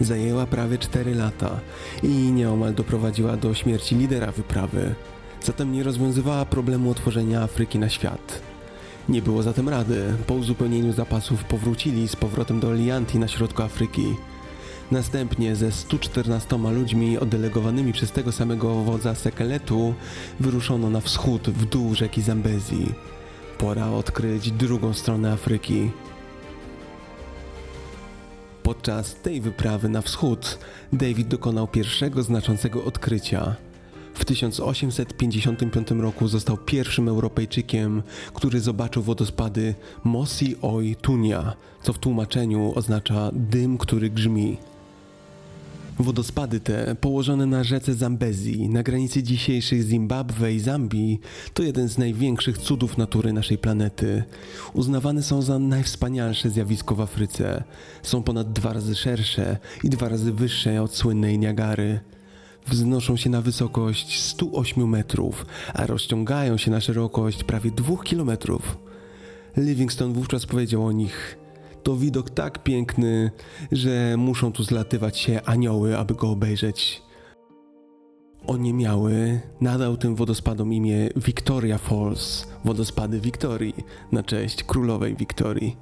Zajęła 0.01 0.45
prawie 0.45 0.77
4 0.77 1.15
lata 1.15 1.59
i 2.03 2.07
nieomal 2.07 2.73
doprowadziła 2.73 3.37
do 3.37 3.53
śmierci 3.53 3.95
lidera 3.95 4.31
wyprawy. 4.31 4.95
Zatem 5.41 5.71
nie 5.71 5.83
rozwiązywała 5.83 6.45
problemu 6.45 6.91
otworzenia 6.91 7.41
Afryki 7.41 7.79
na 7.79 7.89
świat. 7.89 8.41
Nie 9.09 9.21
było 9.21 9.43
zatem 9.43 9.69
rady. 9.69 10.13
Po 10.27 10.33
uzupełnieniu 10.33 10.93
zapasów 10.93 11.43
powrócili 11.43 12.07
z 12.07 12.15
powrotem 12.15 12.59
do 12.59 12.73
Lianti 12.73 13.19
na 13.19 13.27
środku 13.27 13.61
Afryki. 13.63 14.15
Następnie 14.91 15.55
ze 15.55 15.71
114 15.71 16.57
ludźmi 16.57 17.17
oddelegowanymi 17.17 17.93
przez 17.93 18.11
tego 18.11 18.31
samego 18.31 18.83
wodza 18.83 19.15
Sekeletu 19.15 19.93
wyruszono 20.39 20.89
na 20.89 21.01
wschód 21.01 21.49
w 21.49 21.65
dół 21.65 21.95
rzeki 21.95 22.21
Zambezi. 22.21 22.85
Pora 23.57 23.87
odkryć 23.87 24.51
drugą 24.51 24.93
stronę 24.93 25.31
Afryki. 25.31 25.91
Podczas 28.65 29.15
tej 29.15 29.41
wyprawy 29.41 29.89
na 29.89 30.01
wschód 30.01 30.59
David 30.93 31.27
dokonał 31.27 31.67
pierwszego 31.67 32.23
znaczącego 32.23 32.83
odkrycia. 32.83 33.55
W 34.13 34.25
1855 34.25 35.91
roku 35.91 36.27
został 36.27 36.57
pierwszym 36.57 37.07
Europejczykiem, 37.07 38.03
który 38.33 38.59
zobaczył 38.59 39.03
wodospady 39.03 39.75
Mosi 40.03 40.55
Oi 40.61 40.95
Tunia, 40.95 41.53
co 41.81 41.93
w 41.93 41.99
tłumaczeniu 41.99 42.73
oznacza 42.75 43.31
dym, 43.33 43.77
który 43.77 44.09
grzmi. 44.09 44.57
Wodospady 45.99 46.59
te, 46.59 46.95
położone 46.95 47.45
na 47.45 47.63
rzece 47.63 47.93
Zambezi, 47.93 48.69
na 48.69 48.83
granicy 48.83 49.23
dzisiejszej 49.23 49.81
Zimbabwe 49.81 50.53
i 50.53 50.59
Zambii, 50.59 51.19
to 51.53 51.63
jeden 51.63 51.89
z 51.89 51.97
największych 51.97 52.57
cudów 52.57 52.97
natury 52.97 53.33
naszej 53.33 53.57
planety. 53.57 54.23
Uznawane 54.73 55.23
są 55.23 55.41
za 55.41 55.59
najwspanialsze 55.59 56.49
zjawisko 56.49 56.95
w 56.95 57.01
Afryce. 57.01 57.63
Są 58.03 58.23
ponad 58.23 58.53
dwa 58.53 58.73
razy 58.73 58.95
szersze 58.95 59.57
i 59.83 59.89
dwa 59.89 60.09
razy 60.09 60.33
wyższe 60.33 60.81
od 60.81 60.95
słynnej 60.95 61.39
Niagary. 61.39 61.99
Wznoszą 62.67 63.17
się 63.17 63.29
na 63.29 63.41
wysokość 63.41 64.21
108 64.21 64.89
metrów, 64.89 65.45
a 65.73 65.85
rozciągają 65.87 66.57
się 66.57 66.71
na 66.71 66.81
szerokość 66.81 67.43
prawie 67.43 67.71
2 67.71 68.03
kilometrów. 68.03 68.77
Livingstone 69.57 70.13
wówczas 70.13 70.45
powiedział 70.45 70.85
o 70.85 70.91
nich– 70.91 71.37
to 71.85 71.95
widok 71.95 72.29
tak 72.29 72.63
piękny, 72.63 73.31
że 73.71 74.15
muszą 74.17 74.51
tu 74.51 74.63
zlatywać 74.63 75.17
się 75.17 75.41
anioły, 75.45 75.97
aby 75.97 76.13
go 76.13 76.29
obejrzeć. 76.29 77.01
Oniemiały 78.47 79.41
nadał 79.61 79.97
tym 79.97 80.15
wodospadom 80.15 80.73
imię 80.73 81.09
Victoria 81.15 81.77
Falls, 81.77 82.47
wodospady 82.65 83.19
Wiktorii, 83.19 83.75
na 84.11 84.23
cześć 84.23 84.63
królowej 84.63 85.15
Wiktorii. 85.15 85.77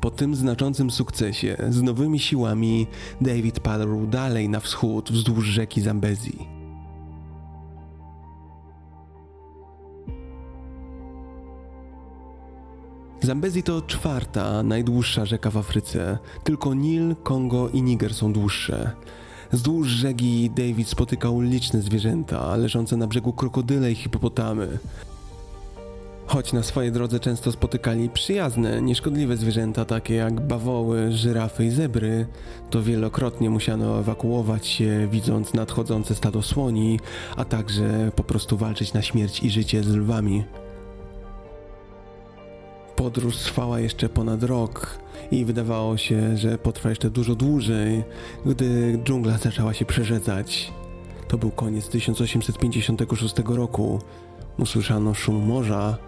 Po 0.00 0.10
tym 0.10 0.34
znaczącym 0.34 0.90
sukcesie, 0.90 1.56
z 1.68 1.82
nowymi 1.82 2.18
siłami, 2.18 2.86
David 3.20 3.60
padł 3.60 4.06
dalej 4.06 4.48
na 4.48 4.60
wschód 4.60 5.12
wzdłuż 5.12 5.46
rzeki 5.46 5.80
Zambezi. 5.80 6.53
Zambezi 13.24 13.62
to 13.62 13.82
czwarta, 13.82 14.62
najdłuższa 14.62 15.24
rzeka 15.24 15.50
w 15.50 15.56
Afryce. 15.56 16.18
Tylko 16.44 16.74
Nil, 16.74 17.16
Kongo 17.22 17.68
i 17.68 17.82
Niger 17.82 18.14
są 18.14 18.32
dłuższe. 18.32 18.90
Wzdłuż 19.52 19.88
rzeki 19.88 20.50
David 20.50 20.88
spotykał 20.88 21.40
liczne 21.40 21.82
zwierzęta, 21.82 22.56
leżące 22.56 22.96
na 22.96 23.06
brzegu 23.06 23.32
krokodyle 23.32 23.92
i 23.92 23.94
hipopotamy. 23.94 24.78
Choć 26.26 26.52
na 26.52 26.62
swojej 26.62 26.92
drodze 26.92 27.20
często 27.20 27.52
spotykali 27.52 28.08
przyjazne, 28.08 28.82
nieszkodliwe 28.82 29.36
zwierzęta 29.36 29.84
takie 29.84 30.14
jak 30.14 30.40
bawoły, 30.40 31.12
żyrafy 31.12 31.64
i 31.64 31.70
zebry, 31.70 32.26
to 32.70 32.82
wielokrotnie 32.82 33.50
musiano 33.50 34.00
ewakuować 34.00 34.66
się, 34.66 35.08
widząc 35.10 35.54
nadchodzące 35.54 36.14
stado 36.14 36.42
słoni, 36.42 37.00
a 37.36 37.44
także 37.44 38.12
po 38.16 38.24
prostu 38.24 38.56
walczyć 38.56 38.92
na 38.92 39.02
śmierć 39.02 39.42
i 39.42 39.50
życie 39.50 39.82
z 39.82 39.88
lwami. 39.88 40.44
Podróż 42.96 43.36
trwała 43.36 43.80
jeszcze 43.80 44.08
ponad 44.08 44.42
rok 44.42 44.98
i 45.30 45.44
wydawało 45.44 45.96
się, 45.96 46.36
że 46.36 46.58
potrwa 46.58 46.88
jeszcze 46.88 47.10
dużo 47.10 47.34
dłużej, 47.34 48.04
gdy 48.46 48.98
dżungla 49.04 49.38
zaczęła 49.38 49.74
się 49.74 49.84
przerzedzać. 49.84 50.72
To 51.28 51.38
był 51.38 51.50
koniec 51.50 51.88
1856 51.88 53.34
roku. 53.46 54.00
Usłyszano 54.58 55.14
szum 55.14 55.46
morza. 55.46 55.98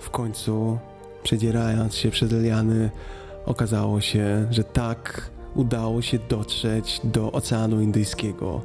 W 0.00 0.10
końcu, 0.10 0.78
przedzierając 1.22 1.94
się 1.94 2.10
przez 2.10 2.32
liany, 2.32 2.90
okazało 3.46 4.00
się, 4.00 4.46
że 4.50 4.64
tak 4.64 5.30
udało 5.54 6.02
się 6.02 6.18
dotrzeć 6.28 7.00
do 7.04 7.32
Oceanu 7.32 7.80
Indyjskiego. 7.80 8.60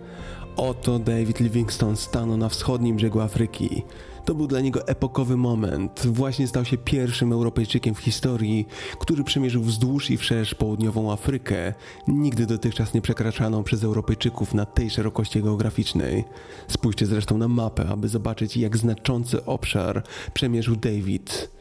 Oto 0.57 0.99
David 0.99 1.39
Livingstone 1.39 1.95
stanął 1.95 2.37
na 2.37 2.49
wschodnim 2.49 2.95
brzegu 2.95 3.19
Afryki. 3.19 3.83
To 4.27 4.35
był 4.35 4.47
dla 4.47 4.61
niego 4.61 4.87
epokowy 4.87 5.37
moment. 5.37 6.07
Właśnie 6.07 6.47
stał 6.47 6.65
się 6.65 6.77
pierwszym 6.77 7.33
Europejczykiem 7.33 7.95
w 7.95 7.99
historii, 7.99 8.67
który 8.99 9.23
przemierzył 9.23 9.63
wzdłuż 9.63 10.09
i 10.09 10.17
wszerz 10.17 10.55
południową 10.55 11.11
Afrykę, 11.11 11.73
nigdy 12.07 12.45
dotychczas 12.45 12.93
nie 12.93 13.01
przekraczaną 13.01 13.63
przez 13.63 13.83
Europejczyków 13.83 14.53
na 14.53 14.65
tej 14.65 14.89
szerokości 14.89 15.43
geograficznej. 15.43 16.23
Spójrzcie 16.67 17.05
zresztą 17.05 17.37
na 17.37 17.47
mapę, 17.47 17.89
aby 17.89 18.07
zobaczyć, 18.07 18.57
jak 18.57 18.77
znaczący 18.77 19.45
obszar 19.45 20.03
przemierzył 20.33 20.75
David. 20.75 21.56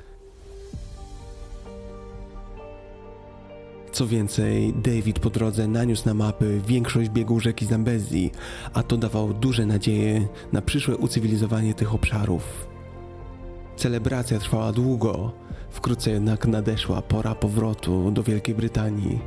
Co 3.96 4.06
więcej, 4.06 4.74
David 4.74 5.18
po 5.18 5.30
drodze 5.30 5.68
naniósł 5.68 6.06
na 6.06 6.14
mapy 6.14 6.60
większość 6.66 7.10
biegów 7.10 7.42
rzeki 7.42 7.66
Zambezi, 7.66 8.30
a 8.72 8.82
to 8.82 8.96
dawało 8.96 9.32
duże 9.32 9.66
nadzieje 9.66 10.28
na 10.52 10.62
przyszłe 10.62 10.96
ucywilizowanie 10.96 11.74
tych 11.74 11.94
obszarów. 11.94 12.66
Celebracja 13.76 14.38
trwała 14.38 14.72
długo, 14.72 15.32
wkrótce 15.70 16.10
jednak 16.10 16.46
nadeszła 16.46 17.02
pora 17.02 17.34
powrotu 17.34 18.10
do 18.10 18.22
Wielkiej 18.22 18.54
Brytanii. 18.54 19.18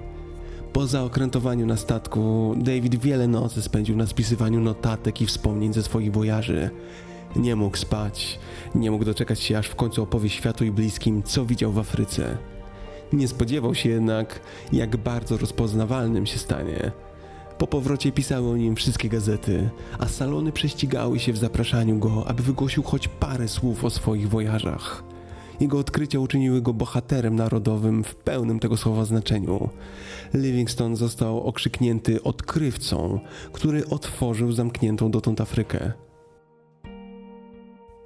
Po 0.74 0.88
zaokrętowaniu 0.88 1.66
na 1.66 1.78
statku, 1.78 2.56
David 2.58 2.96
wiele 2.96 3.28
nocy 3.28 3.62
spędził 3.62 3.96
na 3.98 4.08
spisywaniu 4.08 4.60
notatek 4.60 5.22
i 5.22 5.26
wspomnień 5.26 5.74
ze 5.74 5.84
swoich 5.84 6.12
wojaży. 6.12 6.70
Nie 7.36 7.56
mógł 7.56 7.78
spać, 7.78 8.40
nie 8.76 8.92
mógł 8.92 9.06
doczekać 9.06 9.40
się 9.40 9.58
aż 9.58 9.68
w 9.68 9.76
końcu 9.76 10.04
opowie 10.04 10.30
światu 10.30 10.66
i 10.66 10.72
bliskim, 10.72 11.24
co 11.24 11.46
widział 11.46 11.72
w 11.72 11.80
Afryce. 11.80 12.38
Nie 13.14 13.28
spodziewał 13.28 13.76
się 13.76 13.89
jednak, 13.89 14.39
jak 14.74 14.97
bardzo 14.97 15.38
rozpoznawalnym 15.38 16.26
się 16.26 16.39
stanie. 16.39 16.91
Po 17.57 17.68
powrocie 17.68 18.12
pisały 18.12 18.49
o 18.49 18.57
nim 18.57 18.76
wszystkie 18.76 19.10
gazety, 19.10 19.70
a 19.99 20.07
salony 20.07 20.51
prześcigały 20.51 21.20
się 21.20 21.34
w 21.34 21.38
zapraszaniu 21.38 21.99
go, 21.99 22.28
aby 22.28 22.43
wygłosił 22.43 22.84
choć 22.84 23.07
parę 23.07 23.47
słów 23.47 23.86
o 23.86 23.89
swoich 23.89 24.30
wojażach. 24.30 25.03
Jego 25.60 25.80
odkrycia 25.80 26.20
uczyniły 26.20 26.62
go 26.62 26.74
bohaterem 26.74 27.36
narodowym 27.36 28.03
w 28.03 28.16
pełnym 28.16 28.60
tego 28.60 28.78
słowa 28.78 29.05
znaczeniu. 29.05 29.70
Livingstone 30.34 30.95
został 30.95 31.43
okrzyknięty 31.43 32.24
odkrywcą, 32.24 33.20
który 33.53 33.88
otworzył 33.88 34.51
zamkniętą 34.51 35.12
dotąd 35.12 35.41
Afrykę. 35.41 35.93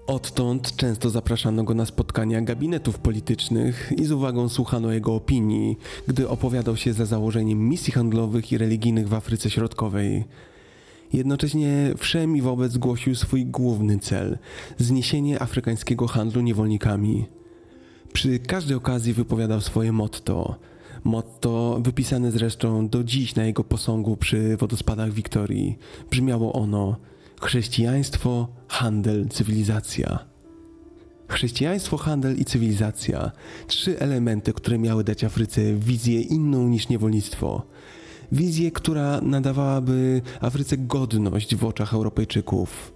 Odtąd 0.07 0.75
często 0.75 1.09
zapraszano 1.09 1.63
go 1.63 1.73
na 1.73 1.85
spotkania 1.85 2.41
gabinetów 2.41 2.99
politycznych 2.99 3.93
i 3.97 4.05
z 4.05 4.11
uwagą 4.11 4.49
słuchano 4.49 4.91
jego 4.91 5.15
opinii, 5.15 5.77
gdy 6.07 6.29
opowiadał 6.29 6.77
się 6.77 6.93
za 6.93 7.05
założeniem 7.05 7.69
misji 7.69 7.93
handlowych 7.93 8.51
i 8.51 8.57
religijnych 8.57 9.07
w 9.07 9.13
Afryce 9.13 9.49
Środkowej. 9.49 10.23
Jednocześnie 11.13 11.93
wszemi 11.97 12.41
wobec 12.41 12.77
głosił 12.77 13.15
swój 13.15 13.45
główny 13.45 13.99
cel 13.99 14.37
zniesienie 14.77 15.41
afrykańskiego 15.41 16.07
handlu 16.07 16.41
niewolnikami. 16.41 17.25
Przy 18.13 18.39
każdej 18.39 18.77
okazji 18.77 19.13
wypowiadał 19.13 19.61
swoje 19.61 19.91
motto. 19.91 20.55
Motto 21.03 21.79
wypisane 21.81 22.31
zresztą 22.31 22.87
do 22.87 23.03
dziś 23.03 23.35
na 23.35 23.45
jego 23.45 23.63
posągu 23.63 24.17
przy 24.17 24.57
wodospadach 24.57 25.11
Wiktorii. 25.11 25.77
Brzmiało 26.11 26.53
ono: 26.53 26.95
Chrześcijaństwo, 27.43 28.47
handel, 28.67 29.29
cywilizacja. 29.29 30.19
Chrześcijaństwo, 31.27 31.97
handel 31.97 32.37
i 32.39 32.45
cywilizacja 32.45 33.31
trzy 33.67 33.99
elementy, 33.99 34.53
które 34.53 34.77
miały 34.79 35.03
dać 35.03 35.23
Afryce 35.23 35.61
wizję 35.73 36.21
inną 36.21 36.67
niż 36.67 36.89
niewolnictwo. 36.89 37.63
Wizję, 38.31 38.71
która 38.71 39.21
nadawałaby 39.21 40.21
Afryce 40.41 40.77
godność 40.77 41.55
w 41.55 41.65
oczach 41.65 41.93
Europejczyków. 41.93 42.93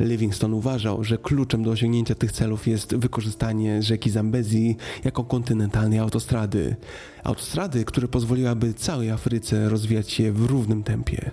Livingstone 0.00 0.56
uważał, 0.56 1.04
że 1.04 1.18
kluczem 1.18 1.62
do 1.62 1.70
osiągnięcia 1.70 2.14
tych 2.14 2.32
celów 2.32 2.66
jest 2.66 2.96
wykorzystanie 2.96 3.82
rzeki 3.82 4.10
Zambezi 4.10 4.76
jako 5.04 5.24
kontynentalnej 5.24 5.98
autostrady. 5.98 6.76
Autostrady, 7.24 7.84
które 7.84 8.08
pozwoliłaby 8.08 8.74
całej 8.74 9.10
Afryce 9.10 9.68
rozwijać 9.68 10.10
się 10.10 10.32
w 10.32 10.44
równym 10.44 10.82
tempie. 10.82 11.30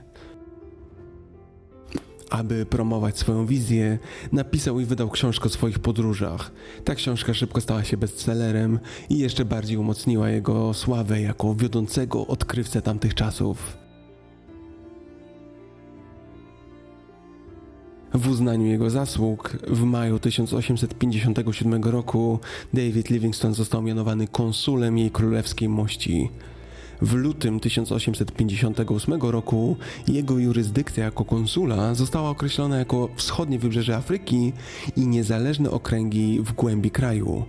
Aby 2.30 2.66
promować 2.66 3.18
swoją 3.18 3.46
wizję, 3.46 4.00
napisał 4.32 4.80
i 4.80 4.86
wydał 4.86 5.10
książkę 5.10 5.46
o 5.46 5.50
swoich 5.50 5.80
podróżach. 5.80 6.52
Ta 6.84 6.96
książka 6.96 7.34
szybko 7.34 7.62
stała 7.62 7.84
się 7.84 7.98
bestsellerem 7.98 8.80
i 9.10 9.18
jeszcze 9.18 9.46
bardziej 9.46 9.78
umocniła 9.78 10.30
jego 10.30 10.74
sławę 10.74 11.22
jako 11.22 11.56
wiodącego 11.56 12.28
odkrywcę 12.28 12.82
tamtych 12.82 13.14
czasów. 13.14 13.78
W 18.16 18.28
uznaniu 18.28 18.66
jego 18.66 18.90
zasług 18.90 19.58
w 19.68 19.84
maju 19.84 20.20
1857 20.20 21.84
roku 21.84 22.40
David 22.74 23.10
Livingstone 23.10 23.54
został 23.54 23.82
mianowany 23.82 24.28
konsulem 24.28 24.98
jej 24.98 25.12
królewskiej 25.12 25.70
mości. 25.70 26.30
W 27.02 27.14
lutym 27.14 27.60
1858 27.60 29.22
roku 29.22 29.78
jego 30.08 30.40
jurysdykcja 30.40 31.04
jako 31.04 31.26
konsula 31.26 31.94
została 31.94 32.30
określona 32.30 32.78
jako 32.78 33.10
wschodnie 33.16 33.60
wybrzeże 33.60 33.96
Afryki 33.96 34.54
i 34.96 35.08
niezależne 35.08 35.72
okręgi 35.72 36.42
w 36.42 36.54
głębi 36.54 36.92
kraju. 36.92 37.46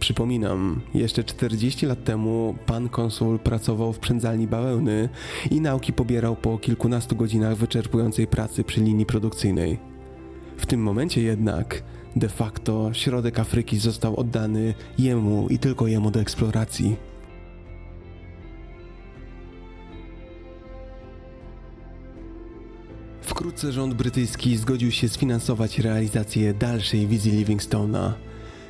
Przypominam, 0.00 0.80
jeszcze 0.94 1.24
40 1.24 1.86
lat 1.86 2.04
temu 2.04 2.54
pan 2.66 2.88
konsul 2.88 3.38
pracował 3.38 3.92
w 3.92 3.98
przędzalni 3.98 4.46
bawełny 4.46 5.08
i 5.50 5.60
nauki 5.60 5.92
pobierał 5.92 6.36
po 6.36 6.58
kilkunastu 6.58 7.16
godzinach 7.16 7.56
wyczerpującej 7.56 8.26
pracy 8.26 8.64
przy 8.64 8.80
linii 8.80 9.06
produkcyjnej. 9.06 9.78
W 10.56 10.66
tym 10.66 10.82
momencie 10.82 11.22
jednak 11.22 11.82
de 12.16 12.28
facto 12.28 12.90
środek 12.92 13.38
Afryki 13.38 13.78
został 13.78 14.16
oddany 14.16 14.74
jemu 14.98 15.48
i 15.48 15.58
tylko 15.58 15.86
jemu 15.86 16.10
do 16.10 16.20
eksploracji. 16.20 16.96
Wkrótce 23.38 23.72
rząd 23.72 23.94
brytyjski 23.94 24.56
zgodził 24.56 24.90
się 24.90 25.08
sfinansować 25.08 25.78
realizację 25.78 26.54
dalszej 26.54 27.06
wizji 27.06 27.32
Livingstona. 27.32 28.14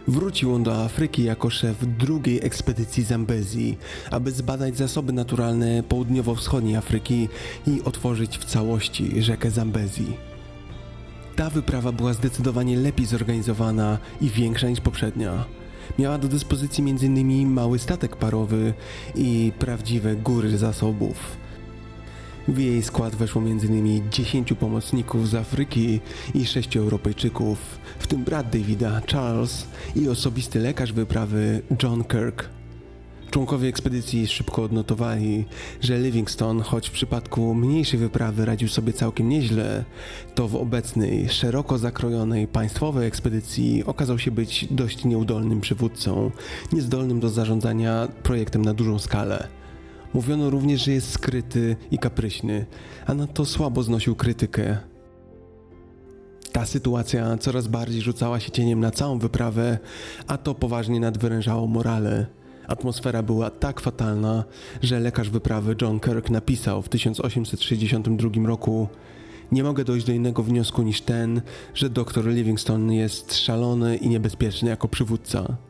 Wrócił 0.08 0.54
on 0.54 0.62
do 0.62 0.84
Afryki 0.84 1.24
jako 1.24 1.50
szef 1.50 1.76
drugiej 1.98 2.40
ekspedycji 2.46 3.04
Zambezji, 3.04 3.78
aby 4.10 4.30
zbadać 4.30 4.76
zasoby 4.76 5.12
naturalne 5.12 5.82
południowo-wschodniej 5.82 6.76
Afryki 6.76 7.28
i 7.66 7.82
otworzyć 7.84 8.38
w 8.38 8.44
całości 8.44 9.22
rzekę 9.22 9.50
Zambezji. 9.50 10.16
Ta 11.36 11.50
wyprawa 11.50 11.92
była 11.92 12.12
zdecydowanie 12.12 12.76
lepiej 12.76 13.06
zorganizowana 13.06 13.98
i 14.20 14.30
większa 14.30 14.68
niż 14.68 14.80
poprzednia. 14.80 15.44
Miała 15.98 16.18
do 16.18 16.28
dyspozycji 16.28 16.84
m.in. 16.90 17.50
mały 17.50 17.78
statek 17.78 18.16
parowy 18.16 18.74
i 19.14 19.52
prawdziwe 19.58 20.16
góry 20.16 20.58
zasobów. 20.58 21.47
W 22.48 22.58
jej 22.58 22.82
skład 22.82 23.16
weszło 23.16 23.42
m.in. 23.42 24.10
10 24.10 24.52
pomocników 24.52 25.28
z 25.28 25.34
Afryki 25.34 26.00
i 26.34 26.46
6 26.46 26.76
Europejczyków, 26.76 27.78
w 27.98 28.06
tym 28.06 28.24
brat 28.24 28.50
Davida, 28.50 29.00
Charles 29.12 29.66
i 29.96 30.08
osobisty 30.08 30.58
lekarz 30.58 30.92
wyprawy 30.92 31.62
John 31.82 32.04
Kirk. 32.04 32.48
Członkowie 33.30 33.68
ekspedycji 33.68 34.26
szybko 34.26 34.62
odnotowali, 34.62 35.44
że 35.80 35.98
Livingstone, 35.98 36.62
choć 36.62 36.88
w 36.88 36.92
przypadku 36.92 37.54
mniejszej 37.54 38.00
wyprawy 38.00 38.44
radził 38.44 38.68
sobie 38.68 38.92
całkiem 38.92 39.28
nieźle, 39.28 39.84
to 40.34 40.48
w 40.48 40.56
obecnej, 40.56 41.28
szeroko 41.28 41.78
zakrojonej 41.78 42.46
państwowej 42.46 43.08
ekspedycji 43.08 43.84
okazał 43.84 44.18
się 44.18 44.30
być 44.30 44.68
dość 44.70 45.04
nieudolnym 45.04 45.60
przywódcą, 45.60 46.30
niezdolnym 46.72 47.20
do 47.20 47.28
zarządzania 47.28 48.08
projektem 48.22 48.62
na 48.62 48.74
dużą 48.74 48.98
skalę. 48.98 49.57
Mówiono 50.14 50.50
również, 50.50 50.84
że 50.84 50.92
jest 50.92 51.10
skryty 51.10 51.76
i 51.90 51.98
kapryśny, 51.98 52.66
a 53.06 53.14
na 53.14 53.26
to 53.26 53.44
słabo 53.44 53.82
znosił 53.82 54.16
krytykę. 54.16 54.78
Ta 56.52 56.66
sytuacja 56.66 57.36
coraz 57.36 57.68
bardziej 57.68 58.00
rzucała 58.00 58.40
się 58.40 58.50
cieniem 58.50 58.80
na 58.80 58.90
całą 58.90 59.18
wyprawę, 59.18 59.78
a 60.26 60.38
to 60.38 60.54
poważnie 60.54 61.00
nadwyrężało 61.00 61.66
morale. 61.66 62.26
Atmosfera 62.66 63.22
była 63.22 63.50
tak 63.50 63.80
fatalna, 63.80 64.44
że 64.82 65.00
lekarz 65.00 65.30
wyprawy 65.30 65.76
John 65.82 66.00
Kirk 66.00 66.30
napisał 66.30 66.82
w 66.82 66.88
1862 66.88 68.46
roku: 68.46 68.88
Nie 69.52 69.64
mogę 69.64 69.84
dojść 69.84 70.06
do 70.06 70.12
innego 70.12 70.42
wniosku 70.42 70.82
niż 70.82 71.00
ten, 71.00 71.42
że 71.74 71.90
dr 71.90 72.26
Livingstone 72.26 72.94
jest 72.94 73.34
szalony 73.34 73.96
i 73.96 74.08
niebezpieczny 74.08 74.70
jako 74.70 74.88
przywódca. 74.88 75.67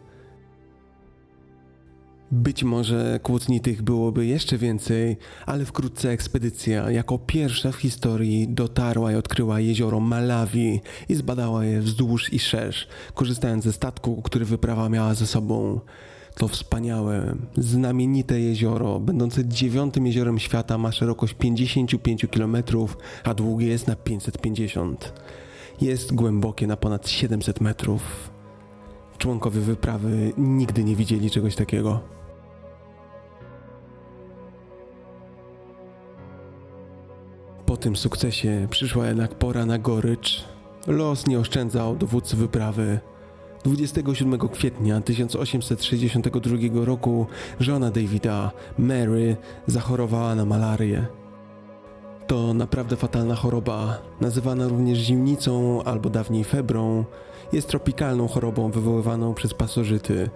Być 2.32 2.64
może 2.64 3.20
kłótni 3.22 3.60
tych 3.60 3.82
byłoby 3.82 4.26
jeszcze 4.26 4.58
więcej, 4.58 5.16
ale 5.46 5.64
wkrótce 5.64 6.10
ekspedycja 6.10 6.90
jako 6.90 7.18
pierwsza 7.18 7.72
w 7.72 7.76
historii 7.76 8.48
dotarła 8.48 9.12
i 9.12 9.14
odkryła 9.14 9.60
jezioro 9.60 10.00
Malawi 10.00 10.80
i 11.08 11.14
zbadała 11.14 11.64
je 11.64 11.80
wzdłuż 11.80 12.32
i 12.32 12.38
szerz, 12.38 12.88
korzystając 13.14 13.64
ze 13.64 13.72
statku, 13.72 14.22
który 14.22 14.44
wyprawa 14.44 14.88
miała 14.88 15.14
ze 15.14 15.26
sobą. 15.26 15.80
To 16.34 16.48
wspaniałe, 16.48 17.34
znamienite 17.56 18.40
jezioro, 18.40 19.00
będące 19.00 19.44
dziewiątym 19.44 20.06
jeziorem 20.06 20.38
świata, 20.38 20.78
ma 20.78 20.92
szerokość 20.92 21.34
55 21.34 22.26
km, 22.32 22.56
a 23.24 23.34
długie 23.34 23.66
jest 23.66 23.86
na 23.86 23.96
550. 23.96 25.12
Jest 25.80 26.14
głębokie 26.14 26.66
na 26.66 26.76
ponad 26.76 27.08
700 27.08 27.60
metrów. 27.60 28.30
Członkowie 29.18 29.60
wyprawy 29.60 30.32
nigdy 30.38 30.84
nie 30.84 30.96
widzieli 30.96 31.30
czegoś 31.30 31.54
takiego. 31.54 32.17
Po 37.68 37.76
tym 37.76 37.96
sukcesie 37.96 38.66
przyszła 38.70 39.06
jednak 39.06 39.34
pora 39.34 39.66
na 39.66 39.78
gorycz. 39.78 40.44
Los 40.86 41.26
nie 41.26 41.38
oszczędzał 41.38 41.96
dowódcy 41.96 42.36
wyprawy. 42.36 43.00
27 43.64 44.38
kwietnia 44.38 45.00
1862 45.00 46.56
roku 46.84 47.26
żona 47.60 47.90
Davida, 47.90 48.50
Mary, 48.78 49.36
zachorowała 49.66 50.34
na 50.34 50.44
malarię. 50.44 51.06
To 52.26 52.54
naprawdę 52.54 52.96
fatalna 52.96 53.34
choroba, 53.34 53.98
nazywana 54.20 54.68
również 54.68 54.98
zimnicą 54.98 55.82
albo 55.82 56.10
dawniej 56.10 56.44
febrą. 56.44 57.04
Jest 57.52 57.68
tropikalną 57.68 58.28
chorobą 58.28 58.70
wywoływaną 58.70 59.34
przez 59.34 59.54
pasożyty. 59.54 60.30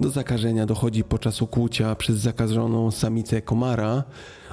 Do 0.00 0.10
zakażenia 0.10 0.66
dochodzi 0.66 1.04
podczas 1.04 1.42
ukłucia 1.42 1.94
przez 1.94 2.16
zakażoną 2.16 2.90
samicę 2.90 3.42
komara. 3.42 4.04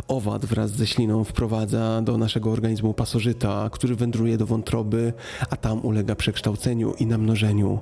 Owad 0.08 0.46
wraz 0.46 0.72
ze 0.72 0.88
śliną 0.88 1.24
wprowadza 1.24 2.02
do 2.02 2.18
naszego 2.18 2.52
organizmu 2.52 2.94
pasożyta, 2.94 3.70
który 3.72 3.96
wędruje 3.96 4.38
do 4.38 4.46
wątroby, 4.46 5.14
a 5.50 5.58
tam 5.58 5.86
ulega 5.86 6.16
przekształceniu 6.16 6.94
i 7.00 7.06
namnożeniu. 7.06 7.80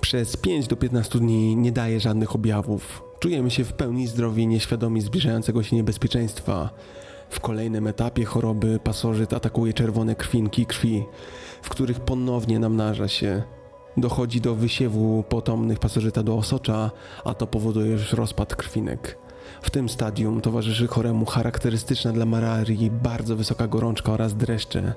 Przez 0.00 0.36
5 0.36 0.66
do 0.66 0.76
15 0.76 1.18
dni 1.18 1.56
nie 1.56 1.72
daje 1.72 2.00
żadnych 2.00 2.34
objawów. 2.34 3.02
Czujemy 3.20 3.50
się 3.50 3.64
w 3.64 3.72
pełni 3.72 4.06
zdrowi, 4.06 4.46
nieświadomi 4.46 5.00
zbliżającego 5.00 5.62
się 5.62 5.76
niebezpieczeństwa. 5.76 6.70
W 7.30 7.40
kolejnym 7.40 7.86
etapie 7.86 8.24
choroby 8.24 8.80
pasożyt 8.84 9.32
atakuje 9.32 9.72
czerwone 9.72 10.14
krwinki 10.14 10.66
krwi, 10.66 11.04
w 11.62 11.68
których 11.68 12.00
ponownie 12.00 12.58
namnaża 12.58 13.08
się. 13.08 13.57
Dochodzi 13.98 14.40
do 14.40 14.54
wysiewu 14.54 15.24
potomnych 15.28 15.78
pasożyta 15.78 16.22
do 16.22 16.36
osocza, 16.36 16.90
a 17.24 17.34
to 17.34 17.46
powoduje 17.46 17.98
rozpad 18.12 18.56
krwinek. 18.56 19.18
W 19.62 19.70
tym 19.70 19.88
stadium 19.88 20.40
towarzyszy 20.40 20.86
choremu 20.86 21.24
charakterystyczna 21.24 22.12
dla 22.12 22.26
malarii 22.26 22.90
bardzo 22.90 23.36
wysoka 23.36 23.68
gorączka 23.68 24.12
oraz 24.12 24.34
dreszcze. 24.34 24.92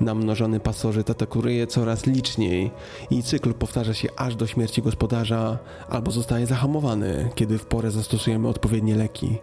Namnożony 0.00 0.60
pasożyt 0.60 1.10
atakuje 1.10 1.66
coraz 1.66 2.06
liczniej 2.06 2.70
i 3.10 3.22
cykl 3.22 3.54
powtarza 3.54 3.94
się 3.94 4.08
aż 4.16 4.36
do 4.36 4.46
śmierci 4.46 4.82
gospodarza 4.82 5.58
albo 5.88 6.10
zostaje 6.10 6.46
zahamowany, 6.46 7.30
kiedy 7.34 7.58
w 7.58 7.66
porę 7.66 7.90
zastosujemy 7.90 8.48
odpowiednie 8.48 8.94
leki. 8.96 9.38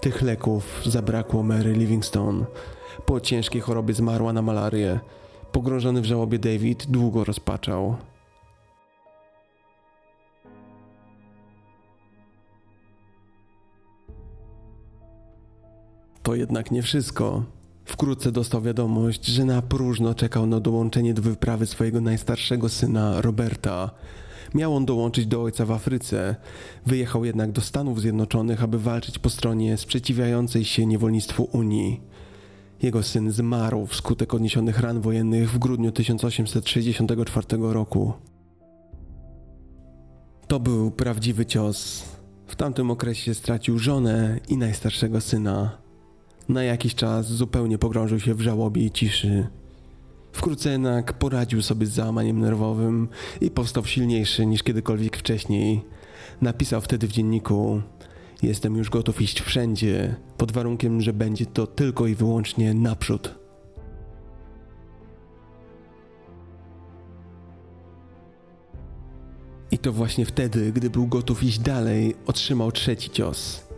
Tych 0.00 0.22
leków 0.22 0.82
zabrakło 0.86 1.42
Mary 1.42 1.72
Livingstone. 1.72 2.44
Po 3.06 3.20
ciężkiej 3.20 3.60
chorobie 3.60 3.94
zmarła 3.94 4.32
na 4.32 4.42
malarię. 4.42 5.00
Pogrążony 5.52 6.00
w 6.00 6.04
żałobie 6.04 6.38
David 6.38 6.86
długo 6.86 7.24
rozpaczał. 7.24 7.96
To 16.22 16.34
jednak 16.34 16.70
nie 16.70 16.82
wszystko. 16.82 17.44
Wkrótce 17.84 18.32
dostał 18.32 18.62
wiadomość, 18.62 19.26
że 19.26 19.44
na 19.44 19.62
próżno 19.62 20.14
czekał 20.14 20.46
na 20.46 20.60
dołączenie 20.60 21.14
do 21.14 21.22
wyprawy 21.22 21.66
swojego 21.66 22.00
najstarszego 22.00 22.68
syna 22.68 23.20
Roberta. 23.20 23.90
Miał 24.54 24.76
on 24.76 24.84
dołączyć 24.86 25.26
do 25.26 25.42
ojca 25.42 25.66
w 25.66 25.72
Afryce. 25.72 26.36
Wyjechał 26.86 27.24
jednak 27.24 27.52
do 27.52 27.60
Stanów 27.60 28.00
Zjednoczonych, 28.00 28.62
aby 28.62 28.78
walczyć 28.78 29.18
po 29.18 29.30
stronie 29.30 29.76
sprzeciwiającej 29.76 30.64
się 30.64 30.86
niewolnictwu 30.86 31.48
Unii. 31.52 32.00
Jego 32.82 33.02
syn 33.02 33.30
zmarł 33.30 33.86
wskutek 33.86 34.34
odniesionych 34.34 34.80
ran 34.80 35.00
wojennych 35.00 35.50
w 35.50 35.58
grudniu 35.58 35.92
1864 35.92 37.46
roku. 37.60 38.12
To 40.46 40.60
był 40.60 40.90
prawdziwy 40.90 41.46
cios. 41.46 42.04
W 42.46 42.56
tamtym 42.56 42.90
okresie 42.90 43.34
stracił 43.34 43.78
żonę 43.78 44.40
i 44.48 44.56
najstarszego 44.56 45.20
syna. 45.20 45.78
Na 46.48 46.62
jakiś 46.62 46.94
czas 46.94 47.26
zupełnie 47.26 47.78
pogrążył 47.78 48.20
się 48.20 48.34
w 48.34 48.40
żałobie 48.40 48.84
i 48.84 48.90
ciszy. 48.90 49.46
Wkrótce 50.32 50.70
jednak 50.72 51.12
poradził 51.12 51.62
sobie 51.62 51.86
z 51.86 51.92
załamaniem 51.92 52.40
nerwowym 52.40 53.08
i 53.40 53.50
powstał 53.50 53.84
silniejszy 53.84 54.46
niż 54.46 54.62
kiedykolwiek 54.62 55.16
wcześniej. 55.16 55.84
Napisał 56.40 56.80
wtedy 56.80 57.08
w 57.08 57.12
dzienniku: 57.12 57.82
Jestem 58.42 58.76
już 58.76 58.90
gotów 58.90 59.22
iść 59.22 59.40
wszędzie, 59.40 60.16
pod 60.36 60.52
warunkiem, 60.52 61.00
że 61.00 61.12
będzie 61.12 61.46
to 61.46 61.66
tylko 61.66 62.06
i 62.06 62.14
wyłącznie 62.14 62.74
naprzód. 62.74 63.34
I 69.70 69.78
to 69.78 69.92
właśnie 69.92 70.26
wtedy, 70.26 70.72
gdy 70.72 70.90
był 70.90 71.06
gotów 71.06 71.42
iść 71.42 71.58
dalej, 71.58 72.14
otrzymał 72.26 72.72
trzeci 72.72 73.10
cios. 73.10 73.70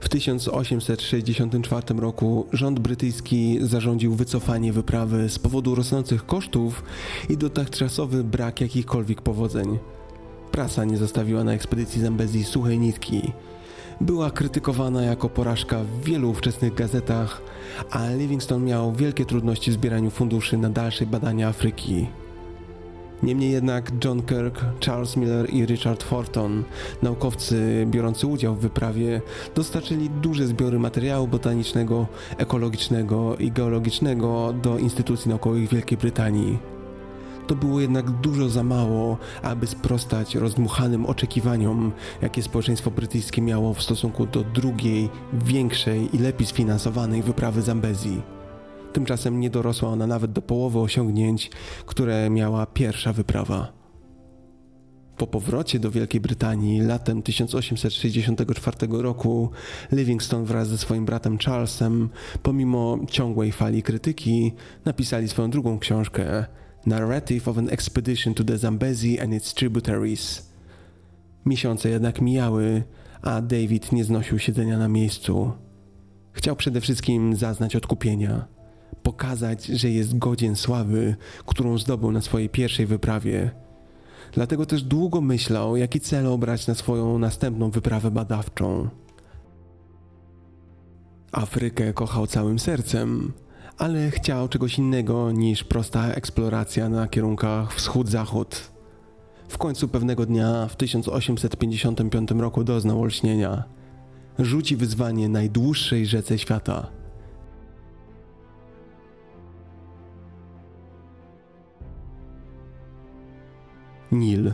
W 0.00 0.08
1864 0.08 2.00
roku 2.00 2.46
rząd 2.52 2.80
brytyjski 2.80 3.58
zarządził 3.60 4.14
wycofanie 4.14 4.72
wyprawy 4.72 5.28
z 5.28 5.38
powodu 5.38 5.74
rosnących 5.74 6.26
kosztów 6.26 6.84
i 7.28 7.36
dotychczasowy 7.36 8.24
brak 8.24 8.60
jakichkolwiek 8.60 9.22
powodzeń. 9.22 9.78
Prasa 10.52 10.84
nie 10.84 10.96
zostawiła 10.96 11.44
na 11.44 11.52
ekspedycji 11.52 12.00
Zambezji 12.00 12.44
suchej 12.44 12.78
nitki. 12.78 13.32
Była 14.00 14.30
krytykowana 14.30 15.02
jako 15.02 15.28
porażka 15.28 15.84
w 15.84 16.04
wielu 16.04 16.30
ówczesnych 16.30 16.74
gazetach, 16.74 17.42
a 17.90 18.10
Livingstone 18.10 18.66
miał 18.66 18.92
wielkie 18.92 19.24
trudności 19.24 19.70
w 19.70 19.74
zbieraniu 19.74 20.10
funduszy 20.10 20.58
na 20.58 20.70
dalsze 20.70 21.06
badania 21.06 21.48
Afryki. 21.48 22.06
Niemniej 23.22 23.52
jednak 23.52 23.92
John 24.04 24.22
Kirk, 24.22 24.64
Charles 24.86 25.16
Miller 25.16 25.50
i 25.50 25.66
Richard 25.66 26.02
Forton, 26.02 26.64
naukowcy 27.02 27.86
biorący 27.90 28.26
udział 28.26 28.54
w 28.54 28.60
wyprawie, 28.60 29.20
dostarczyli 29.54 30.10
duże 30.10 30.46
zbiory 30.46 30.78
materiału 30.78 31.28
botanicznego, 31.28 32.06
ekologicznego 32.38 33.36
i 33.36 33.52
geologicznego 33.52 34.54
do 34.62 34.78
instytucji 34.78 35.28
naukowych 35.28 35.68
Wielkiej 35.68 35.98
Brytanii. 35.98 36.75
To 37.46 37.54
było 37.54 37.80
jednak 37.80 38.10
dużo 38.10 38.48
za 38.48 38.62
mało, 38.62 39.18
aby 39.42 39.66
sprostać 39.66 40.34
rozdmuchanym 40.34 41.06
oczekiwaniom, 41.06 41.92
jakie 42.22 42.42
społeczeństwo 42.42 42.90
brytyjskie 42.90 43.42
miało 43.42 43.74
w 43.74 43.82
stosunku 43.82 44.26
do 44.26 44.44
drugiej, 44.44 45.08
większej 45.32 46.16
i 46.16 46.18
lepiej 46.18 46.46
sfinansowanej 46.46 47.22
wyprawy 47.22 47.62
Zambezji. 47.62 48.22
Tymczasem 48.92 49.40
nie 49.40 49.50
dorosła 49.50 49.88
ona 49.88 50.06
nawet 50.06 50.32
do 50.32 50.42
połowy 50.42 50.78
osiągnięć, 50.78 51.50
które 51.86 52.30
miała 52.30 52.66
pierwsza 52.66 53.12
wyprawa. 53.12 53.72
Po 55.16 55.26
powrocie 55.26 55.78
do 55.78 55.90
Wielkiej 55.90 56.20
Brytanii 56.20 56.80
latem 56.80 57.22
1864 57.22 58.76
roku 58.90 59.50
Livingstone 59.92 60.44
wraz 60.44 60.68
ze 60.68 60.78
swoim 60.78 61.04
bratem 61.04 61.38
Charlesem, 61.38 62.08
pomimo 62.42 62.98
ciągłej 63.10 63.52
fali 63.52 63.82
krytyki, 63.82 64.52
napisali 64.84 65.28
swoją 65.28 65.50
drugą 65.50 65.78
książkę 65.78 66.46
Narrative 66.86 67.48
of 67.48 67.58
an 67.58 67.68
Expedition 67.68 68.34
to 68.34 68.44
the 68.44 68.58
Zambezi 68.58 69.20
and 69.20 69.32
its 69.32 69.54
Tributaries. 69.54 70.52
Miesiące 71.46 71.88
jednak 71.88 72.20
mijały, 72.20 72.82
a 73.22 73.42
David 73.42 73.92
nie 73.92 74.04
znosił 74.04 74.38
siedzenia 74.38 74.78
na 74.78 74.88
miejscu. 74.88 75.52
Chciał 76.32 76.56
przede 76.56 76.80
wszystkim 76.80 77.36
zaznać 77.36 77.76
odkupienia 77.76 78.56
pokazać, 79.06 79.66
że 79.66 79.90
jest 79.90 80.18
godzien 80.18 80.56
sławy, 80.56 81.16
którą 81.46 81.78
zdobył 81.78 82.12
na 82.12 82.20
swojej 82.20 82.48
pierwszej 82.48 82.86
wyprawie. 82.86 83.50
Dlatego 84.32 84.66
też 84.66 84.82
długo 84.82 85.20
myślał, 85.20 85.76
jaki 85.76 86.00
cel 86.00 86.26
obrać 86.26 86.66
na 86.66 86.74
swoją 86.74 87.18
następną 87.18 87.70
wyprawę 87.70 88.10
badawczą. 88.10 88.88
Afrykę 91.32 91.92
kochał 91.92 92.26
całym 92.26 92.58
sercem, 92.58 93.32
ale 93.78 94.10
chciał 94.10 94.48
czegoś 94.48 94.78
innego 94.78 95.32
niż 95.32 95.64
prosta 95.64 96.08
eksploracja 96.08 96.88
na 96.88 97.08
kierunkach 97.08 97.74
wschód-zachód. 97.74 98.70
W 99.48 99.58
końcu 99.58 99.88
pewnego 99.88 100.26
dnia 100.26 100.66
w 100.68 100.76
1855 100.76 102.30
roku 102.30 102.64
doznał 102.64 103.02
olśnienia. 103.02 103.64
Rzuci 104.38 104.76
wyzwanie 104.76 105.28
najdłuższej 105.28 106.06
rzece 106.06 106.38
świata– 106.38 106.86
Nil. 114.12 114.52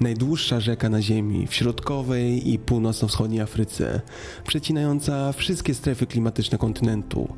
Najdłuższa 0.00 0.60
rzeka 0.60 0.88
na 0.88 1.02
Ziemi 1.02 1.46
w 1.46 1.54
środkowej 1.54 2.52
i 2.52 2.58
północno-wschodniej 2.58 3.40
Afryce, 3.40 4.00
przecinająca 4.46 5.32
wszystkie 5.32 5.74
strefy 5.74 6.06
klimatyczne 6.06 6.58
kontynentu. 6.58 7.28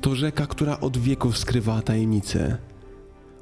To 0.00 0.14
rzeka, 0.14 0.46
która 0.46 0.80
od 0.80 0.98
wieków 0.98 1.38
skrywa 1.38 1.82
tajemnice. 1.82 2.56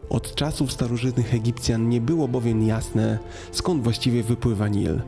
Od 0.09 0.35
czasów 0.35 0.73
starożytnych 0.73 1.35
Egipcjan 1.35 1.89
nie 1.89 2.01
było 2.01 2.29
bowiem 2.29 2.67
jasne, 2.67 3.19
skąd 3.53 3.83
właściwie 3.83 4.23
wypływa 4.23 4.69
Nil. 4.69 5.01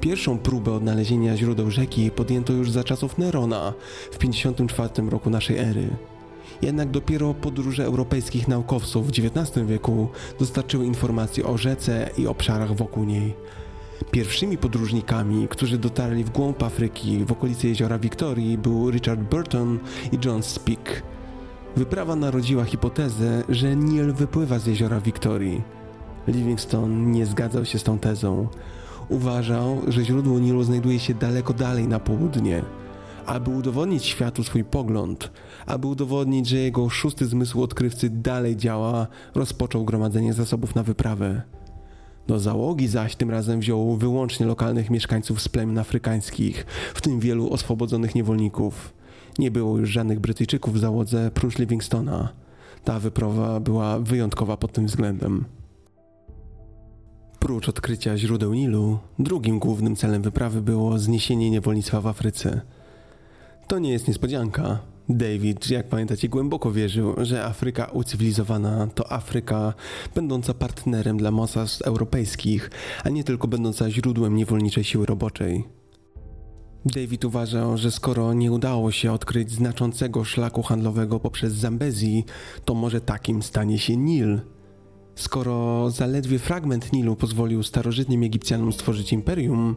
Pierwszą 0.00 0.38
próbę 0.38 0.72
odnalezienia 0.72 1.36
źródeł 1.36 1.70
rzeki 1.70 2.10
podjęto 2.10 2.52
już 2.52 2.70
za 2.70 2.84
czasów 2.84 3.18
Nerona 3.18 3.72
w 4.12 4.18
54 4.18 5.10
roku 5.10 5.30
naszej 5.30 5.58
ery. 5.58 5.88
Jednak 6.62 6.90
dopiero 6.90 7.34
podróże 7.34 7.84
europejskich 7.84 8.48
naukowców 8.48 9.06
w 9.06 9.10
XIX 9.10 9.66
wieku 9.66 10.08
dostarczyły 10.38 10.86
informacji 10.86 11.44
o 11.44 11.58
rzece 11.58 12.10
i 12.18 12.26
obszarach 12.26 12.76
wokół 12.76 13.04
niej. 13.04 13.34
Pierwszymi 14.10 14.58
podróżnikami, 14.58 15.48
którzy 15.48 15.78
dotarli 15.78 16.24
w 16.24 16.30
głąb 16.30 16.62
Afryki 16.62 17.24
w 17.24 17.32
okolicy 17.32 17.68
jeziora 17.68 17.98
Wiktorii 17.98 18.58
był 18.58 18.90
Richard 18.90 19.20
Burton 19.20 19.78
i 20.12 20.18
John 20.24 20.42
Speke. 20.42 20.92
Wyprawa 21.76 22.16
narodziła 22.16 22.64
hipotezę, 22.64 23.42
że 23.48 23.76
Nil 23.76 24.12
wypływa 24.12 24.58
z 24.58 24.66
jeziora 24.66 25.00
Wiktorii. 25.00 25.62
Livingstone 26.28 27.12
nie 27.12 27.26
zgadzał 27.26 27.64
się 27.64 27.78
z 27.78 27.82
tą 27.82 27.98
tezą. 27.98 28.48
Uważał, 29.08 29.82
że 29.88 30.04
źródło 30.04 30.38
Nilu 30.38 30.62
znajduje 30.62 30.98
się 30.98 31.14
daleko 31.14 31.52
dalej 31.52 31.88
na 31.88 32.00
południe. 32.00 32.62
Aby 33.26 33.50
udowodnić 33.50 34.04
światu 34.04 34.44
swój 34.44 34.64
pogląd, 34.64 35.30
aby 35.66 35.86
udowodnić, 35.86 36.48
że 36.48 36.56
jego 36.56 36.90
szósty 36.90 37.26
zmysł 37.26 37.62
odkrywcy 37.62 38.10
dalej 38.10 38.56
działa, 38.56 39.06
rozpoczął 39.34 39.84
gromadzenie 39.84 40.32
zasobów 40.32 40.74
na 40.74 40.82
wyprawę. 40.82 41.57
Do 42.28 42.38
załogi 42.38 42.88
zaś 42.88 43.16
tym 43.16 43.30
razem 43.30 43.60
wziął 43.60 43.96
wyłącznie 43.96 44.46
lokalnych 44.46 44.90
mieszkańców 44.90 45.42
z 45.42 45.48
plemion 45.48 45.78
afrykańskich, 45.78 46.66
w 46.94 47.00
tym 47.00 47.20
wielu 47.20 47.52
oswobodzonych 47.52 48.14
niewolników. 48.14 48.92
Nie 49.38 49.50
było 49.50 49.78
już 49.78 49.90
żadnych 49.90 50.20
Brytyjczyków 50.20 50.74
w 50.74 50.78
załodze 50.78 51.30
prócz 51.30 51.58
Livingstona. 51.58 52.28
Ta 52.84 53.00
wyprawa 53.00 53.60
była 53.60 53.98
wyjątkowa 53.98 54.56
pod 54.56 54.72
tym 54.72 54.86
względem. 54.86 55.44
Prócz 57.38 57.68
odkrycia 57.68 58.18
źródeł 58.18 58.54
Nilu, 58.54 58.98
drugim 59.18 59.58
głównym 59.58 59.96
celem 59.96 60.22
wyprawy 60.22 60.62
było 60.62 60.98
zniesienie 60.98 61.50
niewolnictwa 61.50 62.00
w 62.00 62.06
Afryce. 62.06 62.60
To 63.68 63.78
nie 63.78 63.90
jest 63.90 64.08
niespodzianka. 64.08 64.78
David, 65.08 65.70
jak 65.70 65.88
pamiętacie, 65.88 66.28
głęboko 66.28 66.72
wierzył, 66.72 67.14
że 67.18 67.44
Afryka 67.44 67.84
ucywilizowana 67.84 68.86
to 68.86 69.12
Afryka 69.12 69.74
będąca 70.14 70.54
partnerem 70.54 71.16
dla 71.16 71.30
mocarstw 71.30 71.82
europejskich, 71.82 72.70
a 73.04 73.08
nie 73.08 73.24
tylko 73.24 73.48
będąca 73.48 73.90
źródłem 73.90 74.36
niewolniczej 74.36 74.84
siły 74.84 75.06
roboczej. 75.06 75.64
David 76.84 77.24
uważał, 77.24 77.78
że 77.78 77.90
skoro 77.90 78.34
nie 78.34 78.52
udało 78.52 78.92
się 78.92 79.12
odkryć 79.12 79.50
znaczącego 79.50 80.24
szlaku 80.24 80.62
handlowego 80.62 81.20
poprzez 81.20 81.52
Zambezji, 81.52 82.24
to 82.64 82.74
może 82.74 83.00
takim 83.00 83.42
stanie 83.42 83.78
się 83.78 83.96
Nil– 83.96 84.40
Skoro 85.18 85.90
zaledwie 85.90 86.38
fragment 86.38 86.92
Nilu 86.92 87.16
pozwolił 87.16 87.62
starożytnym 87.62 88.22
Egipcjanom 88.22 88.72
stworzyć 88.72 89.12
imperium, 89.12 89.76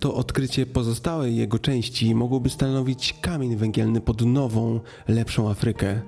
to 0.00 0.14
odkrycie 0.14 0.66
pozostałej 0.66 1.36
jego 1.36 1.58
części 1.58 2.14
mogłoby 2.14 2.50
stanowić 2.50 3.14
kamień 3.20 3.56
węgielny 3.56 4.00
pod 4.00 4.26
nową, 4.26 4.80
lepszą 5.08 5.50
Afrykę. 5.50 6.00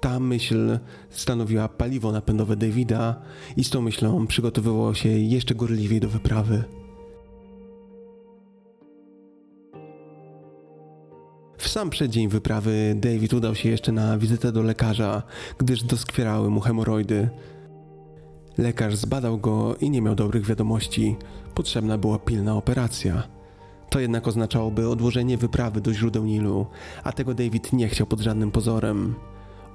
Ta 0.00 0.20
myśl 0.20 0.78
stanowiła 1.10 1.68
paliwo 1.68 2.12
napędowe 2.12 2.56
Davida 2.56 3.22
i 3.56 3.64
z 3.64 3.70
tą 3.70 3.80
myślą 3.80 4.26
przygotowywał 4.26 4.94
się 4.94 5.08
jeszcze 5.08 5.54
gorliwiej 5.54 6.00
do 6.00 6.08
wyprawy. 6.08 6.64
W 11.58 11.68
sam 11.68 11.90
przeddzień 11.90 12.28
wyprawy 12.28 12.94
David 12.96 13.34
udał 13.34 13.54
się 13.54 13.68
jeszcze 13.68 13.92
na 13.92 14.18
wizytę 14.18 14.52
do 14.52 14.62
lekarza, 14.62 15.22
gdyż 15.58 15.82
doskwierały 15.82 16.50
mu 16.50 16.60
hemoroidy. 16.60 17.28
Lekarz 18.58 18.96
zbadał 18.96 19.38
go 19.38 19.76
i 19.76 19.90
nie 19.90 20.02
miał 20.02 20.14
dobrych 20.14 20.46
wiadomości. 20.46 21.16
Potrzebna 21.54 21.98
była 21.98 22.18
pilna 22.18 22.56
operacja. 22.56 23.22
To 23.90 24.00
jednak 24.00 24.28
oznaczałoby 24.28 24.88
odłożenie 24.88 25.38
wyprawy 25.38 25.80
do 25.80 25.94
źródeł 25.94 26.24
Nilu, 26.24 26.66
a 27.04 27.12
tego 27.12 27.34
David 27.34 27.72
nie 27.72 27.88
chciał 27.88 28.06
pod 28.06 28.20
żadnym 28.20 28.50
pozorem. 28.50 29.14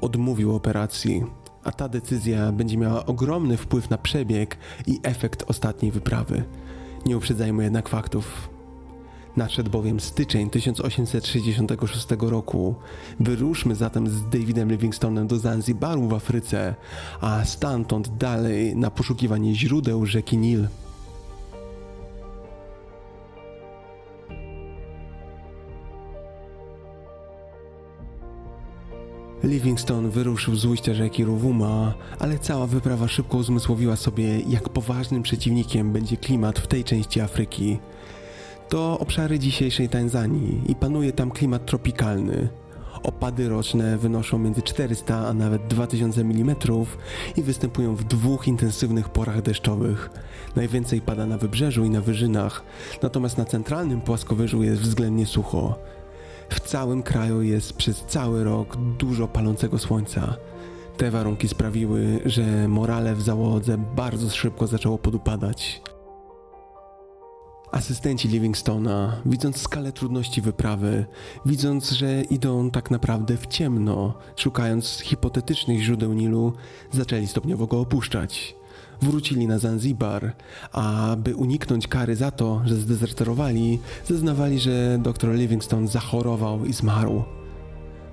Odmówił 0.02 0.56
operacji, 0.56 1.24
a 1.64 1.72
ta 1.72 1.90
decyzja 1.90 2.52
będzie 2.52 2.78
miała 2.78 3.06
ogromny 3.06 3.58
wpływ 3.58 3.90
na 3.90 3.98
przebieg 3.98 4.58
i 4.88 5.00
efekt 5.04 5.44
ostatniej 5.48 5.92
wyprawy. 5.92 6.44
Nie 7.06 7.18
uprzedzajmy 7.18 7.64
jednak 7.64 7.90
faktów. 7.90 8.53
Nadszedł 9.38 9.72
bowiem 9.72 10.00
styczeń 10.00 10.50
1866 10.50 12.08
roku. 12.20 12.76
Wyruszmy 13.20 13.76
zatem 13.76 14.10
z 14.10 14.30
Davidem 14.30 14.72
Livingstonem 14.72 15.28
do 15.28 15.40
Zanzibaru 15.40 16.08
w 16.08 16.14
Afryce, 16.14 16.76
a 17.22 17.46
stamtąd 17.46 18.18
dalej 18.18 18.76
na 18.76 18.92
poszukiwanie 18.92 19.56
źródeł 19.56 20.06
rzeki 20.06 20.38
Nil. 20.38 20.68
Livingstone 29.44 30.10
wyruszył 30.10 30.56
z 30.56 30.66
ujścia 30.66 30.94
rzeki 30.94 31.26
Rovuma, 31.26 31.94
ale 32.20 32.40
cała 32.40 32.68
wyprawa 32.68 33.08
szybko 33.08 33.38
uzmysłowiła 33.38 33.96
sobie, 33.96 34.40
jak 34.40 34.70
poważnym 34.70 35.24
przeciwnikiem 35.24 35.92
będzie 35.92 36.18
klimat 36.18 36.60
w 36.60 36.68
tej 36.68 36.84
części 36.84 37.22
Afryki. 37.22 37.80
To 38.74 39.00
obszary 39.00 39.40
dzisiejszej 39.40 39.90
Tanzanii 39.90 40.62
i 40.68 40.76
panuje 40.76 41.12
tam 41.12 41.32
klimat 41.32 41.66
tropikalny. 41.66 42.50
Opady 43.04 43.50
roczne 43.50 43.98
wynoszą 43.98 44.38
między 44.38 44.62
400 44.62 45.28
a 45.28 45.34
nawet 45.34 45.68
2000 45.68 46.22
mm 46.22 46.56
i 47.38 47.44
występują 47.44 47.96
w 47.96 48.04
dwóch 48.04 48.48
intensywnych 48.48 49.10
porach 49.10 49.42
deszczowych. 49.42 50.10
Najwięcej 50.56 51.02
pada 51.02 51.26
na 51.26 51.38
wybrzeżu 51.38 51.86
i 51.86 51.90
na 51.90 52.02
wyżynach, 52.02 52.64
natomiast 53.04 53.38
na 53.38 53.46
centralnym 53.46 54.02
płaskowyżu 54.02 54.64
jest 54.64 54.82
względnie 54.82 55.26
sucho. 55.26 55.80
W 56.50 56.60
całym 56.60 57.04
kraju 57.04 57.42
jest 57.42 57.74
przez 57.74 58.04
cały 58.08 58.44
rok 58.44 58.78
dużo 58.98 59.28
palącego 59.28 59.80
słońca. 59.80 60.36
Te 60.98 61.12
warunki 61.12 61.48
sprawiły, 61.48 62.20
że 62.26 62.68
morale 62.68 63.16
w 63.16 63.22
załodze 63.22 63.78
bardzo 63.96 64.30
szybko 64.30 64.68
zaczęło 64.68 64.98
podupadać. 64.98 65.82
Asystenci 67.74 68.28
Livingstona, 68.28 69.22
widząc 69.26 69.58
skalę 69.58 69.92
trudności 69.92 70.42
wyprawy, 70.42 71.06
widząc, 71.46 71.92
że 71.92 72.22
idą 72.22 72.72
tak 72.72 72.92
naprawdę 72.92 73.38
w 73.38 73.48
ciemno, 73.48 74.14
szukając 74.36 75.00
hipotetycznych 75.00 75.82
źródeł 75.82 76.14
Nilu, 76.14 76.54
zaczęli 76.92 77.28
stopniowo 77.28 77.68
go 77.68 77.80
opuszczać. 77.80 78.56
Wrócili 79.02 79.48
na 79.48 79.60
Zanzibar, 79.60 80.36
a 80.72 81.16
by 81.18 81.36
uniknąć 81.36 81.88
kary 81.88 82.16
za 82.16 82.32
to, 82.32 82.62
że 82.66 82.76
zdezerterowali, 82.76 83.80
zeznawali, 84.06 84.60
że 84.60 84.98
dr 85.02 85.36
Livingstone 85.36 85.88
zachorował 85.88 86.66
i 86.66 86.74
zmarł. 86.74 87.24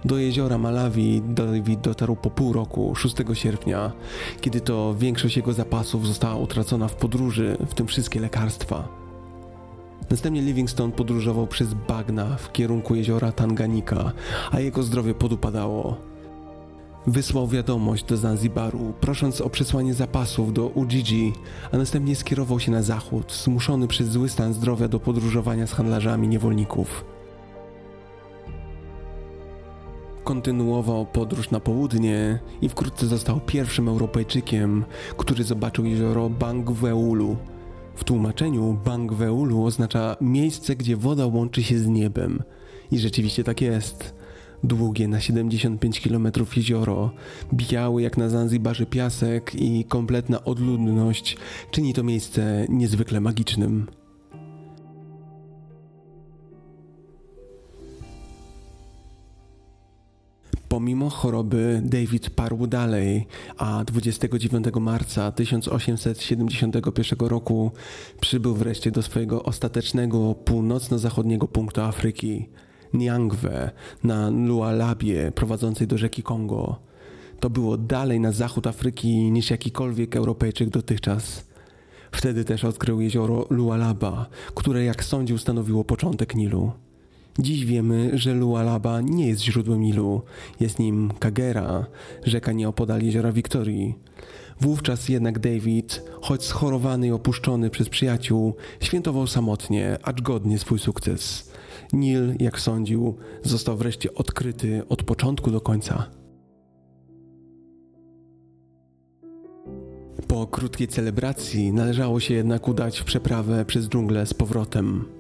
Do 0.05 0.19
jeziora 0.19 0.59
Malawi 0.59 1.23
David 1.29 1.81
dotarł 1.81 2.17
po 2.17 2.31
pół 2.31 2.53
roku, 2.53 2.95
6 2.95 3.17
sierpnia, 3.33 3.93
kiedy 4.41 4.61
to 4.61 4.95
większość 4.99 5.37
jego 5.37 5.53
zapasów 5.53 6.07
została 6.07 6.37
utracona 6.37 6.89
w 6.89 6.97
podróży, 6.97 7.57
w 7.67 7.75
tym 7.75 7.87
wszystkie 7.87 8.21
lekarstwa. 8.21 9.00
Następnie 10.11 10.43
Livingstone 10.43 10.93
podróżował 10.93 11.47
przez 11.47 11.75
bagna 11.75 12.37
w 12.37 12.53
kierunku 12.53 12.95
jeziora 12.95 13.33
Tanganika, 13.33 14.13
a 14.51 14.61
jego 14.61 14.83
zdrowie 14.83 15.15
podupadało. 15.15 15.97
Wysłał 17.07 17.49
wiadomość 17.49 18.05
do 18.05 18.17
Zanzibaru, 18.17 18.93
prosząc 19.01 19.41
o 19.41 19.51
przesłanie 19.51 19.95
zapasów 19.95 20.53
do 20.53 20.67
Ujiji, 20.67 21.33
a 21.73 21.77
następnie 21.77 22.17
skierował 22.17 22.61
się 22.61 22.73
na 22.73 22.83
zachód, 22.83 23.33
zmuszony 23.33 23.89
przez 23.89 24.09
zły 24.09 24.29
stan 24.29 24.53
zdrowia 24.53 24.89
do 24.89 25.01
podróżowania 25.01 25.67
z 25.67 25.73
handlarzami 25.73 26.29
niewolników. 26.29 27.05
Kontynuował 30.25 31.07
podróż 31.07 31.51
na 31.51 31.61
południe 31.61 32.39
i 32.63 32.69
wkrótce 32.69 33.07
został 33.07 33.41
pierwszym 33.41 33.89
Europejczykiem, 33.89 34.85
który 35.17 35.45
zobaczył 35.45 35.85
jezioro 35.85 36.31
Bangweulu, 36.31 37.37
w 38.01 38.05
tłumaczeniu 38.05 38.79
Bangweulu 38.85 39.65
oznacza 39.65 40.17
miejsce, 40.21 40.77
gdzie 40.77 40.97
woda 40.97 41.27
łączy 41.27 41.63
się 41.63 41.79
z 41.79 41.87
niebem. 41.87 42.43
I 42.91 42.99
rzeczywiście 42.99 43.45
tak 43.45 43.61
jest. 43.61 44.15
Długie 44.65 45.09
na 45.09 45.21
75 45.21 46.01
km 46.01 46.29
jezioro, 46.57 47.11
biały 47.55 48.03
jak 48.03 48.17
na 48.17 48.29
Zanzibarze 48.29 48.87
piasek 48.87 49.55
i 49.55 49.85
kompletna 49.85 50.45
odludność 50.45 51.37
czyni 51.71 51.95
to 51.95 52.03
miejsce 52.03 52.67
niezwykle 52.69 53.21
magicznym. 53.21 53.87
Pomimo 60.71 61.11
choroby 61.11 61.83
David 61.85 62.31
parł 62.31 62.67
dalej, 62.67 63.27
a 63.57 63.85
29 63.85 64.67
marca 64.81 65.33
1871 65.33 67.29
roku 67.29 67.71
przybył 68.21 68.55
wreszcie 68.55 68.91
do 68.91 69.03
swojego 69.03 69.43
ostatecznego 69.43 70.35
północno-zachodniego 70.35 71.49
punktu 71.49 71.81
Afryki, 71.81 72.49
Nyangwe, 72.93 73.71
na 74.05 74.31
Lualabie 74.31 75.33
prowadzącej 75.35 75.87
do 75.87 75.99
rzeki 75.99 76.23
Kongo. 76.23 76.79
To 77.41 77.51
było 77.51 77.77
dalej 77.77 78.21
na 78.21 78.33
zachód 78.33 78.67
Afryki 78.67 79.31
niż 79.31 79.51
jakikolwiek 79.51 80.17
Europejczyk 80.17 80.69
dotychczas. 80.69 81.47
Wtedy 82.13 82.45
też 82.45 82.65
odkrył 82.65 83.01
jezioro 83.01 83.47
Lualaba, 83.51 84.27
które 84.55 84.85
jak 84.85 85.05
sądził 85.05 85.39
stanowiło 85.39 85.85
początek 85.85 86.35
Nilu. 86.35 86.73
Dziś 87.41 87.65
wiemy, 87.65 88.11
że 88.19 88.35
Lualaba 88.35 89.01
nie 89.01 89.29
jest 89.29 89.43
źródłem 89.43 89.81
Nilu, 89.81 90.23
jest 90.61 90.79
nim 90.79 91.13
Kagera, 91.19 91.87
rzeka 92.25 92.53
nieopodal 92.53 93.03
jeziora 93.03 93.33
Wiktorii. 93.33 93.95
Wówczas 94.61 95.09
jednak 95.09 95.39
David, 95.39 96.03
choć 96.21 96.45
schorowany 96.45 97.07
i 97.07 97.11
opuszczony 97.11 97.71
przez 97.71 97.89
przyjaciół, 97.89 98.55
świętował 98.81 99.27
samotnie, 99.27 99.99
acz 100.03 100.21
godnie 100.21 100.59
swój 100.59 100.79
sukces. 100.79 101.53
Nil, 101.93 102.35
jak 102.41 102.61
sądził, 102.61 103.17
został 103.43 103.77
wreszcie 103.77 104.15
odkryty 104.15 104.83
od 104.89 105.03
początku 105.03 105.51
do 105.51 105.61
końca. 105.61 106.11
Po 110.29 110.47
krótkiej 110.47 110.89
celebracji 110.89 111.73
należało 111.73 112.21
się 112.21 112.35
jednak 112.35 112.69
udać 112.69 112.99
w 112.99 113.05
przeprawę 113.05 113.65
przez 113.65 113.89
dżunglę 113.89 114.27
z 114.27 114.35
powrotem. 114.35 115.20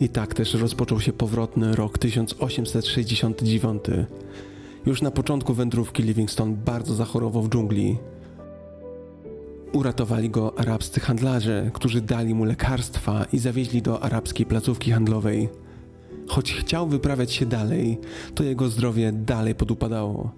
I 0.00 0.08
tak 0.08 0.34
też 0.34 0.54
rozpoczął 0.54 1.00
się 1.00 1.12
powrotny 1.12 1.76
rok 1.76 1.98
1869. 1.98 3.84
Już 4.86 5.02
na 5.02 5.10
początku 5.10 5.54
wędrówki 5.54 6.02
Livingstone 6.02 6.56
bardzo 6.64 6.94
zachorował 6.94 7.42
w 7.42 7.48
dżungli. 7.48 7.98
Uratowali 9.72 10.30
go 10.30 10.58
arabscy 10.58 11.00
handlarze, 11.00 11.70
którzy 11.74 12.00
dali 12.00 12.34
mu 12.34 12.44
lekarstwa 12.44 13.24
i 13.32 13.38
zawieźli 13.38 13.82
do 13.82 14.02
arabskiej 14.02 14.46
placówki 14.46 14.90
handlowej. 14.92 15.48
Choć 16.28 16.52
chciał 16.52 16.88
wyprawiać 16.88 17.32
się 17.32 17.46
dalej, 17.46 17.98
to 18.34 18.44
jego 18.44 18.68
zdrowie 18.68 19.12
dalej 19.12 19.54
podupadało. 19.54 20.30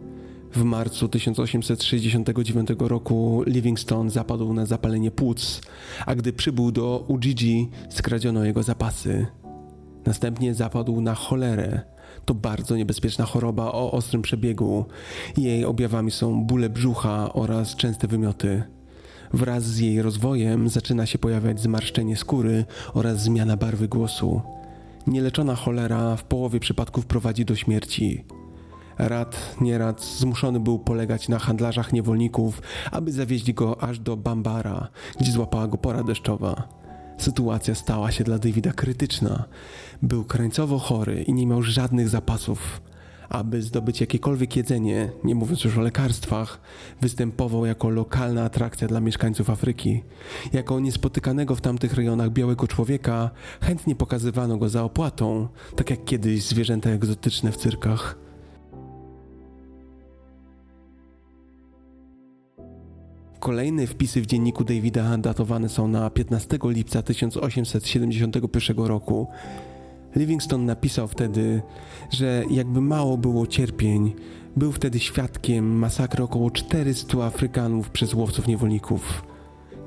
W 0.54 0.62
marcu 0.62 1.08
1869 1.08 2.68
roku 2.78 3.42
Livingstone 3.46 4.10
zapadł 4.10 4.52
na 4.52 4.66
zapalenie 4.66 5.10
płuc, 5.10 5.60
a 6.06 6.14
gdy 6.14 6.32
przybył 6.32 6.72
do 6.72 7.04
Ujiji, 7.08 7.70
skradziono 7.90 8.44
jego 8.44 8.62
zapasy. 8.62 9.26
Następnie 10.08 10.54
zapadł 10.54 11.00
na 11.00 11.14
cholerę. 11.14 11.80
To 12.24 12.34
bardzo 12.34 12.76
niebezpieczna 12.76 13.24
choroba 13.24 13.64
o 13.64 13.92
ostrym 13.92 14.22
przebiegu. 14.22 14.84
Jej 15.36 15.64
objawami 15.64 16.10
są 16.10 16.44
bóle 16.44 16.68
brzucha 16.68 17.32
oraz 17.32 17.76
częste 17.76 18.08
wymioty. 18.08 18.62
Wraz 19.32 19.64
z 19.64 19.78
jej 19.78 20.02
rozwojem 20.02 20.68
zaczyna 20.68 21.06
się 21.06 21.18
pojawiać 21.18 21.60
zmarszczenie 21.60 22.16
skóry 22.16 22.64
oraz 22.94 23.22
zmiana 23.22 23.56
barwy 23.56 23.88
głosu. 23.88 24.40
Nieleczona 25.06 25.54
cholera 25.54 26.16
w 26.16 26.24
połowie 26.24 26.60
przypadków 26.60 27.06
prowadzi 27.06 27.44
do 27.44 27.56
śmierci. 27.56 28.24
Rad 28.98 29.56
nierad 29.60 30.04
zmuszony 30.04 30.60
był 30.60 30.78
polegać 30.78 31.28
na 31.28 31.38
handlarzach 31.38 31.92
niewolników, 31.92 32.62
aby 32.92 33.12
zawieźli 33.12 33.54
go 33.54 33.82
aż 33.82 33.98
do 33.98 34.16
Bambara, 34.16 34.88
gdzie 35.20 35.32
złapała 35.32 35.66
go 35.66 35.78
pora 35.78 36.02
deszczowa. 36.02 36.78
Sytuacja 37.18 37.74
stała 37.74 38.12
się 38.12 38.24
dla 38.24 38.38
Davida 38.38 38.72
krytyczna. 38.72 39.44
Był 40.02 40.24
krańcowo 40.24 40.78
chory 40.78 41.22
i 41.22 41.32
nie 41.32 41.46
miał 41.46 41.62
żadnych 41.62 42.08
zapasów. 42.08 42.80
Aby 43.28 43.62
zdobyć 43.62 44.00
jakiekolwiek 44.00 44.56
jedzenie, 44.56 45.10
nie 45.24 45.34
mówiąc 45.34 45.64
już 45.64 45.78
o 45.78 45.80
lekarstwach, 45.80 46.60
występował 47.00 47.66
jako 47.66 47.88
lokalna 47.88 48.44
atrakcja 48.44 48.88
dla 48.88 49.00
mieszkańców 49.00 49.50
Afryki. 49.50 50.02
Jako 50.52 50.80
niespotykanego 50.80 51.54
w 51.54 51.60
tamtych 51.60 51.94
rejonach 51.94 52.30
białego 52.30 52.68
człowieka 52.68 53.30
chętnie 53.60 53.96
pokazywano 53.96 54.56
go 54.56 54.68
za 54.68 54.84
opłatą, 54.84 55.48
tak 55.76 55.90
jak 55.90 56.04
kiedyś 56.04 56.42
zwierzęta 56.42 56.90
egzotyczne 56.90 57.52
w 57.52 57.56
cyrkach. 57.56 58.18
Kolejne 63.40 63.86
wpisy 63.86 64.20
w 64.22 64.26
dzienniku 64.26 64.64
Davida 64.64 65.18
datowane 65.18 65.68
są 65.68 65.88
na 65.88 66.10
15 66.10 66.58
lipca 66.62 67.02
1871 67.02 68.78
roku. 68.78 69.26
Livingstone 70.16 70.64
napisał 70.64 71.08
wtedy, 71.08 71.62
że 72.10 72.44
jakby 72.50 72.80
mało 72.80 73.18
było 73.18 73.46
cierpień, 73.46 74.14
był 74.56 74.72
wtedy 74.72 74.98
świadkiem 74.98 75.78
masakry 75.78 76.24
około 76.24 76.50
400 76.50 77.24
Afrykanów 77.24 77.90
przez 77.90 78.14
łowców 78.14 78.46
niewolników. 78.46 79.24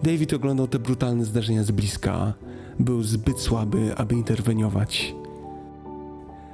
David 0.03 0.34
oglądał 0.34 0.67
te 0.67 0.80
brutalne 0.80 1.26
zdarzenia 1.26 1.63
z 1.63 1.72
bliska. 1.72 2.34
Był 2.80 3.03
zbyt 3.03 3.39
słaby, 3.39 3.95
aby 3.97 4.15
interweniować. 4.15 5.15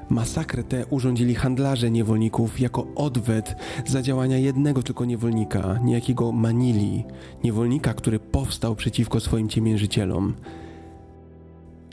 Masakrę 0.09 0.63
tę 0.63 0.85
urządzili 0.85 1.35
handlarze 1.35 1.91
niewolników 1.91 2.59
jako 2.59 2.87
odwet 2.95 3.55
za 3.85 4.01
działania 4.01 4.37
jednego 4.37 4.83
tylko 4.83 5.05
niewolnika, 5.05 5.79
niejakiego 5.83 6.31
Manili, 6.31 7.03
niewolnika, 7.43 7.93
który 7.93 8.19
powstał 8.19 8.75
przeciwko 8.75 9.19
swoim 9.19 9.49
ciemiężycielom. 9.49 10.33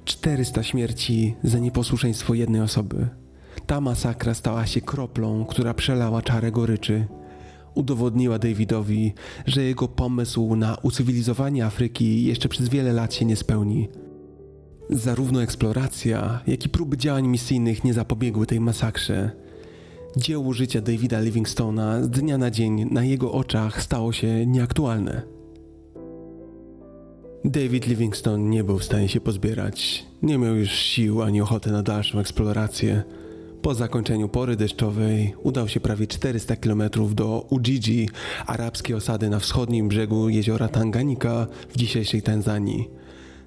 400 0.05 0.63
śmierci 0.63 1.35
za 1.45 1.59
nieposłuszeństwo 1.59 2.35
jednej 2.35 2.61
osoby. 2.61 3.09
Ta 3.67 3.81
masakra 3.81 4.35
stała 4.35 4.67
się 4.67 4.81
kroplą, 4.81 5.45
która 5.45 5.75
przelała 5.75 6.23
czarę 6.23 6.53
goryczy. 6.53 7.07
Udowodniła 7.75 8.39
Davidowi, 8.39 9.15
że 9.47 9.63
jego 9.63 9.89
pomysł 9.89 10.57
na 10.57 10.77
ucywilizowanie 10.83 11.67
Afryki 11.67 12.25
jeszcze 12.25 12.49
przez 12.49 12.69
wiele 12.69 12.93
lat 12.93 13.15
się 13.15 13.25
nie 13.25 13.37
spełni. 13.37 13.89
Zarówno 14.91 15.43
eksploracja, 15.43 16.41
jak 16.47 16.67
i 16.67 16.69
próby 16.69 16.97
działań 16.97 17.27
misyjnych 17.27 17.85
nie 17.85 17.95
zapobiegły 17.95 18.47
tej 18.47 18.61
masakrze. 18.61 19.31
Dzieło 20.17 20.53
życia 20.53 20.81
Davida 20.81 21.21
Livingstona 21.21 22.03
z 22.03 22.11
dnia 22.11 22.39
na 22.39 22.51
dzień 22.51 22.85
na 22.91 23.05
jego 23.05 23.33
oczach 23.33 23.83
stało 23.83 24.13
się 24.13 24.47
nieaktualne. 24.47 25.23
David 27.45 27.87
Livingstone 27.87 28.49
nie 28.49 28.65
był 28.65 28.79
w 28.79 28.85
stanie 28.85 29.09
się 29.09 29.21
pozbierać. 29.21 30.07
Nie 30.23 30.39
miał 30.39 30.57
już 30.57 30.71
sił 30.71 31.23
ani 31.23 31.41
ochoty 31.41 31.71
na 31.71 31.83
dalszą 31.83 32.19
eksplorację. 32.19 33.03
Po 33.63 33.75
zakończeniu 33.75 34.29
pory 34.29 34.57
deszczowej 34.57 35.35
udał 35.43 35.69
się 35.69 35.81
prawie 35.81 36.07
400 36.07 36.57
km 36.57 36.83
do 37.11 37.47
Ujiji, 37.51 38.09
arabskiej 38.47 38.97
osady 38.97 39.31
na 39.31 39.39
wschodnim 39.39 39.89
brzegu 39.89 40.29
jeziora 40.29 40.69
Tanganika 40.69 41.47
w 41.69 41.77
dzisiejszej 41.77 42.23
Tanzanii. 42.23 42.91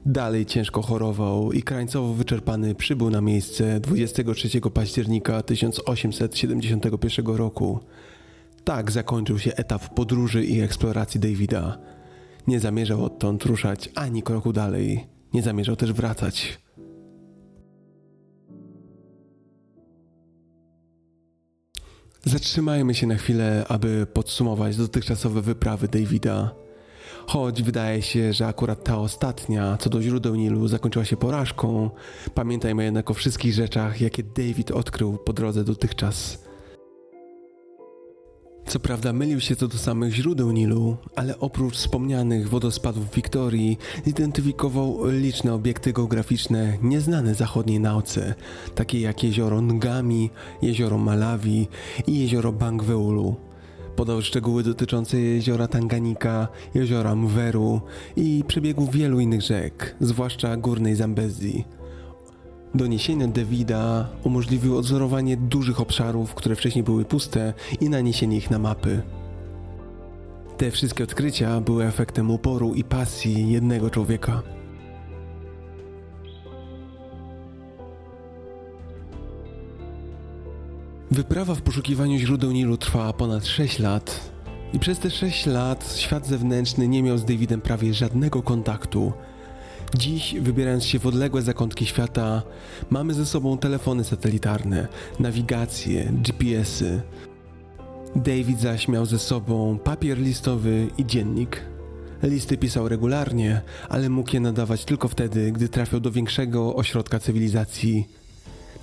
Dalej 0.05 0.45
ciężko 0.45 0.81
chorował 0.81 1.51
i 1.51 1.63
krańcowo 1.63 2.13
wyczerpany 2.13 2.75
przybył 2.75 3.09
na 3.09 3.21
miejsce 3.21 3.79
23 3.79 4.61
października 4.73 5.41
1871 5.41 7.27
roku. 7.35 7.79
Tak 8.63 8.91
zakończył 8.91 9.39
się 9.39 9.55
etap 9.55 9.93
podróży 9.93 10.45
i 10.45 10.61
eksploracji 10.61 11.19
Davida. 11.19 11.96
Nie 12.47 12.59
zamierzał 12.59 13.05
odtąd 13.05 13.43
ruszać 13.43 13.89
ani 13.95 14.23
kroku 14.23 14.53
dalej, 14.53 15.07
nie 15.33 15.41
zamierzał 15.41 15.75
też 15.75 15.93
wracać. 15.93 16.59
Zatrzymajmy 22.25 22.93
się 22.93 23.07
na 23.07 23.15
chwilę, 23.15 23.65
aby 23.67 24.07
podsumować 24.13 24.77
dotychczasowe 24.77 25.41
wyprawy 25.41 25.87
Davida. 25.87 26.55
Choć 27.27 27.63
wydaje 27.63 28.01
się, 28.01 28.33
że 28.33 28.47
akurat 28.47 28.83
ta 28.83 28.97
ostatnia, 28.97 29.77
co 29.77 29.89
do 29.89 30.01
źródeł 30.01 30.35
Nilu, 30.35 30.67
zakończyła 30.67 31.05
się 31.05 31.17
porażką, 31.17 31.89
pamiętajmy 32.33 32.83
jednak 32.83 33.11
o 33.11 33.13
wszystkich 33.13 33.53
rzeczach, 33.53 34.01
jakie 34.01 34.23
David 34.23 34.71
odkrył 34.71 35.17
po 35.17 35.33
drodze 35.33 35.63
dotychczas. 35.63 36.46
Co 38.67 38.79
prawda 38.79 39.13
mylił 39.13 39.39
się 39.39 39.55
co 39.55 39.67
do 39.67 39.77
samych 39.77 40.13
źródeł 40.13 40.51
Nilu, 40.51 40.97
ale 41.15 41.39
oprócz 41.39 41.75
wspomnianych 41.75 42.49
wodospadów 42.49 43.11
Wiktorii 43.15 43.77
zidentyfikował 44.05 45.05
liczne 45.05 45.53
obiekty 45.53 45.93
geograficzne 45.93 46.77
nieznane 46.81 47.35
zachodniej 47.35 47.79
nauce, 47.79 48.35
takie 48.75 48.99
jak 48.99 49.23
jezioro 49.23 49.61
Ngami, 49.61 50.29
jezioro 50.61 50.97
Malawi 50.97 51.67
i 52.07 52.19
jezioro 52.19 52.51
Bangweulu. 52.51 53.35
Podał 53.95 54.21
szczegóły 54.21 54.63
dotyczące 54.63 55.19
jeziora 55.19 55.67
Tanganika, 55.67 56.47
jeziora 56.75 57.15
Mweru 57.15 57.81
i 58.15 58.43
przebiegu 58.47 58.87
wielu 58.87 59.19
innych 59.19 59.41
rzek, 59.41 59.95
zwłaszcza 59.99 60.57
górnej 60.57 60.95
Zambezji. 60.95 61.76
Doniesienia 62.75 63.27
Davida 63.27 64.09
umożliwiły 64.23 64.77
odzorowanie 64.77 65.37
dużych 65.37 65.81
obszarów, 65.81 66.35
które 66.35 66.55
wcześniej 66.55 66.83
były 66.83 67.05
puste 67.05 67.53
i 67.81 67.89
naniesienie 67.89 68.37
ich 68.37 68.51
na 68.51 68.59
mapy. 68.59 69.01
Te 70.57 70.71
wszystkie 70.71 71.03
odkrycia 71.03 71.61
były 71.61 71.85
efektem 71.85 72.31
uporu 72.31 72.73
i 72.73 72.83
pasji 72.83 73.51
jednego 73.51 73.89
człowieka. 73.89 74.43
Wyprawa 81.11 81.55
w 81.55 81.61
poszukiwaniu 81.61 82.17
źródeł 82.17 82.51
Nilu 82.51 82.77
trwała 82.77 83.13
ponad 83.13 83.45
6 83.45 83.79
lat 83.79 84.31
i 84.73 84.79
przez 84.79 84.99
te 84.99 85.09
6 85.09 85.45
lat 85.45 85.95
świat 85.97 86.27
zewnętrzny 86.27 86.87
nie 86.87 87.03
miał 87.03 87.17
z 87.17 87.25
Davidem 87.25 87.61
prawie 87.61 87.93
żadnego 87.93 88.41
kontaktu. 88.43 89.13
Dziś, 89.95 90.35
wybierając 90.41 90.85
się 90.85 90.99
w 90.99 91.07
odległe 91.07 91.41
zakątki 91.41 91.85
świata, 91.85 92.41
mamy 92.89 93.13
ze 93.13 93.25
sobą 93.25 93.57
telefony 93.57 94.03
satelitarne, 94.03 94.87
nawigacje, 95.19 96.11
GPS-y. 96.13 97.01
David 98.15 98.59
zaś 98.59 98.87
miał 98.87 99.05
ze 99.05 99.19
sobą 99.19 99.79
papier 99.79 100.17
listowy 100.17 100.87
i 100.97 101.05
dziennik. 101.05 101.61
Listy 102.23 102.57
pisał 102.57 102.89
regularnie, 102.89 103.61
ale 103.89 104.09
mógł 104.09 104.33
je 104.33 104.39
nadawać 104.39 104.85
tylko 104.85 105.07
wtedy, 105.07 105.51
gdy 105.51 105.69
trafiał 105.69 105.99
do 105.99 106.11
większego 106.11 106.75
ośrodka 106.75 107.19
cywilizacji. 107.19 108.07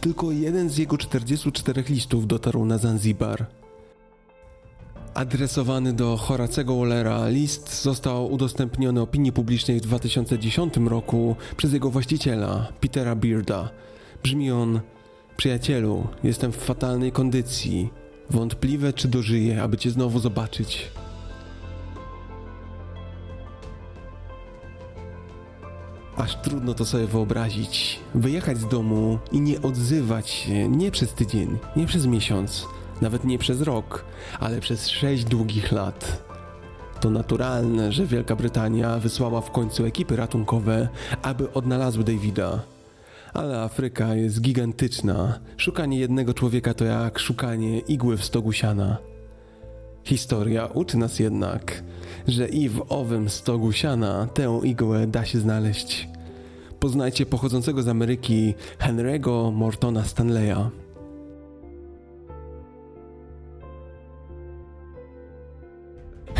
Tylko 0.01 0.33
jeden 0.33 0.71
z 0.71 0.79
jego 0.79 0.99
44 0.99 1.85
listów 1.89 2.27
dotarł 2.27 2.65
na 2.65 2.79
Zanzibar. 2.79 3.47
Adresowany 5.15 5.93
do 5.93 6.17
Horacego 6.17 6.77
Wallera, 6.77 7.29
list 7.29 7.83
został 7.83 8.33
udostępniony 8.33 9.01
opinii 9.01 9.33
publicznej 9.33 9.81
w 9.81 9.83
2010 9.83 10.77
roku 10.77 11.37
przez 11.57 11.73
jego 11.73 11.91
właściciela, 11.91 12.73
Petera 12.81 13.17
Bearda. 13.17 13.71
Brzmi 14.23 14.51
on: 14.51 14.81
Przyjacielu, 15.37 16.07
jestem 16.25 16.53
w 16.53 16.57
fatalnej 16.57 17.13
kondycji. 17.13 17.91
Wątpliwe, 18.31 18.93
czy 18.93 19.09
dożyję, 19.09 19.63
aby 19.63 19.77
cię 19.77 19.91
znowu 19.91 20.19
zobaczyć. 20.19 20.91
Aż 26.17 26.37
trudno 26.43 26.75
to 26.75 26.85
sobie 26.85 27.07
wyobrazić. 27.07 28.01
Wyjechać 28.15 28.59
z 28.59 28.69
domu 28.69 29.19
i 29.33 29.41
nie 29.41 29.63
odzywać 29.63 30.31
się 30.31 30.69
nie 30.69 30.91
przez 30.91 31.15
tydzień, 31.15 31.59
nie 31.77 31.87
przez 31.87 32.07
miesiąc, 32.07 32.67
nawet 33.01 33.25
nie 33.25 33.39
przez 33.39 33.61
rok, 33.61 34.05
ale 34.41 34.61
przez 34.61 34.89
sześć 34.89 35.25
długich 35.25 35.73
lat. 35.73 36.25
To 37.01 37.11
naturalne, 37.11 37.93
że 37.93 38.07
Wielka 38.07 38.37
Brytania 38.37 38.99
wysłała 38.99 39.41
w 39.41 39.51
końcu 39.51 39.85
ekipy 39.85 40.17
ratunkowe, 40.17 40.89
aby 41.23 41.53
odnalazły 41.53 42.05
Davida. 42.05 42.63
Ale 43.33 43.63
Afryka 43.63 44.15
jest 44.15 44.41
gigantyczna. 44.41 45.41
Szukanie 45.57 45.99
jednego 45.99 46.35
człowieka 46.35 46.75
to 46.75 46.85
jak 46.85 47.19
szukanie 47.19 47.79
igły 47.79 48.17
w 48.17 48.25
stogu 48.25 48.53
siana. 48.53 48.99
Historia 50.05 50.67
uczy 50.67 50.97
nas 50.97 51.19
jednak, 51.19 51.83
że 52.29 52.49
i 52.49 52.69
w 52.69 52.85
owym 52.89 53.29
stogu 53.29 53.73
siana 53.73 54.29
tę 54.35 54.61
igłę 54.63 55.07
da 55.07 55.25
się 55.25 55.39
znaleźć. 55.39 56.09
Poznajcie 56.81 57.27
pochodzącego 57.27 57.83
z 57.83 57.89
Ameryki 57.89 58.55
Henry'ego 58.79 59.53
Mortona 59.53 60.05
Stanleya. 60.05 60.84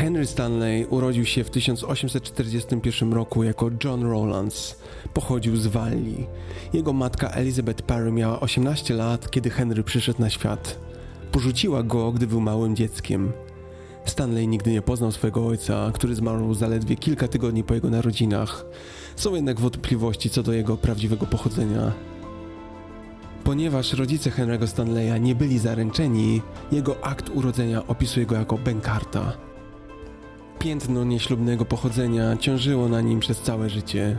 Henry 0.05 0.27
Stanley 0.27 0.87
urodził 0.87 1.25
się 1.25 1.45
w 1.45 1.51
1841 1.51 3.13
roku 3.13 3.43
jako 3.43 3.71
John 3.85 4.03
Rowlands. 4.03 4.79
Pochodził 5.15 5.57
z 5.57 5.67
Walii. 5.67 6.27
Jego 6.73 6.93
matka 6.93 7.29
Elizabeth 7.29 7.83
Parry 7.83 8.13
miała 8.13 8.41
18 8.41 8.95
lat, 8.95 9.31
kiedy 9.31 9.51
Henry 9.51 9.83
przyszedł 9.83 10.21
na 10.21 10.31
świat. 10.31 10.79
Porzuciła 11.33 11.83
go, 11.83 12.13
gdy 12.13 12.27
był 12.27 12.41
małym 12.41 12.77
dzieckiem. 12.77 13.33
Stanley 14.05 14.49
nigdy 14.49 14.73
nie 14.73 14.83
poznał 14.83 15.13
swojego 15.13 15.47
ojca, 15.47 15.91
który 15.95 16.15
zmarł 16.15 16.55
zaledwie 16.55 16.97
kilka 16.97 17.29
tygodni 17.29 17.65
po 17.65 17.75
jego 17.75 17.91
narodzinach. 17.91 18.65
Są 19.17 19.35
jednak 19.35 19.61
wątpliwości 19.61 20.31
co 20.31 20.43
do 20.43 20.53
jego 20.53 20.77
prawdziwego 20.77 21.27
pochodzenia. 21.27 21.93
Ponieważ 23.45 23.93
rodzice 23.93 24.31
Henry'ego 24.31 24.67
Stanleya 24.67 25.21
nie 25.21 25.35
byli 25.35 25.59
zaręczeni, 25.59 26.43
jego 26.73 27.05
akt 27.05 27.31
urodzenia 27.35 27.87
opisuje 27.87 28.27
go 28.27 28.35
jako 28.35 28.59
bękarta. 28.59 29.54
Piętno 30.59 31.05
nieślubnego 31.05 31.65
pochodzenia 31.65 32.37
ciążyło 32.37 32.89
na 32.89 33.01
nim 33.01 33.21
przez 33.21 33.41
całe 33.41 33.71
życie. 33.71 34.19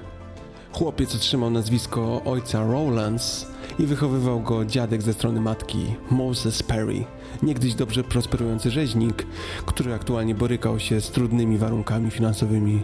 Chłopiec 0.71 1.15
otrzymał 1.15 1.49
nazwisko 1.49 2.21
ojca 2.25 2.63
Rowlands 2.63 3.47
i 3.79 3.85
wychowywał 3.85 4.41
go 4.41 4.65
dziadek 4.65 5.01
ze 5.01 5.13
strony 5.13 5.41
matki, 5.41 5.95
Moses 6.11 6.63
Perry, 6.63 7.05
niegdyś 7.43 7.73
dobrze 7.73 8.03
prosperujący 8.03 8.71
rzeźnik, 8.71 9.25
który 9.65 9.93
aktualnie 9.93 10.35
borykał 10.35 10.79
się 10.79 11.01
z 11.01 11.11
trudnymi 11.11 11.57
warunkami 11.57 12.11
finansowymi. 12.11 12.83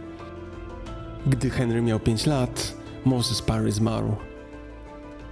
Gdy 1.28 1.50
Henry 1.50 1.82
miał 1.82 2.00
5 2.00 2.26
lat, 2.26 2.78
Moses 3.06 3.42
Perry 3.42 3.72
zmarł. 3.72 4.16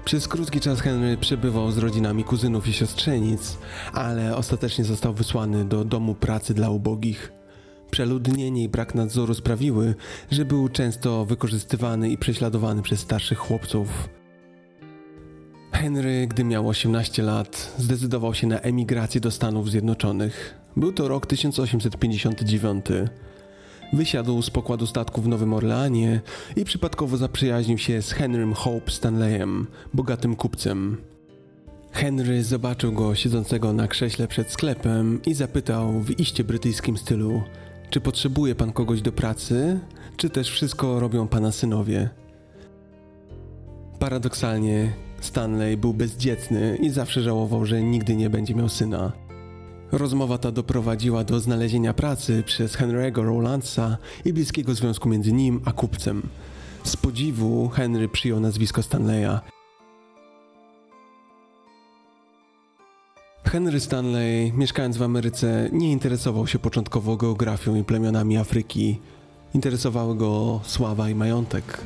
Przez 0.05 0.28
krótki 0.28 0.59
czas 0.59 0.82
Henry 0.82 1.17
przebywał 1.17 1.72
z 1.72 1.78
rodzinami 1.78 2.24
kuzynów 2.24 2.67
i 2.67 2.74
siostrzenic, 2.74 3.57
ale 3.93 4.36
ostatecznie 4.36 4.84
został 4.84 5.13
wysłany 5.13 5.65
do 5.65 5.86
domu 5.86 6.15
pracy 6.15 6.53
dla 6.53 6.70
ubogich. 6.70 7.38
Przeludnienie 7.91 8.63
i 8.63 8.69
brak 8.69 8.95
nadzoru 8.95 9.33
sprawiły, 9.33 9.95
że 10.31 10.45
był 10.45 10.69
często 10.69 11.25
wykorzystywany 11.25 12.09
i 12.09 12.17
prześladowany 12.17 12.81
przez 12.81 12.99
starszych 12.99 13.37
chłopców. 13.37 14.09
Henry, 15.71 16.27
gdy 16.27 16.43
miał 16.43 16.67
18 16.67 17.23
lat, 17.23 17.73
zdecydował 17.77 18.33
się 18.33 18.47
na 18.47 18.59
emigrację 18.59 19.21
do 19.21 19.31
Stanów 19.31 19.71
Zjednoczonych. 19.71 20.55
Był 20.77 20.93
to 20.93 21.07
rok 21.07 21.25
1859. 21.25 22.85
Wysiadł 23.93 24.41
z 24.41 24.49
pokładu 24.49 24.87
statku 24.87 25.21
w 25.21 25.27
Nowym 25.27 25.53
Orleanie 25.53 26.21
i 26.55 26.65
przypadkowo 26.65 27.17
zaprzyjaźnił 27.17 27.77
się 27.77 28.01
z 28.01 28.11
Henrym 28.11 28.53
Hope 28.53 28.91
Stanleyem, 28.91 29.65
bogatym 29.93 30.35
kupcem. 30.35 30.97
Henry 31.91 32.43
zobaczył 32.43 32.91
go 32.91 33.15
siedzącego 33.15 33.73
na 33.73 33.87
krześle 33.87 34.27
przed 34.27 34.51
sklepem 34.51 35.21
i 35.25 35.33
zapytał 35.33 35.91
w 35.91 36.19
iście 36.19 36.43
brytyjskim 36.43 36.97
stylu: 36.97 37.41
Czy 37.89 38.01
potrzebuje 38.01 38.55
pan 38.55 38.73
kogoś 38.73 39.01
do 39.01 39.11
pracy, 39.11 39.79
czy 40.17 40.29
też 40.29 40.49
wszystko 40.51 40.99
robią 40.99 41.27
pana 41.27 41.51
synowie? 41.51 42.09
Paradoksalnie, 43.99 44.93
Stanley 45.21 45.77
był 45.77 45.93
bezdzietny 45.93 46.77
i 46.81 46.89
zawsze 46.89 47.21
żałował, 47.21 47.65
że 47.65 47.83
nigdy 47.83 48.15
nie 48.15 48.29
będzie 48.29 48.55
miał 48.55 48.69
syna. 48.69 49.11
Rozmowa 49.91 50.37
ta 50.37 50.51
doprowadziła 50.51 51.23
do 51.23 51.39
znalezienia 51.39 51.93
pracy 51.93 52.43
przez 52.45 52.77
Henry'ego 52.77 53.23
Rowlandsa 53.23 53.97
i 54.25 54.33
bliskiego 54.33 54.73
związku 54.73 55.09
między 55.09 55.33
nim 55.33 55.61
a 55.65 55.71
kupcem. 55.71 56.21
Z 56.83 56.97
podziwu 56.97 57.69
Henry 57.69 58.09
przyjął 58.09 58.39
nazwisko 58.39 58.83
Stanleya. 58.83 59.39
Henry 63.52 63.80
Stanley, 63.80 64.54
mieszkając 64.54 64.97
w 64.97 65.04
Ameryce, 65.04 65.70
nie 65.72 65.91
interesował 65.91 66.47
się 66.47 66.60
początkowo 66.60 67.18
geografią 67.18 67.76
i 67.76 67.84
plemionami 67.84 68.38
Afryki. 68.38 69.00
Interesowały 69.54 70.16
go 70.16 70.62
sława 70.64 71.10
i 71.10 71.16
majątek. 71.16 71.78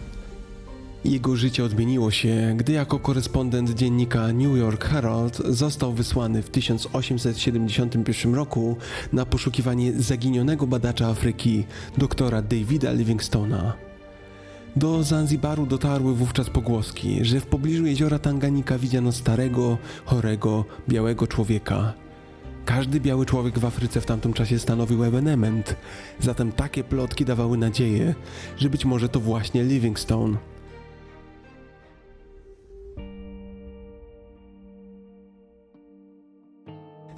Jego 1.05 1.35
życie 1.35 1.63
odmieniło 1.63 2.11
się, 2.11 2.53
gdy 2.57 2.73
jako 2.73 2.99
korespondent 2.99 3.69
dziennika 3.69 4.27
New 4.27 4.57
York 4.57 4.85
Herald 4.85 5.37
został 5.37 5.93
wysłany 5.93 6.41
w 6.41 6.49
1871 6.49 8.35
roku 8.35 8.77
na 9.13 9.25
poszukiwanie 9.25 9.93
zaginionego 9.93 10.67
badacza 10.67 11.07
Afryki, 11.07 11.65
doktora 11.97 12.41
Davida 12.41 12.91
Livingstona. 12.91 13.92
Do 14.75 15.03
Zanzibaru 15.03 15.65
dotarły 15.65 16.15
wówczas 16.15 16.49
pogłoski, 16.49 17.25
że 17.25 17.39
w 17.39 17.45
pobliżu 17.45 17.85
jeziora 17.85 18.19
Tanganika 18.19 18.77
widziano 18.77 19.11
starego, 19.11 19.77
chorego, 20.05 20.65
białego 20.89 21.27
człowieka. 21.27 21.93
Każdy 22.65 22.99
biały 22.99 23.25
człowiek 23.25 23.59
w 23.59 23.65
Afryce 23.65 24.01
w 24.01 24.05
tamtym 24.05 24.33
czasie 24.33 24.59
stanowił 24.59 25.03
ewenement, 25.03 25.75
zatem 26.19 26.51
takie 26.51 26.83
plotki 26.83 27.25
dawały 27.25 27.57
nadzieję, 27.57 28.15
że 28.57 28.69
być 28.69 28.85
może 28.85 29.09
to 29.09 29.19
właśnie 29.19 29.63
Livingstone. 29.63 30.37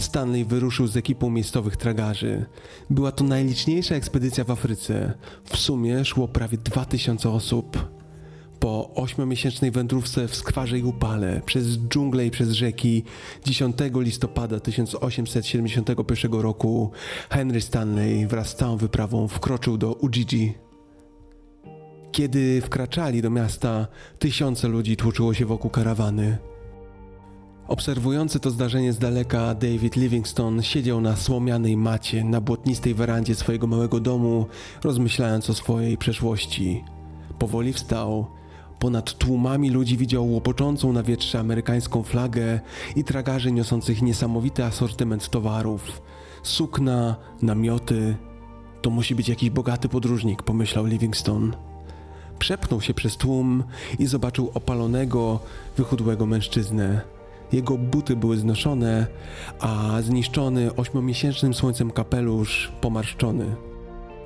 Stanley 0.06 0.46
wyruszył 0.46 0.88
z 0.88 0.98
ekipą 0.98 1.30
miejscowych 1.30 1.78
tragarzy. 1.78 2.46
Była 2.90 3.12
to 3.12 3.24
najliczniejsza 3.24 3.96
ekspedycja 3.96 4.44
w 4.44 4.52
Afryce. 4.52 5.14
W 5.44 5.58
sumie 5.58 6.06
szło 6.06 6.28
prawie 6.28 6.58
2000 6.58 7.30
osób. 7.30 7.96
Po 8.60 8.94
ośmiomiesięcznej 8.96 9.72
wędrówce 9.72 10.28
w 10.28 10.36
skwarze 10.36 10.80
i 10.80 10.84
upale, 10.84 11.42
przez 11.46 11.78
dżunglę 11.78 12.26
i 12.26 12.32
przez 12.32 12.52
rzeki, 12.52 13.04
10 13.46 13.76
listopada 13.96 14.60
1871 14.60 16.34
roku 16.34 16.92
Henry 17.30 17.62
Stanley 17.62 18.28
wraz 18.28 18.50
z 18.50 18.56
całą 18.56 18.78
wyprawą 18.78 19.28
wkroczył 19.28 19.78
do 19.78 19.94
Ujiji. 19.94 20.54
Kiedy 22.12 22.62
wkraczali 22.62 23.22
do 23.22 23.30
miasta, 23.30 23.88
tysiące 24.20 24.68
ludzi 24.68 24.98
tłoczyło 24.98 25.34
się 25.34 25.46
wokół 25.46 25.72
karawany. 25.72 26.38
Obserwujący 27.68 28.40
to 28.40 28.52
zdarzenie 28.52 28.94
z 28.94 28.98
daleka, 28.98 29.56
David 29.56 29.96
Livingstone 29.96 30.64
siedział 30.64 31.02
na 31.02 31.16
słomianej 31.16 31.78
macie 31.78 32.24
na 32.24 32.42
błotnistej 32.42 32.94
werandzie 32.94 33.36
swojego 33.36 33.68
małego 33.68 34.00
domu, 34.00 34.46
rozmyślając 34.84 35.50
o 35.50 35.54
swojej 35.54 35.98
przeszłości. 35.98 36.84
Powoli 37.40 37.74
wstał. 37.74 38.28
Ponad 38.80 39.18
tłumami 39.18 39.70
ludzi 39.70 39.98
widział 39.98 40.32
łopoczącą 40.32 40.94
na 40.94 41.04
wietrze 41.04 41.40
amerykańską 41.40 42.04
flagę 42.04 42.60
i 42.96 43.04
tragarzy 43.04 43.52
niosących 43.52 44.02
niesamowity 44.02 44.64
asortyment 44.64 45.30
towarów. 45.30 46.02
Sukna, 46.44 47.16
namioty. 47.42 48.16
To 48.82 48.90
musi 48.90 49.16
być 49.16 49.30
jakiś 49.30 49.50
bogaty 49.50 49.90
podróżnik, 49.90 50.44
pomyślał 50.44 50.86
Livingstone. 50.86 51.52
Przepnął 52.40 52.82
się 52.82 52.94
przez 52.94 53.18
tłum 53.18 53.64
i 54.00 54.06
zobaczył 54.06 54.52
opalonego, 54.54 55.40
wychudłego 55.78 56.26
mężczyznę. 56.26 57.15
Jego 57.56 57.78
buty 57.78 58.16
były 58.16 58.38
znoszone, 58.38 59.08
a 59.60 60.02
zniszczony 60.02 60.76
ośmiomiesięcznym 60.76 61.54
słońcem 61.54 61.92
kapelusz 61.92 62.72
pomarszczony. 62.82 63.56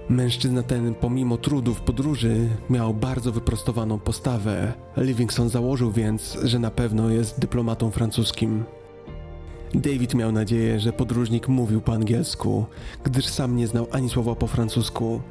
Mężczyzna 0.10 0.64
ten, 0.64 0.96
pomimo 0.96 1.38
trudów 1.38 1.82
podróży, 1.82 2.50
miał 2.70 2.94
bardzo 2.94 3.32
wyprostowaną 3.32 4.00
postawę. 4.00 4.74
Livingston 4.98 5.50
założył 5.50 5.92
więc, 5.92 6.38
że 6.44 6.60
na 6.60 6.72
pewno 6.72 7.10
jest 7.10 7.40
dyplomatą 7.40 7.92
francuskim. 7.92 8.64
David 9.74 10.14
miał 10.14 10.32
nadzieję, 10.32 10.80
że 10.80 10.94
podróżnik 10.94 11.48
mówił 11.48 11.82
po 11.82 11.94
angielsku, 11.94 12.66
gdyż 13.04 13.26
sam 13.26 13.56
nie 13.56 13.68
znał 13.68 13.88
ani 13.92 14.10
słowa 14.10 14.36
po 14.36 14.48
francusku. 14.48 15.22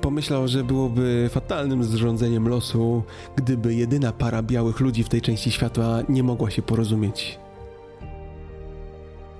Pomyślał, 0.00 0.48
że 0.48 0.64
byłoby 0.64 1.30
fatalnym 1.32 1.84
zrządzeniem 1.84 2.48
losu, 2.48 3.02
gdyby 3.36 3.74
jedyna 3.74 4.12
para 4.12 4.42
białych 4.42 4.80
ludzi 4.80 5.04
w 5.04 5.08
tej 5.08 5.22
części 5.22 5.50
świata 5.50 5.98
nie 6.08 6.22
mogła 6.22 6.50
się 6.50 6.62
porozumieć. 6.62 7.38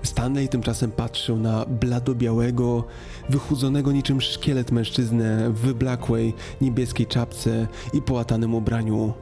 Stanley 0.02 0.48
tymczasem 0.48 0.90
patrzył 0.90 1.36
na 1.36 1.64
bladobiałego, 1.64 2.84
wychudzonego 3.28 3.92
niczym 3.92 4.20
szkielet 4.20 4.72
mężczyznę 4.72 5.50
w 5.50 5.58
wyblakłej, 5.58 6.34
niebieskiej 6.60 7.06
czapce 7.06 7.66
i 7.92 8.02
połatanym 8.02 8.54
ubraniu. 8.54 9.12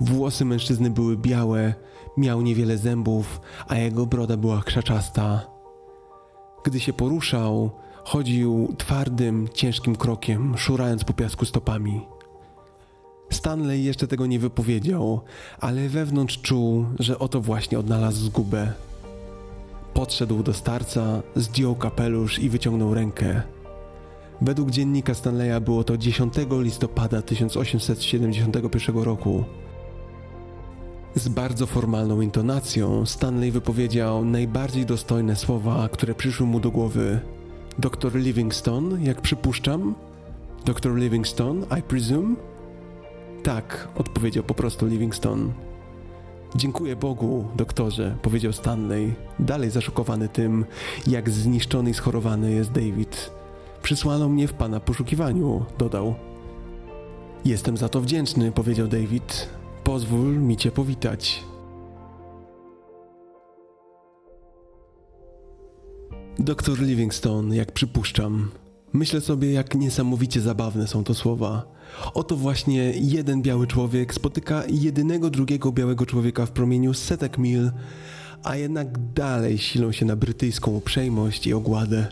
Włosy 0.00 0.44
mężczyzny 0.44 0.90
były 0.90 1.16
białe, 1.16 1.74
miał 2.16 2.42
niewiele 2.42 2.78
zębów, 2.78 3.40
a 3.68 3.76
jego 3.76 4.06
broda 4.06 4.36
była 4.36 4.62
krzaczasta. 4.62 5.46
Gdy 6.64 6.80
się 6.80 6.92
poruszał, 6.92 7.70
chodził 8.04 8.74
twardym, 8.78 9.48
ciężkim 9.54 9.96
krokiem, 9.96 10.58
szurając 10.58 11.04
po 11.04 11.12
piasku 11.12 11.44
stopami. 11.44 12.00
Stanley 13.30 13.84
jeszcze 13.84 14.08
tego 14.08 14.26
nie 14.26 14.38
wypowiedział, 14.38 15.20
ale 15.60 15.88
wewnątrz 15.88 16.40
czuł, 16.40 16.86
że 16.98 17.18
oto 17.18 17.40
właśnie 17.40 17.78
odnalazł 17.78 18.24
zgubę. 18.24 18.72
Podszedł 19.94 20.42
do 20.42 20.54
starca, 20.54 21.22
zdjął 21.36 21.74
kapelusz 21.74 22.38
i 22.38 22.50
wyciągnął 22.50 22.94
rękę. 22.94 23.42
Według 24.40 24.70
dziennika 24.70 25.14
Stanleya 25.14 25.60
było 25.60 25.84
to 25.84 25.96
10 25.96 26.34
listopada 26.50 27.22
1871 27.22 28.98
roku. 28.98 29.44
Z 31.14 31.28
bardzo 31.28 31.66
formalną 31.66 32.20
intonacją 32.20 33.06
Stanley 33.06 33.50
wypowiedział 33.50 34.24
najbardziej 34.24 34.86
dostojne 34.86 35.36
słowa, 35.36 35.88
które 35.92 36.14
przyszły 36.14 36.46
mu 36.46 36.60
do 36.60 36.70
głowy. 36.70 37.20
Doktor 37.78 38.14
Livingstone, 38.14 39.02
jak 39.02 39.20
przypuszczam? 39.20 39.94
Doktor 40.64 40.94
Livingstone, 40.94 41.66
I 41.78 41.82
presume? 41.82 42.34
Tak, 43.42 43.88
odpowiedział 43.94 44.44
po 44.44 44.54
prostu 44.54 44.86
Livingstone. 44.86 45.52
Dziękuję 46.56 46.96
Bogu, 46.96 47.44
doktorze, 47.56 48.16
powiedział 48.22 48.52
Stanley, 48.52 49.14
dalej 49.38 49.70
zaszokowany 49.70 50.28
tym, 50.28 50.64
jak 51.06 51.30
zniszczony 51.30 51.90
i 51.90 51.94
schorowany 51.94 52.52
jest 52.52 52.72
David. 52.72 53.30
Przysłano 53.82 54.28
mnie 54.28 54.48
w 54.48 54.52
pana 54.52 54.80
poszukiwaniu, 54.80 55.64
dodał. 55.78 56.14
Jestem 57.44 57.76
za 57.76 57.88
to 57.88 58.00
wdzięczny, 58.00 58.52
powiedział 58.52 58.88
David. 58.88 59.48
Pozwól 59.84 60.38
mi 60.38 60.56
cię 60.56 60.70
powitać. 60.70 61.44
Doktor 66.38 66.80
Livingstone, 66.80 67.56
jak 67.56 67.72
przypuszczam. 67.72 68.50
Myślę 68.92 69.20
sobie, 69.20 69.52
jak 69.52 69.74
niesamowicie 69.74 70.40
zabawne 70.40 70.86
są 70.86 71.04
to 71.04 71.14
słowa. 71.14 71.64
Oto 72.14 72.36
właśnie 72.36 72.92
jeden 72.96 73.42
biały 73.42 73.66
człowiek 73.66 74.14
spotyka 74.14 74.62
jedynego 74.68 75.30
drugiego 75.30 75.72
białego 75.72 76.06
człowieka 76.06 76.46
w 76.46 76.50
promieniu 76.50 76.94
setek 76.94 77.38
mil, 77.38 77.70
a 78.42 78.56
jednak 78.56 79.12
dalej 79.14 79.58
silą 79.58 79.92
się 79.92 80.06
na 80.06 80.16
brytyjską 80.16 80.70
uprzejmość 80.70 81.46
i 81.46 81.54
ogładę. 81.54 82.06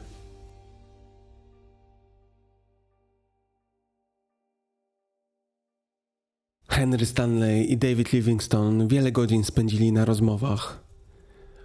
Henry 6.68 7.06
Stanley 7.06 7.72
i 7.72 7.76
David 7.76 8.12
Livingstone 8.12 8.88
wiele 8.88 9.12
godzin 9.12 9.44
spędzili 9.44 9.92
na 9.92 10.05
rozmowach. 10.05 10.89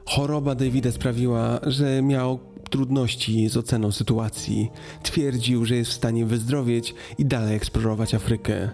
Choroba 0.05 0.55
Davida 0.55 0.91
sprawiła, 0.91 1.59
że 1.63 2.01
miał 2.01 2.39
trudności 2.69 3.49
z 3.49 3.57
oceną 3.57 3.91
sytuacji. 3.91 4.71
Twierdził, 5.03 5.65
że 5.65 5.75
jest 5.75 5.91
w 5.91 5.93
stanie 5.93 6.25
wyzdrowieć 6.25 6.95
i 7.17 7.25
dalej 7.25 7.55
eksplorować 7.55 8.13
Afrykę. 8.13 8.69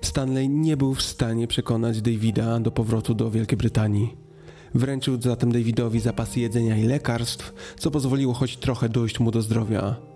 Stanley 0.00 0.48
nie 0.48 0.76
był 0.76 0.94
w 0.94 1.02
stanie 1.02 1.46
przekonać 1.46 2.02
Davida 2.02 2.60
do 2.60 2.70
powrotu 2.70 3.14
do 3.14 3.30
Wielkiej 3.30 3.58
Brytanii. 3.58 4.16
Wręczył 4.74 5.22
zatem 5.22 5.52
Davidowi 5.52 6.00
zapasy 6.00 6.40
jedzenia 6.40 6.76
i 6.76 6.84
lekarstw, 6.84 7.74
co 7.78 7.90
pozwoliło 7.90 8.34
choć 8.34 8.56
trochę 8.56 8.88
dojść 8.88 9.20
mu 9.20 9.30
do 9.30 9.42
zdrowia. 9.42 10.07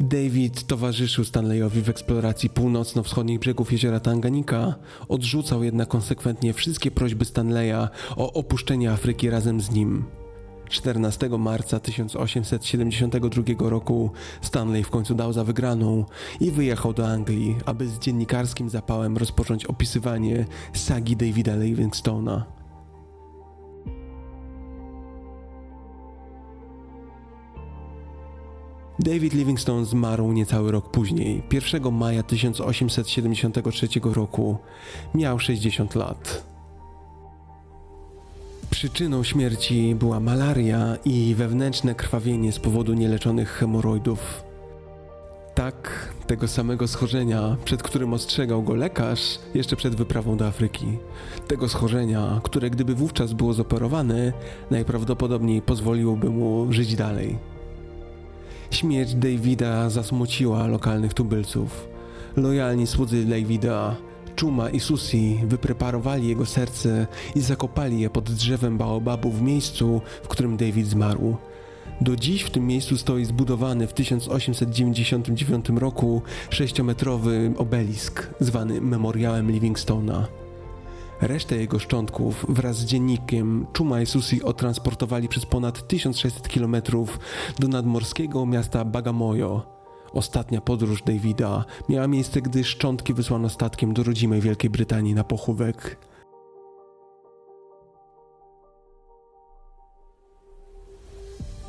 David 0.00 0.66
towarzyszył 0.66 1.24
Stanleyowi 1.24 1.82
w 1.82 1.88
eksploracji 1.88 2.50
północno-wschodnich 2.50 3.38
brzegów 3.38 3.72
jeziora 3.72 4.00
Tanganika, 4.00 4.74
odrzucał 5.08 5.64
jednak 5.64 5.88
konsekwentnie 5.88 6.52
wszystkie 6.52 6.90
prośby 6.90 7.24
Stanleya 7.24 7.88
o 8.16 8.32
opuszczenie 8.32 8.92
Afryki 8.92 9.30
razem 9.30 9.60
z 9.60 9.70
nim. 9.70 10.04
14 10.68 11.28
marca 11.28 11.80
1872 11.80 13.68
roku 13.70 14.10
Stanley 14.40 14.84
w 14.84 14.90
końcu 14.90 15.14
dał 15.14 15.32
za 15.32 15.44
wygraną 15.44 16.04
i 16.40 16.50
wyjechał 16.50 16.92
do 16.92 17.08
Anglii, 17.08 17.56
aby 17.64 17.88
z 17.88 17.98
dziennikarskim 17.98 18.70
zapałem 18.70 19.16
rozpocząć 19.16 19.66
opisywanie 19.66 20.46
sagi 20.72 21.16
Davida 21.16 21.56
Livingstona. 21.56 22.63
David 28.98 29.34
Livingstone 29.34 29.84
zmarł 29.84 30.32
niecały 30.32 30.72
rok 30.72 30.90
później, 30.90 31.42
1 31.52 31.92
maja 31.92 32.22
1873 32.22 33.88
roku. 34.04 34.56
Miał 35.14 35.38
60 35.38 35.94
lat. 35.94 36.44
Przyczyną 38.70 39.22
śmierci 39.22 39.94
była 39.94 40.20
malaria 40.20 40.96
i 41.04 41.34
wewnętrzne 41.34 41.94
krwawienie 41.94 42.52
z 42.52 42.58
powodu 42.58 42.94
nieleczonych 42.94 43.50
hemoroidów. 43.50 44.44
Tak, 45.54 46.08
tego 46.26 46.48
samego 46.48 46.88
schorzenia, 46.88 47.56
przed 47.64 47.82
którym 47.82 48.12
ostrzegał 48.12 48.62
go 48.62 48.74
lekarz 48.74 49.38
jeszcze 49.54 49.76
przed 49.76 49.94
wyprawą 49.94 50.36
do 50.36 50.46
Afryki. 50.46 50.86
Tego 51.48 51.68
schorzenia, 51.68 52.40
które 52.44 52.70
gdyby 52.70 52.94
wówczas 52.94 53.32
było 53.32 53.54
zoperowane, 53.54 54.32
najprawdopodobniej 54.70 55.62
pozwoliłoby 55.62 56.30
mu 56.30 56.72
żyć 56.72 56.96
dalej. 56.96 57.53
Śmierć 58.70 59.14
Davida 59.14 59.90
zasmuciła 59.90 60.66
lokalnych 60.66 61.14
tubylców. 61.14 61.88
Lojalni 62.36 62.86
słudzy 62.86 63.24
Davida, 63.24 63.96
Czuma 64.36 64.70
i 64.70 64.80
Susi 64.80 65.40
wypreparowali 65.46 66.28
jego 66.28 66.46
serce 66.46 67.06
i 67.34 67.40
zakopali 67.40 68.00
je 68.00 68.10
pod 68.10 68.30
drzewem 68.30 68.78
baobabu 68.78 69.30
w 69.30 69.42
miejscu, 69.42 70.00
w 70.22 70.28
którym 70.28 70.56
David 70.56 70.86
zmarł. 70.86 71.36
Do 72.00 72.16
dziś 72.16 72.42
w 72.42 72.50
tym 72.50 72.66
miejscu 72.66 72.98
stoi 72.98 73.24
zbudowany 73.24 73.86
w 73.86 73.92
1899 73.92 75.68
roku 75.68 76.22
sześciometrowy 76.50 77.52
obelisk 77.56 78.30
zwany 78.40 78.80
Memoriałem 78.80 79.50
Livingstona. 79.50 80.26
Resztę 81.20 81.56
jego 81.56 81.78
szczątków 81.78 82.46
wraz 82.48 82.76
z 82.76 82.84
dziennikiem 82.84 83.66
Chuma 83.78 84.00
i 84.00 84.06
Susi 84.06 84.42
otransportowali 84.42 85.28
przez 85.28 85.46
ponad 85.46 85.88
1600 85.88 86.48
km 86.48 86.76
do 87.58 87.68
nadmorskiego 87.68 88.46
miasta 88.46 88.84
Bagamoyo. 88.84 89.74
Ostatnia 90.12 90.60
podróż 90.60 91.02
Davida 91.02 91.64
miała 91.88 92.08
miejsce, 92.08 92.42
gdy 92.42 92.64
szczątki 92.64 93.14
wysłano 93.14 93.48
statkiem 93.48 93.94
do 93.94 94.02
rodzimej 94.02 94.40
Wielkiej 94.40 94.70
Brytanii 94.70 95.14
na 95.14 95.24
pochówek. 95.24 95.98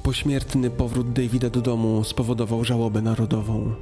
Pośmiertny 0.04 0.70
powrót 0.70 1.14
Davida 1.14 1.50
do 1.50 1.62
domu 1.62 2.04
spowodował 2.04 2.64
żałobę 2.64 3.02
narodową. 3.02 3.76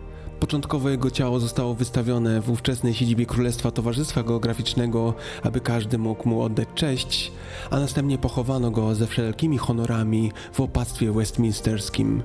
Początkowo 0.43 0.89
jego 0.89 1.11
ciało 1.11 1.39
zostało 1.39 1.73
wystawione 1.73 2.41
w 2.41 2.49
ówczesnej 2.49 2.93
siedzibie 2.93 3.25
Królestwa 3.25 3.71
Towarzystwa 3.71 4.23
Geograficznego, 4.23 5.13
aby 5.43 5.59
każdy 5.59 5.97
mógł 5.97 6.29
mu 6.29 6.41
oddać 6.41 6.67
cześć, 6.75 7.31
a 7.69 7.79
następnie 7.79 8.17
pochowano 8.17 8.71
go 8.71 8.95
ze 8.95 9.07
wszelkimi 9.07 9.57
honorami 9.57 10.31
w 10.53 10.59
opactwie 10.59 11.11
westminsterskim. 11.11 12.23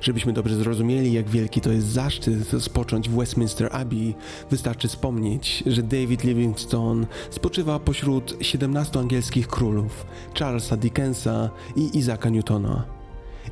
Żebyśmy 0.00 0.32
dobrze 0.32 0.56
zrozumieli, 0.56 1.12
jak 1.12 1.28
wielki 1.28 1.60
to 1.60 1.72
jest 1.72 1.86
zaszczyt 1.86 2.62
spocząć 2.62 3.08
w 3.08 3.16
Westminster 3.16 3.68
Abbey, 3.72 4.14
wystarczy 4.50 4.88
wspomnieć, 4.88 5.62
że 5.66 5.82
David 5.82 6.24
Livingstone 6.24 7.06
spoczywa 7.30 7.78
pośród 7.78 8.36
17 8.40 8.98
angielskich 9.00 9.48
królów, 9.48 10.06
Charlesa 10.38 10.76
Dickensa 10.76 11.50
i 11.76 11.98
Isaaca 11.98 12.28
Newtona. 12.28 12.84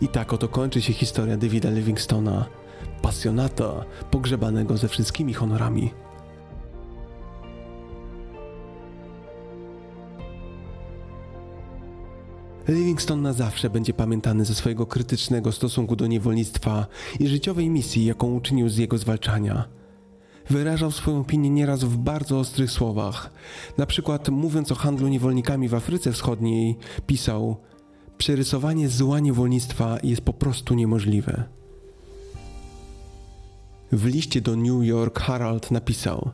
I 0.00 0.08
tak 0.08 0.32
oto 0.32 0.48
kończy 0.48 0.82
się 0.82 0.92
historia 0.92 1.36
Davida 1.36 1.70
Livingstona 1.70 2.61
pasjonata 3.02 3.84
pogrzebanego 4.10 4.76
ze 4.76 4.88
wszystkimi 4.88 5.34
honorami. 5.34 5.90
Livingstone 12.68 13.22
na 13.22 13.32
zawsze 13.32 13.70
będzie 13.70 13.94
pamiętany 13.94 14.44
ze 14.44 14.54
swojego 14.54 14.86
krytycznego 14.86 15.52
stosunku 15.52 15.96
do 15.96 16.06
niewolnictwa 16.06 16.86
i 17.20 17.28
życiowej 17.28 17.70
misji, 17.70 18.04
jaką 18.04 18.34
uczynił 18.34 18.68
z 18.68 18.76
jego 18.76 18.98
zwalczania. 18.98 19.68
Wyrażał 20.50 20.90
swoją 20.90 21.20
opinię 21.20 21.50
nieraz 21.50 21.84
w 21.84 21.96
bardzo 21.96 22.38
ostrych 22.38 22.70
słowach. 22.70 23.30
Na 23.78 23.86
przykład, 23.86 24.28
mówiąc 24.28 24.72
o 24.72 24.74
handlu 24.74 25.08
niewolnikami 25.08 25.68
w 25.68 25.74
Afryce 25.74 26.12
Wschodniej, 26.12 26.78
pisał: 27.06 27.56
Przerysowanie 28.18 28.88
zła 28.88 29.20
niewolnictwa 29.20 29.98
jest 30.02 30.22
po 30.22 30.32
prostu 30.32 30.74
niemożliwe. 30.74 31.61
W 33.92 34.06
liście 34.06 34.40
do 34.40 34.56
New 34.56 34.84
York 34.84 35.20
Herald 35.20 35.70
napisał: 35.70 36.30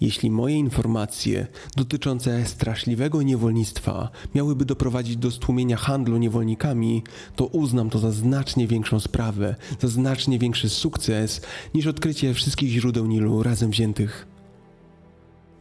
Jeśli 0.00 0.30
moje 0.30 0.56
informacje 0.56 1.46
dotyczące 1.76 2.46
straszliwego 2.46 3.22
niewolnictwa 3.22 4.10
miałyby 4.34 4.64
doprowadzić 4.64 5.16
do 5.16 5.30
stłumienia 5.30 5.76
handlu 5.76 6.16
niewolnikami, 6.16 7.02
to 7.36 7.46
uznam 7.46 7.90
to 7.90 7.98
za 7.98 8.10
znacznie 8.10 8.66
większą 8.66 9.00
sprawę, 9.00 9.56
za 9.80 9.88
znacznie 9.88 10.38
większy 10.38 10.68
sukces 10.68 11.40
niż 11.74 11.86
odkrycie 11.86 12.34
wszystkich 12.34 12.70
źródeł 12.70 13.06
Nilu 13.06 13.42
razem 13.42 13.70
wziętych. 13.70 14.26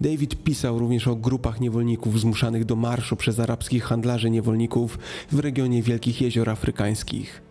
David 0.02 0.44
pisał 0.44 0.80
również 0.80 1.08
o 1.08 1.16
grupach 1.16 1.60
niewolników 1.60 2.20
zmuszanych 2.20 2.66
do 2.66 2.76
marszu 2.76 3.16
przez 3.16 3.40
arabskich 3.40 3.84
handlarzy 3.84 4.30
niewolników 4.30 5.00
w 5.32 5.40
regionie 5.40 5.82
Wielkich 5.82 6.22
Jezior 6.22 6.50
Afrykańskich. 6.50 7.47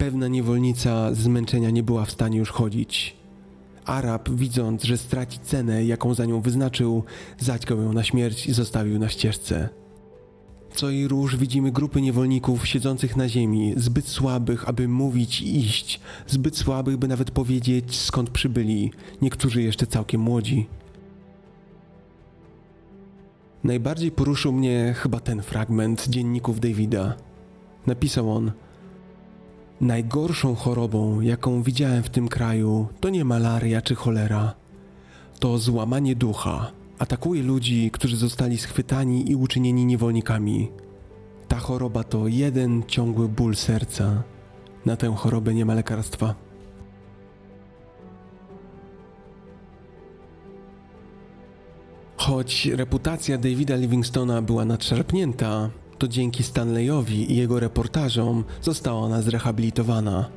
Pewna 0.00 0.28
niewolnica 0.28 1.14
z 1.14 1.18
zmęczenia 1.18 1.70
nie 1.70 1.82
była 1.82 2.04
w 2.04 2.10
stanie 2.10 2.38
już 2.38 2.50
chodzić. 2.50 3.16
Arab, 3.84 4.28
widząc, 4.30 4.84
że 4.84 4.98
straci 4.98 5.38
cenę, 5.38 5.84
jaką 5.84 6.14
za 6.14 6.24
nią 6.24 6.40
wyznaczył, 6.40 7.04
zaćgał 7.38 7.82
ją 7.82 7.92
na 7.92 8.02
śmierć 8.02 8.46
i 8.46 8.52
zostawił 8.52 8.98
na 8.98 9.08
ścieżce. 9.08 9.68
Co 10.74 10.90
i 10.90 11.08
róż 11.08 11.36
widzimy 11.36 11.72
grupy 11.72 12.00
niewolników 12.00 12.66
siedzących 12.66 13.16
na 13.16 13.28
ziemi, 13.28 13.74
zbyt 13.76 14.08
słabych, 14.08 14.68
aby 14.68 14.88
mówić 14.88 15.40
i 15.40 15.58
iść, 15.58 16.00
zbyt 16.26 16.56
słabych, 16.56 16.96
by 16.96 17.08
nawet 17.08 17.30
powiedzieć 17.30 17.96
skąd 17.96 18.30
przybyli, 18.30 18.92
niektórzy 19.22 19.62
jeszcze 19.62 19.86
całkiem 19.86 20.20
młodzi. 20.20 20.66
Najbardziej 23.64 24.10
poruszył 24.10 24.52
mnie 24.52 24.94
chyba 24.96 25.20
ten 25.20 25.42
fragment 25.42 26.08
dzienników 26.08 26.60
Davida. 26.60 27.14
Napisał 27.86 28.32
on– 28.32 28.52
Najgorszą 29.80 30.54
chorobą, 30.54 31.20
jaką 31.20 31.62
widziałem 31.62 32.02
w 32.02 32.10
tym 32.10 32.28
kraju, 32.28 32.88
to 33.00 33.08
nie 33.08 33.24
malaria 33.24 33.82
czy 33.82 33.94
cholera. 33.94 34.54
To 35.38 35.58
złamanie 35.58 36.16
ducha. 36.16 36.72
Atakuje 36.98 37.42
ludzi, 37.42 37.90
którzy 37.90 38.16
zostali 38.16 38.58
schwytani 38.58 39.30
i 39.30 39.36
uczynieni 39.36 39.86
niewolnikami. 39.86 40.70
Ta 41.48 41.58
choroba 41.58 42.04
to 42.04 42.28
jeden 42.28 42.82
ciągły 42.86 43.28
ból 43.28 43.56
serca. 43.56 44.22
Na 44.86 44.96
tę 44.96 45.14
chorobę 45.16 45.54
nie 45.54 45.64
ma 45.64 45.74
lekarstwa. 45.74 46.34
Choć 52.16 52.66
reputacja 52.66 53.38
Davida 53.38 53.76
Livingstona 53.76 54.42
była 54.42 54.64
nadszarpnięta, 54.64 55.70
to 56.00 56.08
dzięki 56.08 56.42
Stanleyowi 56.42 57.32
i 57.32 57.36
jego 57.36 57.60
reportażom 57.60 58.44
została 58.62 59.00
ona 59.00 59.22
zrehabilitowana. 59.22 60.28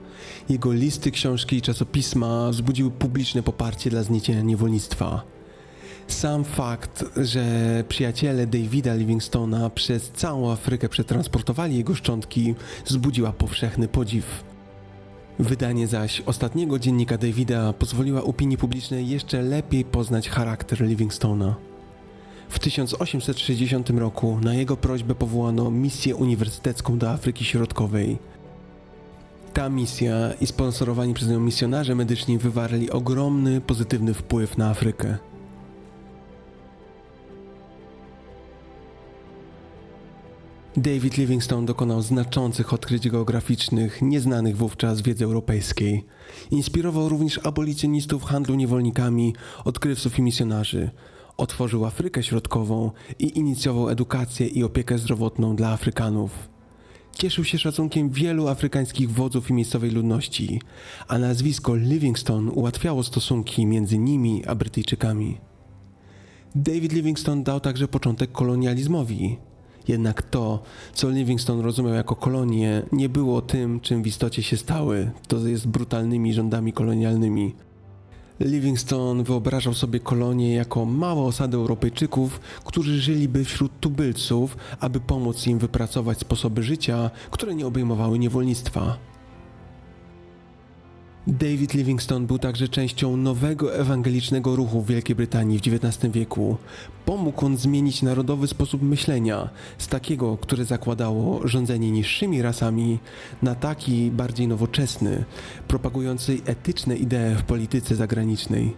Jego 0.50 0.74
listy, 0.74 1.12
książki 1.12 1.56
i 1.56 1.62
czasopisma 1.62 2.50
wzbudziły 2.50 2.92
publiczne 2.92 3.44
poparcie 3.44 3.90
dla 3.90 4.04
zniesienia 4.04 4.42
niewolnictwa. 4.42 5.24
Sam 6.08 6.44
fakt, 6.44 7.06
że 7.18 7.44
przyjaciele 7.90 8.48
Davida 8.48 8.96
Livingstona 8.96 9.70
przez 9.70 10.12
całą 10.12 10.52
Afrykę 10.52 10.90
przetransportowali 10.90 11.78
jego 11.78 11.96
szczątki, 11.96 12.56
wzbudziła 12.86 13.32
powszechny 13.32 13.88
podziw. 13.88 14.44
Wydanie 15.40 15.88
zaś 15.88 16.22
ostatniego 16.22 16.80
dziennika 16.80 17.18
Davida 17.18 17.74
pozwoliła 17.74 18.24
opinii 18.24 18.58
publicznej 18.58 19.10
jeszcze 19.10 19.42
lepiej 19.42 19.86
poznać 19.86 20.30
charakter 20.30 20.82
Livingstona. 20.82 21.73
W 22.54 22.60
1860 22.60 23.90
roku 23.90 24.40
na 24.42 24.54
jego 24.54 24.78
prośbę 24.78 25.16
powołano 25.16 25.72
misję 25.72 26.16
uniwersytecką 26.16 26.98
do 26.98 27.10
Afryki 27.10 27.46
Środkowej. 27.46 28.18
Ta 29.54 29.70
misja 29.70 30.34
i 30.42 30.48
sponsorowani 30.48 31.14
przez 31.14 31.30
nią 31.30 31.40
misjonarze 31.40 31.96
medyczni 31.96 32.38
wywarli 32.38 32.92
ogromny 32.92 33.62
pozytywny 33.62 34.14
wpływ 34.14 34.58
na 34.58 34.70
Afrykę. 34.70 35.18
David 40.78 41.18
Livingstone 41.18 41.66
dokonał 41.66 42.02
znaczących 42.02 42.74
odkryć 42.74 43.10
geograficznych, 43.10 44.02
nieznanych 44.02 44.58
wówczas 44.58 45.02
wiedzy 45.02 45.26
europejskiej. 45.26 46.06
Inspirował 46.52 47.10
również 47.10 47.40
abolicjonistów 47.44 48.24
handlu 48.24 48.56
niewolnikami, 48.56 49.36
odkrywców 49.66 50.20
i 50.20 50.22
misjonarzy– 50.22 50.90
Otworzył 51.38 51.86
Afrykę 51.86 52.24
Środkową 52.24 52.92
i 53.20 53.38
inicjował 53.38 53.90
edukację 53.90 54.48
i 54.48 54.64
opiekę 54.64 54.98
zdrowotną 54.98 55.56
dla 55.56 55.70
Afrykanów. 55.70 56.50
Cieszył 57.12 57.44
się 57.44 57.58
szacunkiem 57.58 58.10
wielu 58.10 58.48
afrykańskich 58.48 59.12
wodzów 59.12 59.50
i 59.50 59.54
miejscowej 59.54 59.92
ludności, 59.92 60.62
a 61.08 61.18
nazwisko 61.18 61.76
Livingstone 61.76 62.52
ułatwiało 62.52 63.04
stosunki 63.04 63.66
między 63.66 63.98
nimi 63.98 64.46
a 64.46 64.56
Brytyjczykami. 64.56 65.38
David 66.56 66.94
Livingstone 66.94 67.44
dał 67.44 67.60
także 67.60 67.88
początek 67.88 68.32
kolonializmowi. 68.32 69.38
Jednak 69.88 70.22
to, 70.22 70.64
co 70.94 71.10
Livingstone 71.10 71.64
rozumiał 71.64 71.94
jako 71.94 72.16
kolonie, 72.16 72.84
nie 72.92 73.10
było 73.10 73.42
tym, 73.42 73.80
czym 73.80 74.04
w 74.04 74.08
istocie 74.08 74.44
się 74.44 74.58
stały, 74.58 75.12
to 75.28 75.48
jest 75.48 75.68
brutalnymi 75.68 76.34
rządami 76.34 76.74
kolonialnymi. 76.74 77.56
Livingstone 78.44 79.24
wyobrażał 79.24 79.74
sobie 79.74 80.00
kolonie 80.00 80.54
jako 80.54 80.86
małe 80.86 81.22
osady 81.22 81.58
Europejczyków, 81.58 82.40
którzy 82.66 83.02
żyliby 83.02 83.46
wśród 83.46 83.80
tubylców, 83.80 84.58
aby 84.80 85.00
pomóc 85.00 85.48
im 85.48 85.60
wypracować 85.60 86.20
sposoby 86.20 86.64
życia, 86.64 87.12
które 87.32 87.56
nie 87.56 87.68
obejmowały 87.68 88.20
niewolnictwa. 88.20 89.13
David 91.28 91.74
Livingstone 91.74 92.28
był 92.28 92.40
także 92.40 92.68
częścią 92.68 93.18
nowego 93.18 93.76
ewangelicznego 93.76 94.56
ruchu 94.56 94.82
w 94.82 94.88
Wielkiej 94.88 95.16
Brytanii 95.16 95.60
w 95.60 95.62
XIX 95.62 96.14
wieku. 96.14 96.58
Pomógł 97.06 97.46
on 97.46 97.58
zmienić 97.58 98.02
narodowy 98.02 98.48
sposób 98.48 98.82
myślenia 98.82 99.50
z 99.78 99.88
takiego, 99.88 100.38
które 100.38 100.66
zakładało 100.66 101.48
rządzenie 101.48 101.92
niższymi 101.92 102.42
rasami, 102.42 103.00
na 103.42 103.56
taki 103.56 104.12
bardziej 104.12 104.48
nowoczesny, 104.48 105.26
propagujący 105.68 106.38
etyczne 106.46 106.96
idee 106.96 107.36
w 107.38 107.44
polityce 107.44 107.96
zagranicznej. 107.96 108.76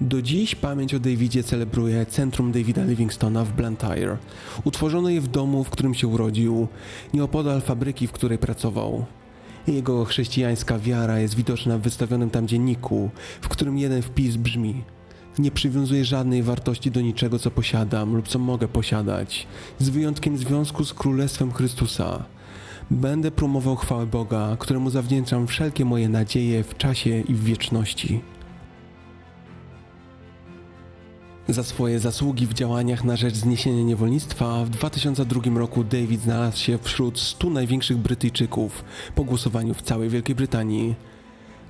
Do 0.00 0.22
dziś 0.22 0.54
pamięć 0.54 0.94
o 0.94 0.98
Davidzie 0.98 1.42
celebruje 1.42 2.06
Centrum 2.06 2.52
Davida 2.52 2.84
Livingstona 2.84 3.44
w 3.44 3.52
Blantyre. 3.52 4.16
Utworzono 4.64 5.08
je 5.08 5.20
w 5.20 5.28
domu, 5.28 5.64
w 5.64 5.70
którym 5.70 5.94
się 5.94 6.08
urodził, 6.08 6.68
nieopodal 7.14 7.60
fabryki, 7.60 8.06
w 8.06 8.12
której 8.12 8.38
pracował. 8.38 9.06
Jego 9.66 10.04
chrześcijańska 10.04 10.78
wiara 10.78 11.18
jest 11.18 11.34
widoczna 11.34 11.78
w 11.78 11.80
wystawionym 11.80 12.30
tam 12.30 12.48
dzienniku, 12.48 13.10
w 13.40 13.48
którym 13.48 13.78
jeden 13.78 14.02
wpis 14.02 14.36
brzmi: 14.36 14.84
Nie 15.38 15.50
przywiązuję 15.50 16.04
żadnej 16.04 16.42
wartości 16.42 16.90
do 16.90 17.00
niczego, 17.00 17.38
co 17.38 17.50
posiadam 17.50 18.16
lub 18.16 18.28
co 18.28 18.38
mogę 18.38 18.68
posiadać, 18.68 19.46
z 19.78 19.88
wyjątkiem 19.88 20.38
związku 20.38 20.84
z 20.84 20.94
Królestwem 20.94 21.52
Chrystusa. 21.52 22.24
Będę 22.90 23.30
promował 23.30 23.76
chwałę 23.76 24.06
Boga, 24.06 24.56
któremu 24.58 24.90
zawdzięczam 24.90 25.46
wszelkie 25.46 25.84
moje 25.84 26.08
nadzieje 26.08 26.64
w 26.64 26.76
czasie 26.76 27.20
i 27.20 27.34
w 27.34 27.44
wieczności. 27.44 28.20
Za 31.48 31.64
swoje 31.64 32.00
zasługi 32.00 32.46
w 32.46 32.54
działaniach 32.54 33.04
na 33.04 33.16
rzecz 33.16 33.34
zniesienia 33.34 33.82
niewolnictwa 33.82 34.64
w 34.64 34.70
2002 34.70 35.40
roku 35.58 35.84
David 35.84 36.20
znalazł 36.20 36.58
się 36.58 36.78
wśród 36.82 37.18
100 37.18 37.50
największych 37.50 37.96
Brytyjczyków 37.96 38.84
po 39.14 39.24
głosowaniu 39.24 39.74
w 39.74 39.82
całej 39.82 40.08
Wielkiej 40.08 40.34
Brytanii. 40.36 40.94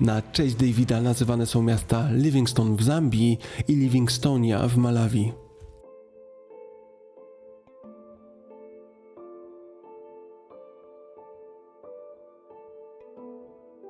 Na 0.00 0.22
cześć 0.22 0.54
Davida 0.54 1.00
nazywane 1.00 1.46
są 1.46 1.62
miasta 1.62 2.08
Livingstone 2.12 2.76
w 2.76 2.82
Zambii 2.82 3.38
i 3.68 3.76
Livingstonia 3.76 4.68
w 4.68 4.76
Malawi. 4.76 5.32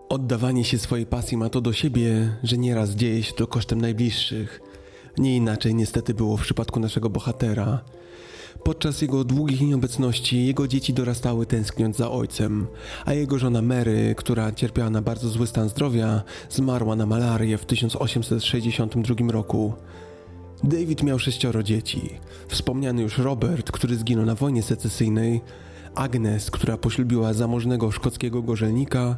Oddawanie 0.08 0.64
się 0.64 0.78
swojej 0.78 1.06
pasji 1.06 1.36
ma 1.36 1.48
to 1.48 1.60
do 1.60 1.72
siebie, 1.72 2.36
że 2.42 2.58
nieraz 2.58 2.90
dzieje 2.90 3.22
się 3.22 3.32
to 3.32 3.46
kosztem 3.46 3.80
najbliższych– 3.80 4.60
nie 5.18 5.36
inaczej 5.36 5.74
niestety 5.74 6.14
było 6.14 6.36
w 6.36 6.42
przypadku 6.42 6.80
naszego 6.80 7.10
bohatera. 7.10 7.80
Podczas 8.64 9.02
jego 9.02 9.24
długich 9.24 9.60
nieobecności 9.60 10.46
jego 10.46 10.68
dzieci 10.68 10.92
dorastały 10.92 11.46
tęskniąc 11.46 11.96
za 11.96 12.10
ojcem, 12.10 12.66
a 13.04 13.12
jego 13.12 13.38
żona 13.38 13.62
Mary, 13.62 14.14
która 14.16 14.52
cierpiała 14.52 14.90
na 14.90 15.02
bardzo 15.02 15.28
zły 15.28 15.46
stan 15.46 15.68
zdrowia, 15.68 16.22
zmarła 16.50 16.96
na 16.96 17.06
malarię 17.06 17.58
w 17.58 17.64
1862 17.64 19.32
roku. 19.32 19.72
David 20.64 21.02
miał 21.02 21.18
sześcioro 21.18 21.62
dzieci. 21.62 22.10
Wspomniany 22.48 23.02
już 23.02 23.18
Robert, 23.18 23.72
który 23.72 23.96
zginął 23.96 24.26
na 24.26 24.34
wojnie 24.34 24.62
secesyjnej, 24.62 25.40
Agnes, 25.94 26.50
która 26.50 26.76
poślubiła 26.76 27.32
zamożnego 27.32 27.90
szkockiego 27.90 28.42
gorzelnika, 28.42 29.16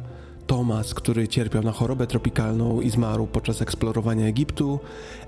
Thomas, 0.49 0.93
który 0.93 1.27
cierpiał 1.27 1.63
na 1.63 1.71
chorobę 1.71 2.07
tropikalną 2.07 2.81
i 2.81 2.89
zmarł 2.89 3.27
podczas 3.27 3.61
eksplorowania 3.61 4.25
Egiptu, 4.25 4.79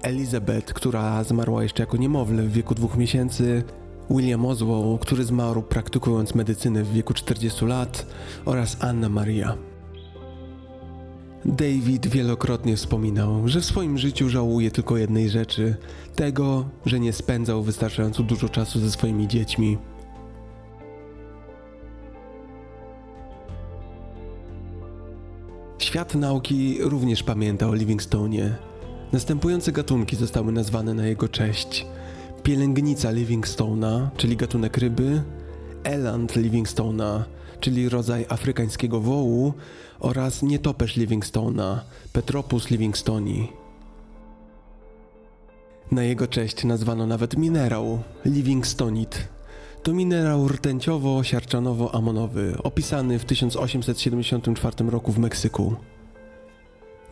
Elizabeth, 0.01 0.73
która 0.73 1.23
zmarła 1.23 1.63
jeszcze 1.63 1.83
jako 1.83 1.97
niemowlę 1.97 2.43
w 2.43 2.51
wieku 2.51 2.75
dwóch 2.75 2.97
miesięcy, 2.97 3.63
William 4.09 4.45
Oswald, 4.45 5.01
który 5.01 5.23
zmarł 5.23 5.61
praktykując 5.61 6.35
medycynę 6.35 6.83
w 6.83 6.93
wieku 6.93 7.13
40 7.13 7.65
lat 7.65 8.05
oraz 8.45 8.77
Anna 8.79 9.09
Maria. 9.09 9.57
David 11.45 12.07
wielokrotnie 12.07 12.75
wspominał, 12.75 13.47
że 13.47 13.61
w 13.61 13.65
swoim 13.65 13.97
życiu 13.97 14.29
żałuje 14.29 14.71
tylko 14.71 14.97
jednej 14.97 15.29
rzeczy: 15.29 15.75
tego, 16.15 16.65
że 16.85 16.99
nie 16.99 17.13
spędzał 17.13 17.63
wystarczająco 17.63 18.23
dużo 18.23 18.49
czasu 18.49 18.79
ze 18.79 18.91
swoimi 18.91 19.27
dziećmi. 19.27 19.77
Świat 25.81 26.15
nauki 26.15 26.77
również 26.81 27.23
pamięta 27.23 27.67
o 27.67 27.73
Livingstonie. 27.73 28.55
Następujące 29.11 29.71
gatunki 29.71 30.15
zostały 30.15 30.51
nazwane 30.51 30.93
na 30.93 31.05
jego 31.05 31.29
cześć. 31.29 31.85
Pielęgnica 32.43 33.11
Livingstona, 33.11 34.11
czyli 34.17 34.37
gatunek 34.37 34.77
ryby, 34.77 35.23
Eland 35.83 36.35
Livingstona, 36.35 37.25
czyli 37.59 37.89
rodzaj 37.89 38.25
afrykańskiego 38.29 38.99
wołu 38.99 39.53
oraz 39.99 40.43
nietoperz 40.43 40.95
Livingstona, 40.95 41.83
Petropus 42.13 42.69
livingstoni. 42.69 43.51
Na 45.91 46.03
jego 46.03 46.27
cześć 46.27 46.63
nazwano 46.63 47.07
nawet 47.07 47.37
minerał 47.37 47.99
Livingstonit, 48.25 49.27
to 49.83 49.93
minerał 49.93 50.47
rtęciowo-siarczanowo-amonowy, 50.47 52.61
opisany 52.63 53.19
w 53.19 53.25
1874 53.25 54.89
roku 54.89 55.11
w 55.11 55.19
Meksyku. 55.19 55.75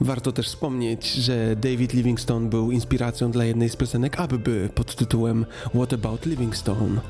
Warto 0.02 0.32
też 0.32 0.48
wspomnieć, 0.48 1.14
że 1.14 1.56
David 1.56 1.94
Livingstone 1.94 2.50
był 2.50 2.72
inspiracją 2.72 3.32
dla 3.32 3.46
jednej 3.46 3.70
z 3.70 3.76
piosenek 3.76 4.20
Abby 4.20 4.70
pod 4.76 4.96
tytułem 4.96 5.46
What 5.76 5.94
About 5.94 6.26
Livingstone. 6.26 7.02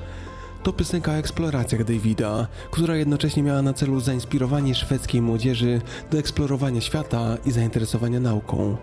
To 0.63 0.73
piosenka 0.73 1.11
o 1.11 1.15
eksploracjach 1.15 1.83
Davida, 1.83 2.47
która 2.71 2.95
jednocześnie 2.95 3.43
miała 3.43 3.61
na 3.61 3.73
celu 3.73 3.99
zainspirowanie 3.99 4.75
szwedzkiej 4.75 5.21
młodzieży 5.21 5.81
do 6.11 6.17
eksplorowania 6.17 6.81
świata 6.81 7.37
i 7.45 7.51
zainteresowania 7.51 8.19
nauką. 8.19 8.77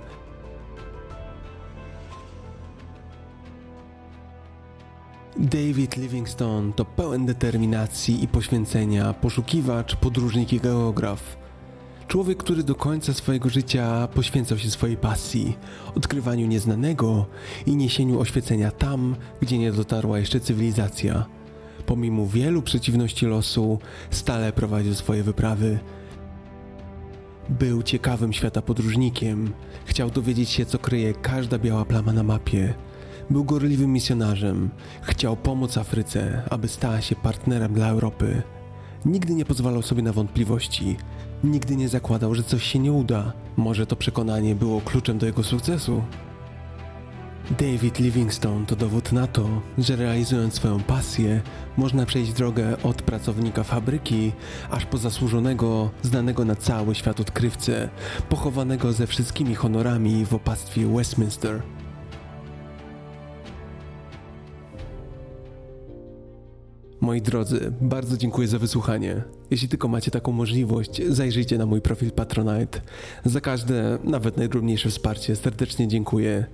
David 5.39 5.97
Livingstone 5.97 6.73
to 6.73 6.85
pełen 6.85 7.27
determinacji 7.27 8.25
i 8.25 8.29
poświęcenia, 8.29 9.13
poszukiwacz, 9.13 9.97
podróżnik 9.97 10.53
i 10.53 10.61
geograf. 10.61 11.37
Człowiek, 12.09 12.39
który 12.39 12.63
do 12.63 12.75
końca 12.75 13.15
swojego 13.15 13.49
życia 13.49 14.09
poświęcał 14.15 14.59
się 14.59 14.71
swojej 14.71 14.97
pasji, 14.97 15.57
odkrywaniu 15.95 16.47
nieznanego 16.47 17.27
i 17.67 17.77
niesieniu 17.77 18.21
oświecenia 18.21 18.71
tam, 18.71 19.17
gdzie 19.41 19.59
nie 19.59 19.73
dotarła 19.73 20.19
jeszcze 20.19 20.41
cywilizacja. 20.41 21.27
Pomimo 21.87 22.27
wielu 22.27 22.63
przeciwności 22.63 23.27
losu, 23.27 23.79
stale 24.11 24.53
prowadził 24.53 24.95
swoje 24.95 25.23
wyprawy. 25.23 25.79
Był 27.49 27.83
ciekawym 27.83 28.33
świata 28.33 28.63
podróżnikiem, 28.63 29.53
chciał 29.85 30.11
dowiedzieć 30.11 30.51
się, 30.51 30.67
co 30.67 30.79
kryje 30.79 31.15
każda 31.15 31.59
biała 31.59 31.85
plama 31.85 32.13
na 32.13 32.23
mapie 32.23 32.75
był 33.31 33.45
gorliwym 33.45 33.93
misjonarzem. 33.93 34.71
Chciał 35.03 35.37
pomóc 35.37 35.79
Afryce, 35.79 36.43
aby 36.51 36.69
stała 36.69 37.01
się 37.01 37.17
partnerem 37.17 37.75
dla 37.75 37.89
Europy. 37.89 38.43
Nigdy 39.05 39.35
nie 39.35 39.45
pozwalał 39.45 39.83
sobie 39.83 40.03
na 40.03 40.13
wątpliwości. 40.13 40.97
Nigdy 41.45 41.77
nie 41.77 41.89
zakładał, 41.89 42.35
że 42.35 42.43
coś 42.43 42.63
się 42.63 42.79
nie 42.79 42.93
uda. 42.93 43.33
Może 43.57 43.87
to 43.87 43.97
przekonanie 43.97 44.55
było 44.55 44.81
kluczem 44.81 45.19
do 45.19 45.27
jego 45.27 45.43
sukcesu. 45.43 46.03
David 47.51 47.99
Livingstone 47.99 48.67
to 48.67 48.77
dowód 48.77 49.13
na 49.13 49.27
to, 49.27 49.63
że 49.79 49.97
realizując 49.97 50.55
swoją 50.55 50.81
pasję, 50.81 51.41
można 51.77 52.07
przejść 52.07 52.33
drogę 52.33 52.83
od 52.83 53.03
pracownika 53.03 53.65
fabryki, 53.65 54.33
aż 54.71 54.87
po 54.87 54.99
zasłużonego, 54.99 55.91
znanego 56.03 56.45
na 56.45 56.55
cały 56.55 56.95
świat 56.95 57.21
odkrywcę, 57.21 57.89
pochowanego 58.29 58.93
ze 58.93 59.07
wszystkimi 59.07 59.55
honorami 59.55 60.27
w 60.27 60.35
opactwie 60.35 60.87
Westminster. 60.87 61.63
Moi 67.07 67.23
drodzy, 67.23 67.73
bardzo 67.81 68.17
dziękuję 68.17 68.49
za 68.49 68.59
wysłuchanie. 68.59 69.23
Jeśli 69.51 69.69
tylko 69.69 69.89
macie 69.89 70.11
taką 70.11 70.33
możliwość, 70.33 71.03
zajrzyjcie 71.09 71.59
na 71.59 71.67
mój 71.67 71.81
profil 71.81 72.11
Patronite. 72.11 72.81
Za 73.25 73.41
każde, 73.41 73.99
nawet 74.05 74.37
najdrobniejsze 74.37 74.91
wsparcie 74.91 75.37
serdecznie 75.37 75.89
dziękuję. 75.89 76.47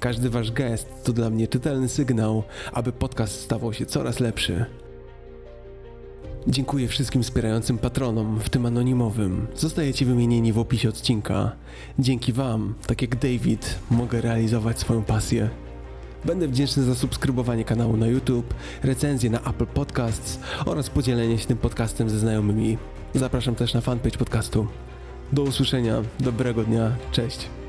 Każdy 0.00 0.30
wasz 0.30 0.52
gest 0.52 0.88
to 1.04 1.12
dla 1.12 1.30
mnie 1.30 1.48
czytelny 1.48 1.88
sygnał, 1.88 2.42
aby 2.72 2.92
podcast 2.92 3.40
stawał 3.40 3.72
się 3.72 3.86
coraz 3.86 4.20
lepszy. 4.20 4.64
Dziękuję 6.46 6.88
wszystkim 6.88 7.22
wspierającym 7.22 7.78
patronom, 7.78 8.40
w 8.40 8.48
tym 8.48 8.66
anonimowym. 8.66 9.46
Zostajecie 9.54 10.06
wymienieni 10.06 10.52
w 10.52 10.58
opisie 10.58 10.88
odcinka. 10.88 11.52
Dzięki 11.98 12.32
Wam, 12.32 12.74
tak 12.86 13.02
jak 13.02 13.16
David, 13.16 13.78
mogę 13.90 14.20
realizować 14.20 14.78
swoją 14.78 15.04
pasję. 15.04 15.69
Będę 16.24 16.48
wdzięczny 16.48 16.82
za 16.82 16.94
subskrybowanie 16.94 17.64
kanału 17.64 17.96
na 17.96 18.06
YouTube, 18.06 18.54
recenzję 18.82 19.30
na 19.30 19.40
Apple 19.40 19.66
Podcasts 19.66 20.40
oraz 20.66 20.90
podzielenie 20.90 21.38
się 21.38 21.46
tym 21.46 21.58
podcastem 21.58 22.10
ze 22.10 22.18
znajomymi. 22.18 22.78
Zapraszam 23.14 23.54
też 23.54 23.74
na 23.74 23.80
fanpage 23.80 24.18
podcastu. 24.18 24.66
Do 25.32 25.42
usłyszenia, 25.42 26.02
dobrego 26.20 26.64
dnia, 26.64 26.92
cześć. 27.12 27.59